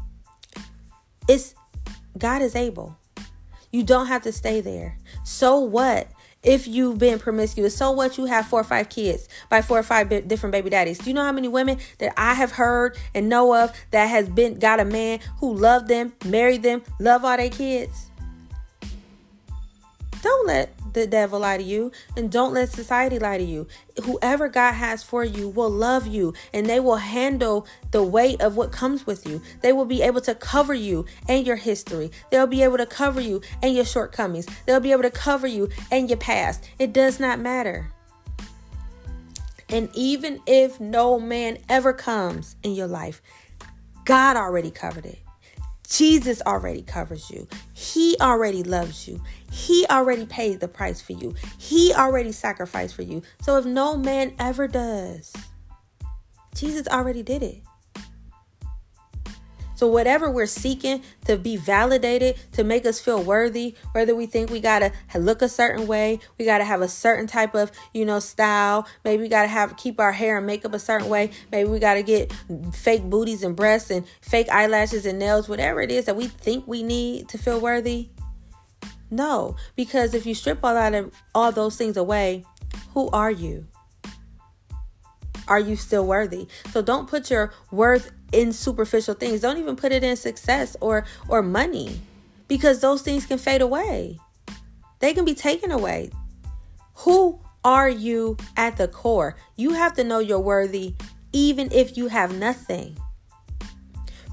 It's 1.28 1.54
God 2.18 2.42
is 2.42 2.54
able. 2.56 2.96
You 3.70 3.84
don't 3.84 4.06
have 4.06 4.22
to 4.22 4.32
stay 4.32 4.60
there. 4.60 4.98
So 5.24 5.58
what? 5.58 6.08
If 6.42 6.66
you've 6.66 6.98
been 6.98 7.18
promiscuous, 7.18 7.76
so 7.76 7.90
what? 7.90 8.16
You 8.16 8.24
have 8.24 8.46
four 8.46 8.60
or 8.60 8.64
five 8.64 8.88
kids 8.88 9.28
by 9.50 9.60
four 9.60 9.78
or 9.78 9.82
five 9.82 10.08
different 10.26 10.52
baby 10.52 10.70
daddies. 10.70 10.98
Do 10.98 11.10
you 11.10 11.14
know 11.14 11.22
how 11.22 11.32
many 11.32 11.48
women 11.48 11.78
that 11.98 12.14
I 12.16 12.32
have 12.32 12.52
heard 12.52 12.96
and 13.14 13.28
know 13.28 13.54
of 13.54 13.72
that 13.90 14.06
has 14.06 14.28
been 14.28 14.58
got 14.58 14.80
a 14.80 14.84
man 14.84 15.20
who 15.38 15.54
loved 15.54 15.88
them, 15.88 16.14
married 16.24 16.62
them, 16.62 16.82
love 16.98 17.24
all 17.24 17.36
their 17.36 17.50
kids? 17.50 18.10
Don't 20.22 20.46
let 20.46 20.79
the 20.92 21.06
devil 21.06 21.40
lie 21.40 21.56
to 21.56 21.62
you 21.62 21.92
and 22.16 22.30
don't 22.30 22.52
let 22.52 22.70
society 22.70 23.18
lie 23.18 23.38
to 23.38 23.44
you. 23.44 23.66
Whoever 24.04 24.48
God 24.48 24.72
has 24.72 25.02
for 25.02 25.24
you 25.24 25.48
will 25.48 25.70
love 25.70 26.06
you 26.06 26.34
and 26.52 26.66
they 26.66 26.80
will 26.80 26.96
handle 26.96 27.66
the 27.90 28.02
weight 28.02 28.40
of 28.40 28.56
what 28.56 28.72
comes 28.72 29.06
with 29.06 29.26
you. 29.26 29.42
They 29.62 29.72
will 29.72 29.84
be 29.84 30.02
able 30.02 30.20
to 30.22 30.34
cover 30.34 30.74
you 30.74 31.06
and 31.28 31.46
your 31.46 31.56
history. 31.56 32.10
They'll 32.30 32.46
be 32.46 32.62
able 32.62 32.78
to 32.78 32.86
cover 32.86 33.20
you 33.20 33.40
and 33.62 33.74
your 33.74 33.84
shortcomings. 33.84 34.46
They'll 34.66 34.80
be 34.80 34.92
able 34.92 35.02
to 35.02 35.10
cover 35.10 35.46
you 35.46 35.68
and 35.90 36.08
your 36.08 36.18
past. 36.18 36.68
It 36.78 36.92
does 36.92 37.20
not 37.20 37.40
matter. 37.40 37.92
And 39.68 39.88
even 39.94 40.40
if 40.46 40.80
no 40.80 41.20
man 41.20 41.58
ever 41.68 41.92
comes 41.92 42.56
in 42.62 42.74
your 42.74 42.88
life, 42.88 43.22
God 44.04 44.36
already 44.36 44.70
covered 44.70 45.06
it. 45.06 45.20
Jesus 45.90 46.40
already 46.42 46.82
covers 46.82 47.30
you. 47.30 47.48
He 47.74 48.16
already 48.20 48.62
loves 48.62 49.08
you. 49.08 49.20
He 49.50 49.84
already 49.90 50.24
paid 50.24 50.60
the 50.60 50.68
price 50.68 51.00
for 51.00 51.12
you. 51.12 51.34
He 51.58 51.92
already 51.92 52.30
sacrificed 52.32 52.94
for 52.94 53.02
you. 53.02 53.22
So 53.42 53.58
if 53.58 53.64
no 53.66 53.96
man 53.96 54.34
ever 54.38 54.68
does, 54.68 55.32
Jesus 56.54 56.86
already 56.86 57.24
did 57.24 57.42
it. 57.42 57.62
So, 59.80 59.86
whatever 59.86 60.30
we're 60.30 60.44
seeking 60.44 61.02
to 61.24 61.38
be 61.38 61.56
validated, 61.56 62.36
to 62.52 62.64
make 62.64 62.84
us 62.84 63.00
feel 63.00 63.22
worthy, 63.22 63.76
whether 63.92 64.14
we 64.14 64.26
think 64.26 64.50
we 64.50 64.60
gotta 64.60 64.92
look 65.14 65.40
a 65.40 65.48
certain 65.48 65.86
way, 65.86 66.20
we 66.38 66.44
gotta 66.44 66.64
have 66.64 66.82
a 66.82 66.86
certain 66.86 67.26
type 67.26 67.54
of, 67.54 67.72
you 67.94 68.04
know, 68.04 68.18
style, 68.18 68.86
maybe 69.06 69.22
we 69.22 69.28
gotta 69.30 69.48
have 69.48 69.78
keep 69.78 69.98
our 69.98 70.12
hair 70.12 70.36
and 70.36 70.46
makeup 70.46 70.74
a 70.74 70.78
certain 70.78 71.08
way, 71.08 71.30
maybe 71.50 71.70
we 71.70 71.78
gotta 71.78 72.02
get 72.02 72.30
fake 72.74 73.04
booties 73.04 73.42
and 73.42 73.56
breasts 73.56 73.90
and 73.90 74.04
fake 74.20 74.50
eyelashes 74.50 75.06
and 75.06 75.18
nails, 75.18 75.48
whatever 75.48 75.80
it 75.80 75.90
is 75.90 76.04
that 76.04 76.14
we 76.14 76.26
think 76.26 76.68
we 76.68 76.82
need 76.82 77.26
to 77.30 77.38
feel 77.38 77.58
worthy. 77.58 78.10
No, 79.10 79.56
because 79.76 80.12
if 80.12 80.26
you 80.26 80.34
strip 80.34 80.62
all 80.62 80.74
that 80.74 80.92
of 80.92 81.10
all 81.34 81.52
those 81.52 81.78
things 81.78 81.96
away, 81.96 82.44
who 82.92 83.08
are 83.14 83.30
you? 83.30 83.66
Are 85.50 85.60
you 85.60 85.76
still 85.76 86.06
worthy? 86.06 86.46
So 86.70 86.80
don't 86.80 87.08
put 87.08 87.30
your 87.30 87.52
worth 87.70 88.12
in 88.32 88.52
superficial 88.52 89.14
things. 89.14 89.40
Don't 89.40 89.58
even 89.58 89.76
put 89.76 89.92
it 89.92 90.02
in 90.02 90.16
success 90.16 90.76
or 90.80 91.04
or 91.28 91.42
money 91.42 92.00
because 92.48 92.80
those 92.80 93.02
things 93.02 93.26
can 93.26 93.36
fade 93.36 93.60
away. 93.60 94.18
They 95.00 95.12
can 95.12 95.24
be 95.24 95.34
taken 95.34 95.70
away. 95.70 96.10
Who 97.04 97.40
are 97.64 97.88
you 97.88 98.36
at 98.56 98.76
the 98.76 98.88
core? 98.88 99.36
You 99.56 99.72
have 99.72 99.94
to 99.94 100.04
know 100.04 100.20
you're 100.20 100.40
worthy 100.40 100.94
even 101.32 101.68
if 101.72 101.96
you 101.96 102.08
have 102.08 102.34
nothing. 102.34 102.96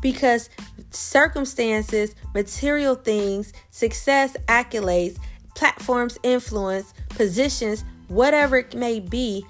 Because 0.02 0.50
circumstances, 0.92 2.16
material 2.34 2.96
things, 2.96 3.52
success, 3.72 4.38
accolades, 4.48 5.18
platforms, 5.56 6.18
influence, 6.22 6.94
positions, 7.10 7.84
whatever 8.08 8.58
it 8.58 8.76
may 8.76 9.00
be, 9.00 9.46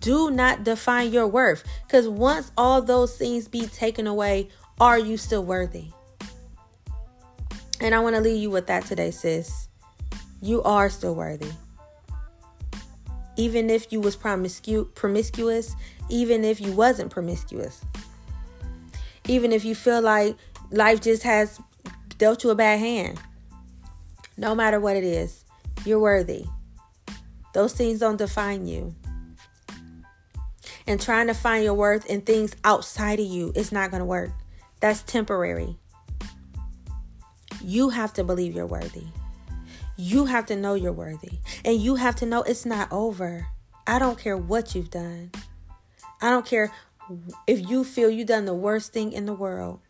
do 0.00 0.30
not 0.30 0.64
define 0.64 1.12
your 1.12 1.26
worth. 1.26 1.64
Because 1.86 2.08
once 2.08 2.52
all 2.56 2.82
those 2.82 3.16
things 3.16 3.48
be 3.48 3.66
taken 3.66 4.06
away, 4.06 4.48
are 4.80 4.98
you 4.98 5.16
still 5.16 5.44
worthy? 5.44 5.86
And 7.80 7.94
I 7.94 8.00
want 8.00 8.16
to 8.16 8.22
leave 8.22 8.40
you 8.40 8.50
with 8.50 8.66
that 8.68 8.86
today, 8.86 9.10
sis. 9.10 9.68
You 10.40 10.62
are 10.62 10.88
still 10.88 11.14
worthy. 11.14 11.50
Even 13.36 13.68
if 13.68 13.92
you 13.92 14.00
was 14.00 14.16
promiscu- 14.16 14.94
promiscuous, 14.94 15.74
even 16.08 16.44
if 16.44 16.60
you 16.60 16.72
wasn't 16.72 17.10
promiscuous. 17.10 17.84
Even 19.26 19.52
if 19.52 19.64
you 19.64 19.74
feel 19.74 20.00
like 20.00 20.36
life 20.70 21.00
just 21.00 21.22
has 21.22 21.58
dealt 22.18 22.44
you 22.44 22.50
a 22.50 22.54
bad 22.54 22.78
hand. 22.78 23.20
No 24.36 24.54
matter 24.54 24.80
what 24.80 24.96
it 24.96 25.04
is, 25.04 25.44
you're 25.84 26.00
worthy. 26.00 26.46
Those 27.52 27.72
things 27.72 28.00
don't 28.00 28.16
define 28.16 28.66
you. 28.66 28.94
And 30.86 31.00
trying 31.00 31.28
to 31.28 31.34
find 31.34 31.64
your 31.64 31.74
worth 31.74 32.06
in 32.06 32.20
things 32.20 32.54
outside 32.64 33.18
of 33.18 33.26
you 33.26 33.52
is 33.54 33.72
not 33.72 33.90
going 33.90 34.00
to 34.00 34.06
work. 34.06 34.32
That's 34.80 35.02
temporary. 35.02 35.78
You 37.62 37.88
have 37.88 38.12
to 38.14 38.24
believe 38.24 38.54
you're 38.54 38.66
worthy. 38.66 39.06
You 39.96 40.26
have 40.26 40.46
to 40.46 40.56
know 40.56 40.74
you're 40.74 40.92
worthy. 40.92 41.38
And 41.64 41.80
you 41.80 41.94
have 41.94 42.16
to 42.16 42.26
know 42.26 42.42
it's 42.42 42.66
not 42.66 42.92
over. 42.92 43.46
I 43.86 43.98
don't 43.98 44.18
care 44.18 44.36
what 44.36 44.74
you've 44.74 44.90
done. 44.90 45.30
I 46.20 46.30
don't 46.30 46.44
care 46.44 46.72
if 47.46 47.68
you 47.68 47.84
feel 47.84 48.10
you've 48.10 48.28
done 48.28 48.44
the 48.44 48.54
worst 48.54 48.92
thing 48.92 49.12
in 49.12 49.26
the 49.26 49.32
world. 49.32 49.80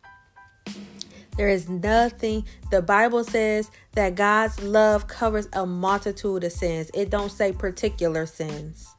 There 1.37 1.49
is 1.49 1.67
nothing. 1.67 2.45
The 2.71 2.81
Bible 2.81 3.25
says 3.25 3.69
that 3.93 4.15
God's 4.15 4.61
love 4.63 5.07
covers 5.07 5.49
a 5.51 5.65
multitude 5.65 6.45
of 6.45 6.51
sins. 6.51 6.89
It 6.93 7.09
don't 7.09 7.31
say 7.31 7.51
particular 7.51 8.25
sins. 8.25 8.94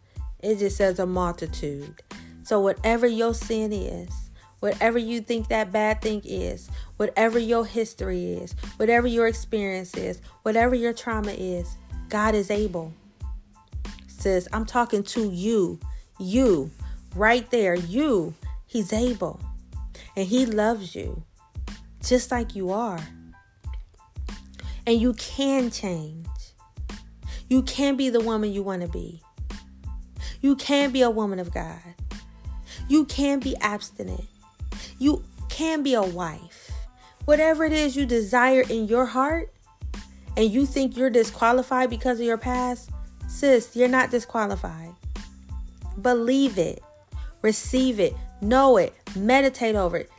It 0.47 0.61
just 0.61 0.77
says 0.77 1.01
a 1.01 1.07
multitude. 1.07 2.05
So 2.45 2.61
whatever 2.61 3.09
your 3.09 3.35
sin 3.35 3.73
is, 3.73 4.31
whatever 4.61 4.97
you 4.97 5.21
think 5.21 5.49
that 5.49 5.73
bad 5.73 6.01
thing 6.01 6.23
is, 6.25 6.71
whatever 6.99 7.37
your 7.37 7.67
history 7.67 8.35
is, 8.35 8.55
whatever 8.77 9.09
your 9.09 9.27
experience 9.27 9.97
is, 9.97 10.21
whatever 10.45 10.77
your 10.77 10.93
trauma 10.93 11.33
is, 11.33 11.77
God 12.09 12.37
is 12.37 12.49
able. 12.53 12.95
Sis, 14.07 14.47
I'm 14.53 14.65
talking 14.65 15.03
to 15.03 15.29
you. 15.33 15.81
You, 16.21 16.71
right 17.17 17.51
there, 17.51 17.75
you. 17.75 18.33
He's 18.67 18.93
able. 18.93 19.41
And 20.15 20.29
He 20.29 20.47
loves 20.47 20.95
you 20.95 21.25
just 22.05 22.31
like 22.31 22.55
you 22.55 22.71
are. 22.71 23.01
And 24.87 25.01
you 25.01 25.13
can 25.15 25.73
change. 25.73 26.29
You 27.49 27.63
can 27.63 27.97
be 27.97 28.11
the 28.11 28.21
woman 28.21 28.53
you 28.53 28.63
want 28.63 28.83
to 28.83 28.89
be. 28.89 29.23
You 30.41 30.57
can 30.57 30.91
be 30.91 31.03
a 31.03 31.11
woman 31.11 31.39
of 31.39 31.53
God. 31.53 31.81
You 32.89 33.05
can 33.05 33.41
be 33.41 33.57
abstinent. 33.59 34.25
You 34.99 35.25
can 35.49 35.83
be 35.83 35.95
a 35.95 36.03
wife. 36.03 36.71
Whatever 37.25 37.65
it 37.65 37.73
is 37.73 37.97
you 37.97 38.07
desire 38.07 38.63
in 38.69 38.87
your 38.87 39.07
heart, 39.07 39.53
and 40.37 40.51
you 40.51 40.67
think 40.67 40.97
you're 40.97 41.11
disqualified 41.11 41.91
because 41.91 42.21
of 42.21 42.27
your 42.27 42.39
past, 42.39 42.91
sis, 43.27 43.75
you're 43.75 43.89
not 43.89 44.11
disqualified. 44.11 44.95
Believe 46.03 46.59
it, 46.59 46.83
receive 47.43 47.99
it, 47.99 48.15
know 48.43 48.77
it, 48.77 48.95
meditate 49.17 49.75
over 49.75 49.97
it, 49.97 50.11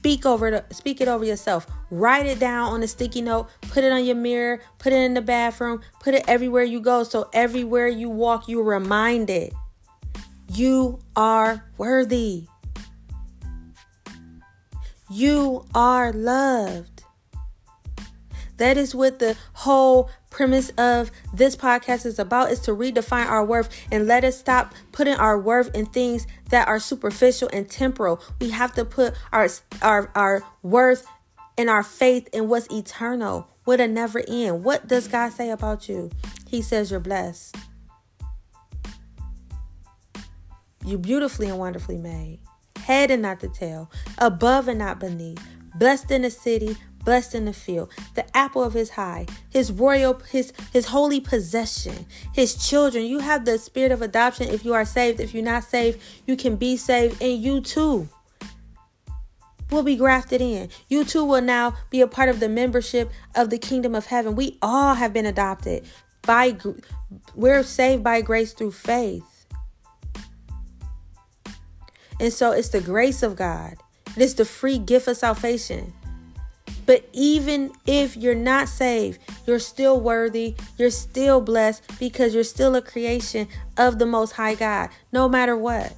Speak 0.00 0.24
over 0.24 0.48
it, 0.48 0.74
speak 0.74 1.00
it 1.00 1.08
over 1.08 1.24
yourself. 1.24 1.66
Write 1.90 2.26
it 2.26 2.38
down 2.38 2.72
on 2.72 2.82
a 2.82 2.88
sticky 2.88 3.22
note, 3.22 3.48
put 3.62 3.84
it 3.84 3.92
on 3.92 4.04
your 4.04 4.16
mirror, 4.16 4.60
put 4.78 4.92
it 4.92 4.96
in 4.96 5.14
the 5.14 5.22
bathroom, 5.22 5.80
put 5.98 6.14
it 6.14 6.24
everywhere 6.28 6.62
you 6.62 6.80
go 6.80 7.02
so 7.02 7.28
everywhere 7.32 7.88
you 7.88 8.08
walk 8.08 8.48
you're 8.48 8.62
reminded 8.62 9.52
you 10.52 10.98
are 11.14 11.64
worthy. 11.78 12.46
You 15.08 15.64
are 15.74 16.12
loved. 16.12 17.04
That 18.56 18.76
is 18.76 18.94
what 18.94 19.20
the 19.20 19.36
whole 19.54 20.10
premise 20.28 20.70
of 20.70 21.10
this 21.32 21.56
podcast 21.56 22.04
is 22.04 22.18
about 22.18 22.50
is 22.50 22.60
to 22.60 22.72
redefine 22.72 23.26
our 23.26 23.44
worth 23.44 23.68
and 23.90 24.06
let 24.06 24.24
us 24.24 24.38
stop 24.38 24.74
putting 24.92 25.14
our 25.14 25.38
worth 25.38 25.74
in 25.74 25.86
things 25.86 26.26
that 26.50 26.68
are 26.68 26.78
superficial 26.78 27.48
and 27.52 27.68
temporal. 27.68 28.20
We 28.40 28.50
have 28.50 28.74
to 28.74 28.84
put 28.84 29.14
our 29.32 29.48
our 29.82 30.10
our 30.14 30.42
worth 30.62 31.06
and 31.60 31.68
our 31.68 31.82
faith 31.82 32.26
in 32.32 32.48
what's 32.48 32.66
eternal, 32.72 33.46
what 33.64 33.82
a 33.82 33.86
never 33.86 34.22
end. 34.26 34.64
What 34.64 34.88
does 34.88 35.06
God 35.06 35.30
say 35.30 35.50
about 35.50 35.90
you? 35.90 36.10
He 36.48 36.62
says 36.62 36.90
you're 36.90 37.00
blessed. 37.00 37.54
You're 40.86 40.98
beautifully 40.98 41.48
and 41.48 41.58
wonderfully 41.58 41.98
made. 41.98 42.38
Head 42.78 43.10
and 43.10 43.20
not 43.20 43.40
the 43.40 43.48
tail, 43.50 43.90
above 44.16 44.68
and 44.68 44.78
not 44.78 45.00
beneath, 45.00 45.38
blessed 45.74 46.10
in 46.10 46.22
the 46.22 46.30
city, 46.30 46.78
blessed 47.04 47.34
in 47.34 47.44
the 47.44 47.52
field, 47.52 47.90
the 48.14 48.24
apple 48.34 48.64
of 48.64 48.72
his 48.72 48.92
eye, 48.96 49.26
his 49.50 49.70
royal, 49.70 50.18
his 50.30 50.54
his 50.72 50.86
holy 50.86 51.20
possession, 51.20 52.06
his 52.32 52.54
children. 52.54 53.04
You 53.04 53.18
have 53.18 53.44
the 53.44 53.58
spirit 53.58 53.92
of 53.92 54.00
adoption 54.00 54.48
if 54.48 54.64
you 54.64 54.72
are 54.72 54.86
saved. 54.86 55.20
If 55.20 55.34
you're 55.34 55.44
not 55.44 55.64
saved, 55.64 56.00
you 56.26 56.36
can 56.36 56.56
be 56.56 56.78
saved, 56.78 57.20
and 57.20 57.38
you 57.38 57.60
too 57.60 58.08
will 59.70 59.82
be 59.82 59.96
grafted 59.96 60.40
in. 60.40 60.68
You 60.88 61.04
too 61.04 61.24
will 61.24 61.42
now 61.42 61.74
be 61.90 62.00
a 62.00 62.06
part 62.06 62.28
of 62.28 62.40
the 62.40 62.48
membership 62.48 63.10
of 63.34 63.50
the 63.50 63.58
kingdom 63.58 63.94
of 63.94 64.06
heaven. 64.06 64.34
We 64.34 64.58
all 64.62 64.94
have 64.94 65.12
been 65.12 65.26
adopted 65.26 65.84
by 66.22 66.56
we're 67.34 67.62
saved 67.62 68.04
by 68.04 68.20
grace 68.20 68.52
through 68.52 68.72
faith. 68.72 69.46
And 72.18 72.32
so 72.32 72.52
it's 72.52 72.68
the 72.68 72.80
grace 72.80 73.22
of 73.22 73.36
God. 73.36 73.76
It 74.16 74.22
is 74.22 74.34
the 74.34 74.44
free 74.44 74.78
gift 74.78 75.08
of 75.08 75.16
salvation. 75.16 75.94
But 76.86 77.08
even 77.12 77.72
if 77.86 78.16
you're 78.16 78.34
not 78.34 78.68
saved, 78.68 79.20
you're 79.46 79.58
still 79.58 80.00
worthy. 80.00 80.56
You're 80.76 80.90
still 80.90 81.40
blessed 81.40 81.98
because 81.98 82.34
you're 82.34 82.44
still 82.44 82.74
a 82.74 82.82
creation 82.82 83.48
of 83.76 83.98
the 83.98 84.06
Most 84.06 84.32
High 84.32 84.54
God, 84.54 84.90
no 85.12 85.28
matter 85.28 85.56
what. 85.56 85.94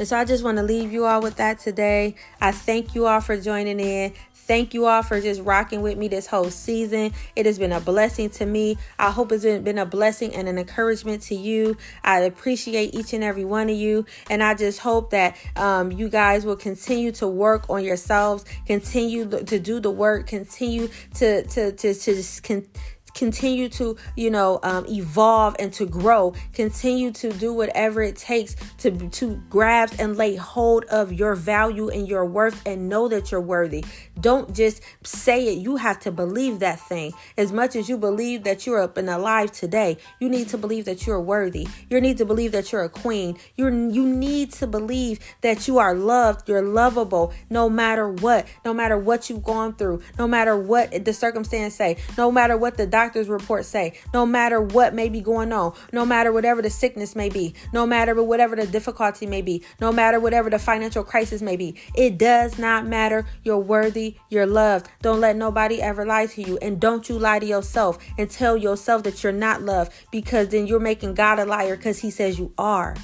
And 0.00 0.08
so 0.08 0.16
I 0.16 0.24
just 0.24 0.42
want 0.42 0.56
to 0.56 0.62
leave 0.62 0.94
you 0.94 1.04
all 1.04 1.20
with 1.20 1.36
that 1.36 1.58
today. 1.58 2.14
I 2.40 2.52
thank 2.52 2.94
you 2.94 3.06
all 3.06 3.20
for 3.20 3.36
joining 3.36 3.78
in. 3.80 4.14
Thank 4.32 4.72
you 4.72 4.86
all 4.86 5.02
for 5.02 5.20
just 5.20 5.42
rocking 5.42 5.82
with 5.82 5.98
me 5.98 6.08
this 6.08 6.26
whole 6.26 6.48
season. 6.48 7.12
It 7.36 7.44
has 7.44 7.58
been 7.58 7.70
a 7.70 7.80
blessing 7.80 8.30
to 8.30 8.46
me. 8.46 8.78
I 8.98 9.10
hope 9.10 9.30
it's 9.30 9.44
been, 9.44 9.76
a 9.76 9.84
blessing 9.84 10.34
and 10.34 10.48
an 10.48 10.56
encouragement 10.56 11.20
to 11.24 11.34
you. 11.34 11.76
I 12.02 12.20
appreciate 12.20 12.94
each 12.94 13.12
and 13.12 13.22
every 13.22 13.44
one 13.44 13.68
of 13.68 13.76
you. 13.76 14.06
And 14.30 14.42
I 14.42 14.54
just 14.54 14.78
hope 14.78 15.10
that 15.10 15.36
um, 15.54 15.92
you 15.92 16.08
guys 16.08 16.46
will 16.46 16.56
continue 16.56 17.12
to 17.12 17.28
work 17.28 17.68
on 17.68 17.84
yourselves, 17.84 18.46
continue 18.66 19.28
to 19.28 19.58
do 19.58 19.80
the 19.80 19.90
work, 19.90 20.28
continue 20.28 20.88
to, 21.16 21.42
to, 21.42 21.72
to, 21.72 21.94
to 21.94 22.14
just 22.14 22.42
con- 22.42 22.66
continue 23.14 23.68
to 23.70 23.96
you 24.16 24.30
know 24.30 24.60
um, 24.62 24.86
evolve 24.88 25.56
and 25.58 25.72
to 25.74 25.86
grow. 25.86 26.34
Continue 26.52 27.12
to 27.12 27.32
do 27.32 27.52
whatever 27.52 28.02
it 28.02 28.16
takes 28.16 28.56
to 28.78 28.90
to 28.90 29.36
grasp 29.48 29.96
and 29.98 30.16
lay 30.16 30.36
hold 30.36 30.84
of 30.86 31.12
your 31.12 31.34
value 31.34 31.88
and 31.88 32.08
your 32.08 32.24
worth 32.24 32.60
and 32.66 32.88
know 32.88 33.08
that 33.08 33.30
you're 33.30 33.40
worthy. 33.40 33.84
Don't 34.20 34.54
just 34.54 34.82
say 35.02 35.48
it. 35.48 35.58
You 35.58 35.76
have 35.76 35.98
to 36.00 36.12
believe 36.12 36.60
that 36.60 36.80
thing. 36.80 37.12
As 37.36 37.52
much 37.52 37.76
as 37.76 37.88
you 37.88 37.96
believe 37.96 38.44
that 38.44 38.66
you're 38.66 38.80
up 38.80 38.96
and 38.96 39.08
alive 39.08 39.52
today 39.52 39.98
you 40.18 40.28
need 40.28 40.48
to 40.48 40.58
believe 40.58 40.84
that 40.84 41.06
you're 41.06 41.20
worthy. 41.20 41.68
You 41.88 42.00
need 42.00 42.18
to 42.18 42.24
believe 42.24 42.52
that 42.52 42.72
you're 42.72 42.84
a 42.84 42.88
queen. 42.88 43.38
You're 43.56 43.70
you 43.70 44.06
need 44.06 44.52
to 44.54 44.66
believe 44.66 45.20
that 45.40 45.68
you 45.68 45.78
are 45.78 45.94
loved. 45.94 46.48
You're 46.48 46.62
lovable 46.62 47.32
no 47.48 47.68
matter 47.68 48.08
what. 48.08 48.46
No 48.64 48.74
matter 48.74 48.98
what 48.98 49.30
you've 49.30 49.44
gone 49.44 49.74
through. 49.74 50.02
No 50.18 50.26
matter 50.26 50.56
what 50.56 51.04
the 51.04 51.12
circumstance 51.12 51.74
say. 51.74 51.96
No 52.18 52.30
matter 52.30 52.56
what 52.56 52.76
the 52.76 52.86
doctor's 53.10 53.28
report 53.28 53.64
say, 53.64 53.98
no 54.14 54.24
matter 54.24 54.60
what 54.60 54.94
may 54.94 55.08
be 55.08 55.20
going 55.20 55.52
on, 55.52 55.74
no 55.92 56.06
matter 56.06 56.32
whatever 56.32 56.62
the 56.62 56.70
sickness 56.70 57.16
may 57.16 57.28
be, 57.28 57.52
no 57.72 57.84
matter 57.84 58.22
whatever 58.22 58.54
the 58.54 58.66
difficulty 58.68 59.26
may 59.26 59.42
be, 59.42 59.64
no 59.80 59.90
matter 59.90 60.20
whatever 60.20 60.48
the 60.48 60.60
financial 60.60 61.02
crisis 61.02 61.42
may 61.42 61.56
be, 61.56 61.74
it 61.96 62.18
does 62.18 62.56
not 62.56 62.86
matter. 62.86 63.26
You're 63.42 63.58
worthy, 63.58 64.14
you're 64.28 64.46
loved. 64.46 64.88
Don't 65.02 65.20
let 65.20 65.34
nobody 65.34 65.82
ever 65.82 66.06
lie 66.06 66.26
to 66.26 66.42
you. 66.42 66.56
And 66.62 66.80
don't 66.80 67.08
you 67.08 67.18
lie 67.18 67.40
to 67.40 67.46
yourself 67.46 67.98
and 68.16 68.30
tell 68.30 68.56
yourself 68.56 69.02
that 69.02 69.24
you're 69.24 69.32
not 69.32 69.62
loved 69.62 69.92
because 70.12 70.50
then 70.50 70.68
you're 70.68 70.78
making 70.78 71.14
God 71.14 71.40
a 71.40 71.44
liar 71.44 71.76
because 71.76 71.98
he 71.98 72.12
says 72.12 72.38
you 72.38 72.52
are. 72.58 72.94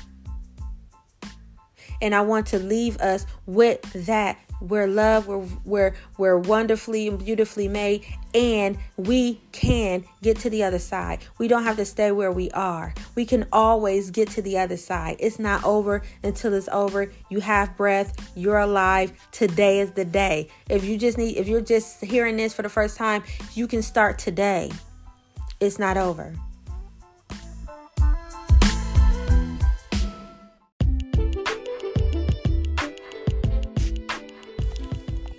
And 2.01 2.15
I 2.15 2.21
want 2.21 2.47
to 2.49 2.61
leave 2.61 2.97
us 2.99 3.27
with 3.45 3.83
that. 4.07 4.39
We're 4.61 4.87
loved, 4.87 5.29
we're, 5.29 5.47
we're, 5.65 5.95
we're 6.17 6.39
wonderfully 6.39 7.09
and 7.09 7.19
beautifully 7.19 7.69
made, 7.69 8.05
and 8.35 8.79
we 8.97 9.41
can 9.53 10.05
get 10.23 10.39
to 10.41 10.51
the 10.51 10.63
other 10.63 10.79
side. 10.79 11.21
We 11.39 11.49
don't 11.49 11.65
have 11.65 11.77
to 11.77 11.85
stay 11.85 12.13
where 12.13 12.33
we 12.33 12.51
are. 12.53 12.95
We 13.15 13.25
can 13.25 13.47
always 13.53 14.11
get 14.11 14.31
to 14.31 14.43
the 14.43 14.59
other 14.59 14.77
side. 14.77 15.17
It's 15.19 15.39
not 15.39 15.65
over 15.65 16.03
until 16.23 16.55
it's 16.55 16.69
over. 16.69 17.13
You 17.29 17.41
have 17.41 17.77
breath, 17.77 18.33
you're 18.35 18.59
alive. 18.59 19.13
Today 19.33 19.81
is 19.81 19.93
the 19.93 20.05
day. 20.05 20.49
If 20.69 20.85
you 20.85 20.97
just 20.99 21.19
need, 21.19 21.37
if 21.37 21.49
you're 21.49 21.61
just 21.61 22.03
hearing 22.03 22.37
this 22.37 22.55
for 22.55 22.63
the 22.63 22.69
first 22.69 22.97
time, 22.97 23.23
you 23.55 23.67
can 23.67 23.83
start 23.83 24.19
today. 24.19 24.71
It's 25.61 25.79
not 25.79 25.97
over. 25.97 26.35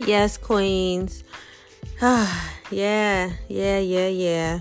Yes, 0.07 0.37
queens. 0.37 1.25
yeah, 2.01 2.29
yeah, 2.71 3.31
yeah, 3.49 4.07
yeah. 4.07 4.59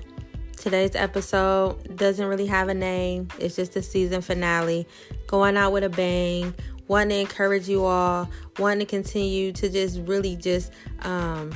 Today's 0.57 0.97
episode 0.97 1.97
doesn't 1.97 2.27
really 2.27 2.47
have 2.47 2.69
a 2.69 2.75
name. 2.75 3.29
It's 3.39 3.55
just 3.55 3.77
a 3.77 3.83
season 3.83 4.23
finale. 4.23 4.89
Going 5.29 5.57
out 5.57 5.71
with 5.71 5.85
a 5.85 5.89
bang. 5.89 6.53
Want 6.89 7.11
to 7.11 7.17
encourage 7.17 7.69
you 7.69 7.85
all. 7.85 8.29
Want 8.59 8.81
to 8.81 8.87
continue 8.87 9.53
to 9.53 9.69
just 9.69 10.01
really 10.01 10.35
just 10.35 10.73
um, 11.03 11.53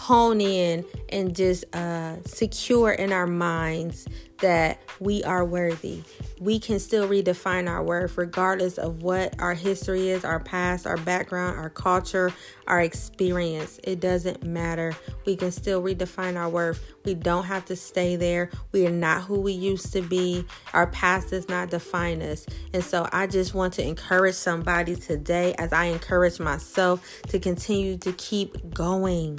hone 0.00 0.40
in 0.40 0.82
and 1.10 1.36
just 1.36 1.62
uh, 1.76 2.16
secure 2.24 2.90
in 2.90 3.12
our 3.12 3.26
minds 3.26 4.08
that 4.38 4.80
we 4.98 5.22
are 5.24 5.44
worthy. 5.44 6.02
We 6.40 6.58
can 6.58 6.78
still 6.78 7.06
redefine 7.06 7.68
our 7.68 7.82
worth 7.82 8.16
regardless 8.16 8.78
of 8.78 9.02
what 9.02 9.38
our 9.38 9.52
history 9.52 10.08
is, 10.08 10.24
our 10.24 10.40
past, 10.40 10.86
our 10.86 10.96
background, 10.96 11.58
our 11.58 11.68
culture, 11.68 12.32
our 12.66 12.80
experience. 12.80 13.78
It 13.84 14.00
doesn't 14.00 14.42
matter. 14.42 14.96
We 15.26 15.36
can 15.36 15.52
still 15.52 15.82
redefine 15.82 16.36
our 16.36 16.48
worth. 16.48 16.82
We 17.04 17.12
don't 17.12 17.44
have 17.44 17.66
to 17.66 17.76
stay 17.76 18.16
there. 18.16 18.48
We 18.72 18.86
are 18.86 18.90
not 18.90 19.24
who 19.24 19.38
we 19.38 19.52
used 19.52 19.92
to 19.92 20.00
be. 20.00 20.46
Our 20.72 20.86
past 20.86 21.28
does 21.28 21.46
not 21.50 21.68
define 21.68 22.22
us. 22.22 22.46
And 22.72 22.82
so 22.82 23.06
I 23.12 23.26
just 23.26 23.52
want 23.52 23.74
to 23.74 23.86
encourage 23.86 24.34
somebody 24.34 24.96
today, 24.96 25.54
as 25.58 25.74
I 25.74 25.86
encourage 25.86 26.40
myself, 26.40 27.06
to 27.28 27.38
continue 27.38 27.98
to 27.98 28.14
keep 28.14 28.72
going. 28.72 29.38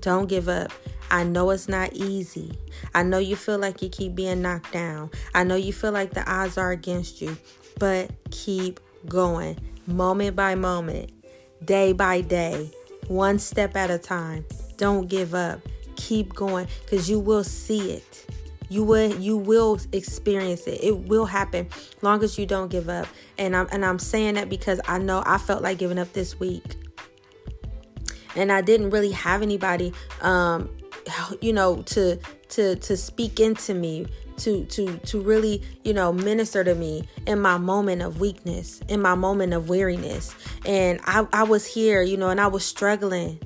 Don't 0.00 0.28
give 0.28 0.48
up. 0.48 0.72
I 1.10 1.24
know 1.24 1.50
it's 1.50 1.68
not 1.68 1.92
easy. 1.92 2.52
I 2.94 3.02
know 3.02 3.18
you 3.18 3.34
feel 3.34 3.58
like 3.58 3.82
you 3.82 3.88
keep 3.88 4.14
being 4.14 4.42
knocked 4.42 4.72
down. 4.72 5.10
I 5.34 5.42
know 5.42 5.56
you 5.56 5.72
feel 5.72 5.90
like 5.90 6.12
the 6.12 6.30
odds 6.30 6.56
are 6.56 6.70
against 6.70 7.20
you, 7.20 7.36
but 7.78 8.10
keep 8.30 8.78
going 9.08 9.58
moment 9.86 10.36
by 10.36 10.54
moment, 10.54 11.10
day 11.64 11.92
by 11.92 12.20
day, 12.20 12.70
one 13.08 13.38
step 13.38 13.76
at 13.76 13.90
a 13.90 13.98
time. 13.98 14.46
Don't 14.76 15.08
give 15.08 15.34
up. 15.34 15.60
Keep 15.96 16.34
going 16.34 16.66
cuz 16.86 17.10
you 17.10 17.18
will 17.18 17.44
see 17.44 17.90
it. 17.90 18.26
You 18.68 18.84
will 18.84 19.12
you 19.18 19.36
will 19.36 19.80
experience 19.92 20.66
it. 20.66 20.82
It 20.82 20.96
will 21.08 21.26
happen 21.26 21.68
long 22.02 22.22
as 22.22 22.38
you 22.38 22.46
don't 22.46 22.70
give 22.70 22.88
up. 22.88 23.08
And 23.36 23.56
I'm 23.56 23.66
and 23.72 23.84
I'm 23.84 23.98
saying 23.98 24.34
that 24.34 24.48
because 24.48 24.80
I 24.86 24.98
know 24.98 25.22
I 25.26 25.38
felt 25.38 25.62
like 25.62 25.78
giving 25.78 25.98
up 25.98 26.12
this 26.12 26.38
week 26.38 26.76
and 28.36 28.52
I 28.52 28.60
didn't 28.60 28.90
really 28.90 29.12
have 29.12 29.42
anybody 29.42 29.92
um 30.20 30.70
you 31.40 31.52
know 31.52 31.82
to 31.82 32.18
to 32.50 32.76
to 32.76 32.96
speak 32.96 33.40
into 33.40 33.74
me 33.74 34.06
to 34.38 34.64
to 34.66 34.96
to 34.98 35.20
really 35.20 35.62
you 35.84 35.92
know 35.92 36.12
minister 36.12 36.64
to 36.64 36.74
me 36.74 37.08
in 37.26 37.40
my 37.40 37.58
moment 37.58 38.02
of 38.02 38.20
weakness 38.20 38.80
in 38.88 39.00
my 39.00 39.14
moment 39.14 39.52
of 39.52 39.68
weariness. 39.68 40.34
And 40.64 41.00
I, 41.04 41.26
I 41.32 41.42
was 41.44 41.66
here 41.66 42.02
you 42.02 42.16
know 42.16 42.28
and 42.28 42.40
I 42.40 42.46
was 42.46 42.64
struggling 42.64 43.40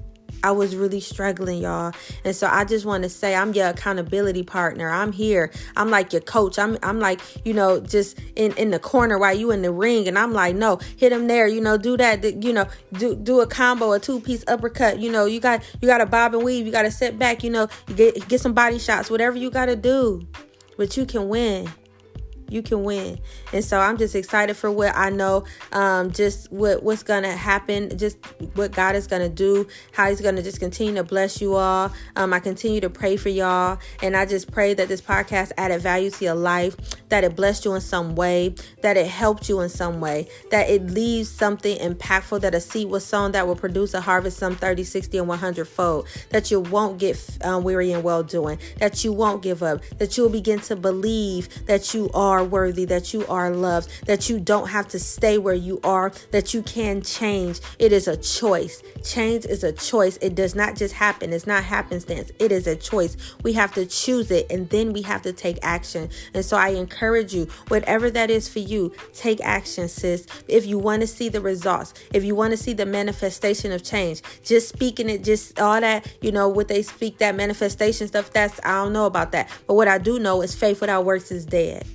I 0.45 0.51
was 0.51 0.77
really 0.77 1.01
struggling, 1.01 1.63
y'all. 1.63 1.93
And 2.23 2.37
so 2.37 2.47
I 2.47 2.67
just 2.67 2.85
want 2.85 3.03
to 3.05 3.09
say 3.09 3.35
I'm 3.35 3.55
your 3.55 3.69
accountability 3.69 4.43
partner. 4.43 4.91
I'm 4.91 5.11
here. 5.11 5.51
I'm 5.75 5.91
like 5.91 6.13
your 6.13 6.21
coach. 6.21 6.59
I'm 6.59 6.77
I'm 6.83 7.01
like, 7.01 7.23
you 7.47 7.55
know, 7.55 7.81
just 7.81 8.19
in 8.37 8.53
in 8.53 8.71
the 8.71 8.79
corner 8.79 9.19
while 9.19 9.35
you 9.35 9.51
in 9.53 9.63
the 9.63 9.73
ring 9.73 10.07
and 10.07 10.19
I'm 10.19 10.35
like, 10.35 10.55
"No, 10.55 10.77
hit 10.99 11.13
him 11.13 11.29
there, 11.29 11.49
you 11.49 11.63
know, 11.63 11.79
do 11.79 11.97
that, 11.97 12.45
you 12.45 12.53
know, 12.53 12.67
do 12.93 13.15
do 13.17 13.41
a 13.41 13.47
combo, 13.47 13.93
a 13.93 13.99
two-piece 13.99 14.45
uppercut. 14.47 14.99
You 14.99 15.11
know, 15.11 15.25
you 15.25 15.41
got 15.41 15.65
you 15.81 15.89
got 15.89 15.99
to 15.99 16.07
bob 16.07 16.35
and 16.35 16.45
weave, 16.45 16.67
you 16.67 16.73
got 16.73 16.83
to 16.83 16.91
sit 16.91 17.19
back, 17.19 17.43
you 17.43 17.49
know, 17.49 17.67
get 17.97 18.29
get 18.29 18.43
some 18.43 18.53
body 18.53 18.79
shots, 18.79 19.09
whatever 19.09 19.39
you 19.39 19.51
got 19.51 19.67
to 19.67 19.77
do. 19.77 20.27
But 20.77 20.95
you 20.99 21.07
can 21.07 21.31
win 21.31 21.73
you 22.49 22.63
can 22.63 22.83
win. 22.85 23.19
And 23.53 23.65
so 23.65 23.79
i'm 23.81 23.97
just 23.97 24.15
excited 24.15 24.57
for 24.57 24.71
what 24.71 24.95
i 24.97 25.11
know 25.11 25.45
um, 25.73 26.11
just 26.11 26.51
what 26.51 26.83
what's 26.83 27.03
gonna 27.03 27.37
happen 27.37 27.97
just 27.99 28.19
what 28.55 28.73
god 28.73 28.97
is 28.97 29.07
gonna 29.07 29.29
do 29.29 29.67
how 29.93 30.09
he's 30.09 30.21
gonna 30.21 30.43
just 30.43 30.61
continue 30.61 30.95
to 30.95 31.05
bless 31.05 31.41
you 31.41 31.55
all. 31.55 31.93
Um, 32.17 32.33
i 32.33 32.41
continue 32.41 32.81
to 32.81 32.91
pray 32.91 33.17
for 33.17 33.29
y'all 33.29 33.79
and 34.03 34.17
i 34.17 34.27
just 34.27 34.51
pray 34.51 34.75
that 34.75 34.89
this 34.89 35.01
podcast 35.01 35.53
added 35.57 35.81
value 35.81 36.11
to 36.11 36.25
your 36.25 36.35
life 36.35 36.77
that 37.09 37.25
it 37.25 37.37
blessed 37.37 37.65
you 37.65 37.75
in 37.75 37.81
some 37.81 38.15
way 38.15 38.55
that 38.83 38.97
it 38.97 39.07
helped 39.07 39.49
you 39.49 39.61
in 39.61 39.69
some 39.69 40.01
way 40.01 40.29
that 40.51 40.69
it 40.69 40.87
leaves 40.87 41.29
something 41.29 41.77
impactful 41.79 42.41
that 42.41 42.55
a 42.55 42.61
seed 42.61 42.89
was 42.89 43.05
sown 43.05 43.33
that 43.33 43.47
will 43.47 43.57
produce 43.57 43.95
a 43.95 44.01
harvest 44.01 44.39
some 44.39 44.57
30 44.57 44.85
60 44.85 45.19
and 45.19 45.29
100 45.29 45.65
fold 45.67 46.09
that 46.31 46.51
you 46.51 46.61
won't 46.61 46.99
get 46.99 47.39
um, 47.45 47.63
weary 47.63 47.93
and 47.93 48.03
well 48.03 48.23
doing 48.23 48.59
that 48.79 49.05
you 49.05 49.13
won't 49.13 49.43
give 49.43 49.63
up 49.63 49.81
that 49.99 50.17
you'll 50.17 50.29
begin 50.29 50.59
to 50.61 50.75
believe 50.75 51.49
that 51.67 51.95
you 51.95 52.11
are 52.15 52.34
are 52.35 52.45
worthy, 52.45 52.85
that 52.85 53.15
you 53.15 53.25
are 53.27 53.51
loved, 53.51 53.89
that 54.07 54.29
you 54.29 54.41
don't 54.41 54.69
have 54.69 54.89
to 54.89 54.99
stay 54.99 55.39
where 55.39 55.55
you 55.55 55.81
are, 55.85 56.13
that 56.33 56.53
you 56.53 56.63
can 56.63 57.01
change. 57.01 57.61
It 57.79 57.93
is 57.93 58.09
a 58.09 58.17
choice. 58.17 58.83
Change 59.05 59.47
is 59.47 59.63
a 59.63 59.73
choice. 59.73 60.17
It 60.21 60.35
does 60.35 60.55
not 60.55 60.75
just 60.77 60.95
happen, 60.95 61.33
it's 61.33 61.47
not 61.47 61.63
happenstance. 61.63 62.33
It 62.41 62.51
is 62.51 62.67
a 62.67 62.75
choice. 62.75 63.17
We 63.43 63.53
have 63.53 63.73
to 63.75 63.87
choose 63.87 64.31
it 64.31 64.51
and 64.51 64.69
then 64.71 64.93
we 64.93 65.03
have 65.03 65.23
to 65.23 65.33
take 65.33 65.59
action. 65.63 66.11
And 66.35 66.45
so 66.45 66.57
I 66.57 66.71
encourage 66.71 67.33
you, 67.33 67.47
whatever 67.69 68.11
that 68.11 68.31
is 68.31 68.49
for 68.49 68.59
you, 68.59 68.93
take 69.13 69.41
action, 69.43 69.89
sis. 69.89 70.27
If 70.49 70.67
you 70.67 70.79
want 70.79 71.03
to 71.03 71.07
see 71.07 71.29
the 71.29 71.41
results, 71.41 71.95
if 72.13 72.25
you 72.25 72.35
want 72.35 72.51
to 72.51 72.57
see 72.57 72.73
the 72.73 72.87
manifestation 72.87 73.71
of 73.71 73.85
change, 73.85 74.23
just 74.43 74.69
speaking 74.69 75.09
it, 75.09 75.23
just 75.23 75.61
all 75.61 75.81
that, 75.81 76.07
you 76.21 76.33
know, 76.33 76.49
what 76.49 76.67
they 76.67 76.83
speak, 76.83 77.19
that 77.19 77.37
manifestation 77.37 78.09
stuff, 78.09 78.33
that's, 78.33 78.59
I 78.65 78.83
don't 78.83 78.93
know 78.93 79.07
about 79.07 79.33
that. 79.33 79.49
But 79.67 79.75
what 79.75 79.87
I 79.87 79.99
do 79.99 80.19
know 80.19 80.43
is 80.43 80.55
faith 80.55 80.81
without 80.81 81.05
works 81.05 81.31
is 81.31 81.47
dead. 81.47 81.87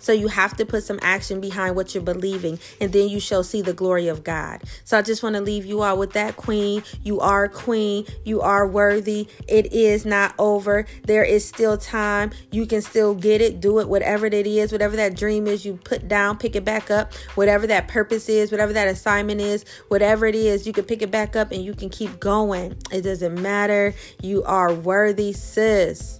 So 0.00 0.12
you 0.12 0.28
have 0.28 0.56
to 0.56 0.66
put 0.66 0.82
some 0.82 0.98
action 1.02 1.40
behind 1.40 1.76
what 1.76 1.94
you're 1.94 2.02
believing, 2.02 2.58
and 2.80 2.92
then 2.92 3.08
you 3.08 3.20
shall 3.20 3.44
see 3.44 3.62
the 3.62 3.72
glory 3.72 4.08
of 4.08 4.24
God. 4.24 4.62
So 4.84 4.98
I 4.98 5.02
just 5.02 5.22
want 5.22 5.36
to 5.36 5.40
leave 5.40 5.64
you 5.64 5.82
all 5.82 5.96
with 5.96 6.12
that, 6.14 6.36
Queen. 6.36 6.82
You 7.04 7.20
are 7.20 7.48
Queen. 7.48 8.06
You 8.24 8.40
are 8.40 8.66
worthy. 8.66 9.28
It 9.46 9.72
is 9.72 10.04
not 10.04 10.34
over. 10.38 10.86
There 11.04 11.24
is 11.24 11.46
still 11.46 11.76
time. 11.76 12.30
You 12.50 12.66
can 12.66 12.82
still 12.82 13.14
get 13.14 13.40
it. 13.40 13.60
Do 13.60 13.78
it, 13.80 13.88
whatever 13.88 14.26
it 14.26 14.34
is, 14.46 14.72
whatever 14.72 14.96
that 14.96 15.16
dream 15.16 15.46
is, 15.46 15.64
you 15.64 15.78
put 15.84 16.08
down, 16.08 16.38
pick 16.38 16.56
it 16.56 16.64
back 16.64 16.90
up. 16.90 17.12
Whatever 17.34 17.66
that 17.66 17.88
purpose 17.88 18.28
is, 18.28 18.50
whatever 18.50 18.72
that 18.72 18.88
assignment 18.88 19.40
is, 19.40 19.64
whatever 19.88 20.26
it 20.26 20.34
is, 20.34 20.66
you 20.66 20.72
can 20.72 20.84
pick 20.84 21.02
it 21.02 21.10
back 21.10 21.36
up 21.36 21.52
and 21.52 21.62
you 21.62 21.74
can 21.74 21.90
keep 21.90 22.18
going. 22.18 22.76
It 22.90 23.02
doesn't 23.02 23.40
matter. 23.40 23.94
You 24.22 24.42
are 24.44 24.72
worthy, 24.72 25.32
sis 25.32 26.19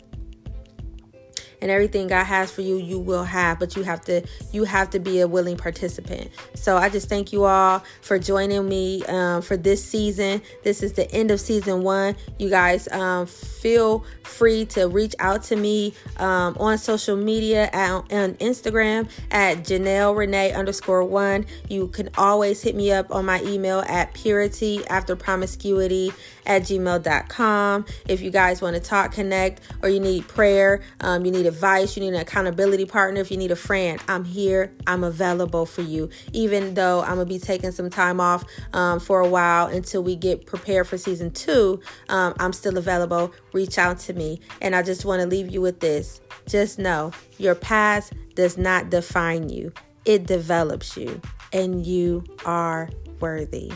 and 1.60 1.70
everything 1.70 2.08
God 2.08 2.24
has 2.24 2.50
for 2.50 2.62
you, 2.62 2.76
you 2.76 2.98
will 2.98 3.24
have, 3.24 3.58
but 3.58 3.76
you 3.76 3.82
have 3.82 4.00
to 4.02 4.22
you 4.52 4.64
have 4.64 4.90
to 4.90 4.98
be 4.98 5.20
a 5.20 5.28
willing 5.28 5.56
participant. 5.56 6.30
So 6.54 6.76
I 6.76 6.88
just 6.88 7.08
thank 7.08 7.32
you 7.32 7.44
all 7.44 7.82
for 8.00 8.18
joining 8.18 8.68
me 8.68 9.04
um, 9.04 9.42
for 9.42 9.56
this 9.56 9.84
season. 9.84 10.42
This 10.62 10.82
is 10.82 10.94
the 10.94 11.10
end 11.12 11.30
of 11.30 11.40
season 11.40 11.82
one. 11.82 12.16
You 12.38 12.50
guys 12.50 12.88
um, 12.88 13.26
feel 13.26 14.04
free 14.22 14.64
to 14.66 14.88
reach 14.88 15.14
out 15.18 15.42
to 15.44 15.56
me 15.56 15.94
um, 16.18 16.56
on 16.58 16.78
social 16.78 17.16
media 17.16 17.68
at, 17.72 17.90
on 17.90 18.34
Instagram 18.34 19.08
at 19.30 19.58
Janelle 19.58 20.16
Renee 20.16 20.52
underscore 20.52 21.04
one. 21.04 21.46
You 21.68 21.88
can 21.88 22.08
always 22.16 22.62
hit 22.62 22.74
me 22.74 22.92
up 22.92 23.12
on 23.14 23.26
my 23.26 23.42
email 23.42 23.80
at 23.80 24.14
purity 24.14 24.86
after 24.86 25.16
promiscuity 25.16 26.12
at 26.46 26.62
gmail.com. 26.62 27.86
If 28.08 28.20
you 28.20 28.30
guys 28.30 28.62
want 28.62 28.76
to 28.76 28.80
talk, 28.80 29.12
connect, 29.12 29.60
or 29.82 29.88
you 29.88 30.00
need 30.00 30.28
prayer, 30.28 30.82
um, 31.00 31.24
you 31.24 31.32
need 31.32 31.46
advice, 31.46 31.96
you 31.96 32.02
need 32.02 32.14
an 32.14 32.20
accountability 32.20 32.86
partner, 32.86 33.20
if 33.20 33.30
you 33.30 33.36
need 33.36 33.50
a 33.50 33.56
friend, 33.56 34.00
I'm 34.08 34.24
here. 34.24 34.72
I'm 34.86 35.04
available 35.04 35.66
for 35.66 35.82
you. 35.82 36.10
Even 36.32 36.74
though 36.74 37.00
I'm 37.02 37.16
going 37.16 37.26
to 37.28 37.34
be 37.34 37.38
taking 37.38 37.72
some 37.72 37.90
time 37.90 38.20
off 38.20 38.44
um, 38.72 39.00
for 39.00 39.20
a 39.20 39.28
while 39.28 39.66
until 39.66 40.02
we 40.02 40.16
get 40.16 40.46
prepared 40.46 40.86
for 40.86 40.98
season 40.98 41.30
two, 41.30 41.80
um, 42.08 42.34
I'm 42.38 42.52
still 42.52 42.78
available. 42.78 43.32
Reach 43.52 43.78
out 43.78 43.98
to 44.00 44.12
me. 44.12 44.40
And 44.60 44.74
I 44.74 44.82
just 44.82 45.04
want 45.04 45.20
to 45.20 45.26
leave 45.26 45.50
you 45.50 45.60
with 45.60 45.80
this. 45.80 46.20
Just 46.46 46.78
know 46.78 47.12
your 47.38 47.54
past 47.54 48.12
does 48.34 48.56
not 48.56 48.90
define 48.90 49.48
you, 49.48 49.72
it 50.04 50.26
develops 50.26 50.96
you, 50.96 51.20
and 51.52 51.86
you 51.86 52.24
are 52.44 52.90
worthy. 53.20 53.72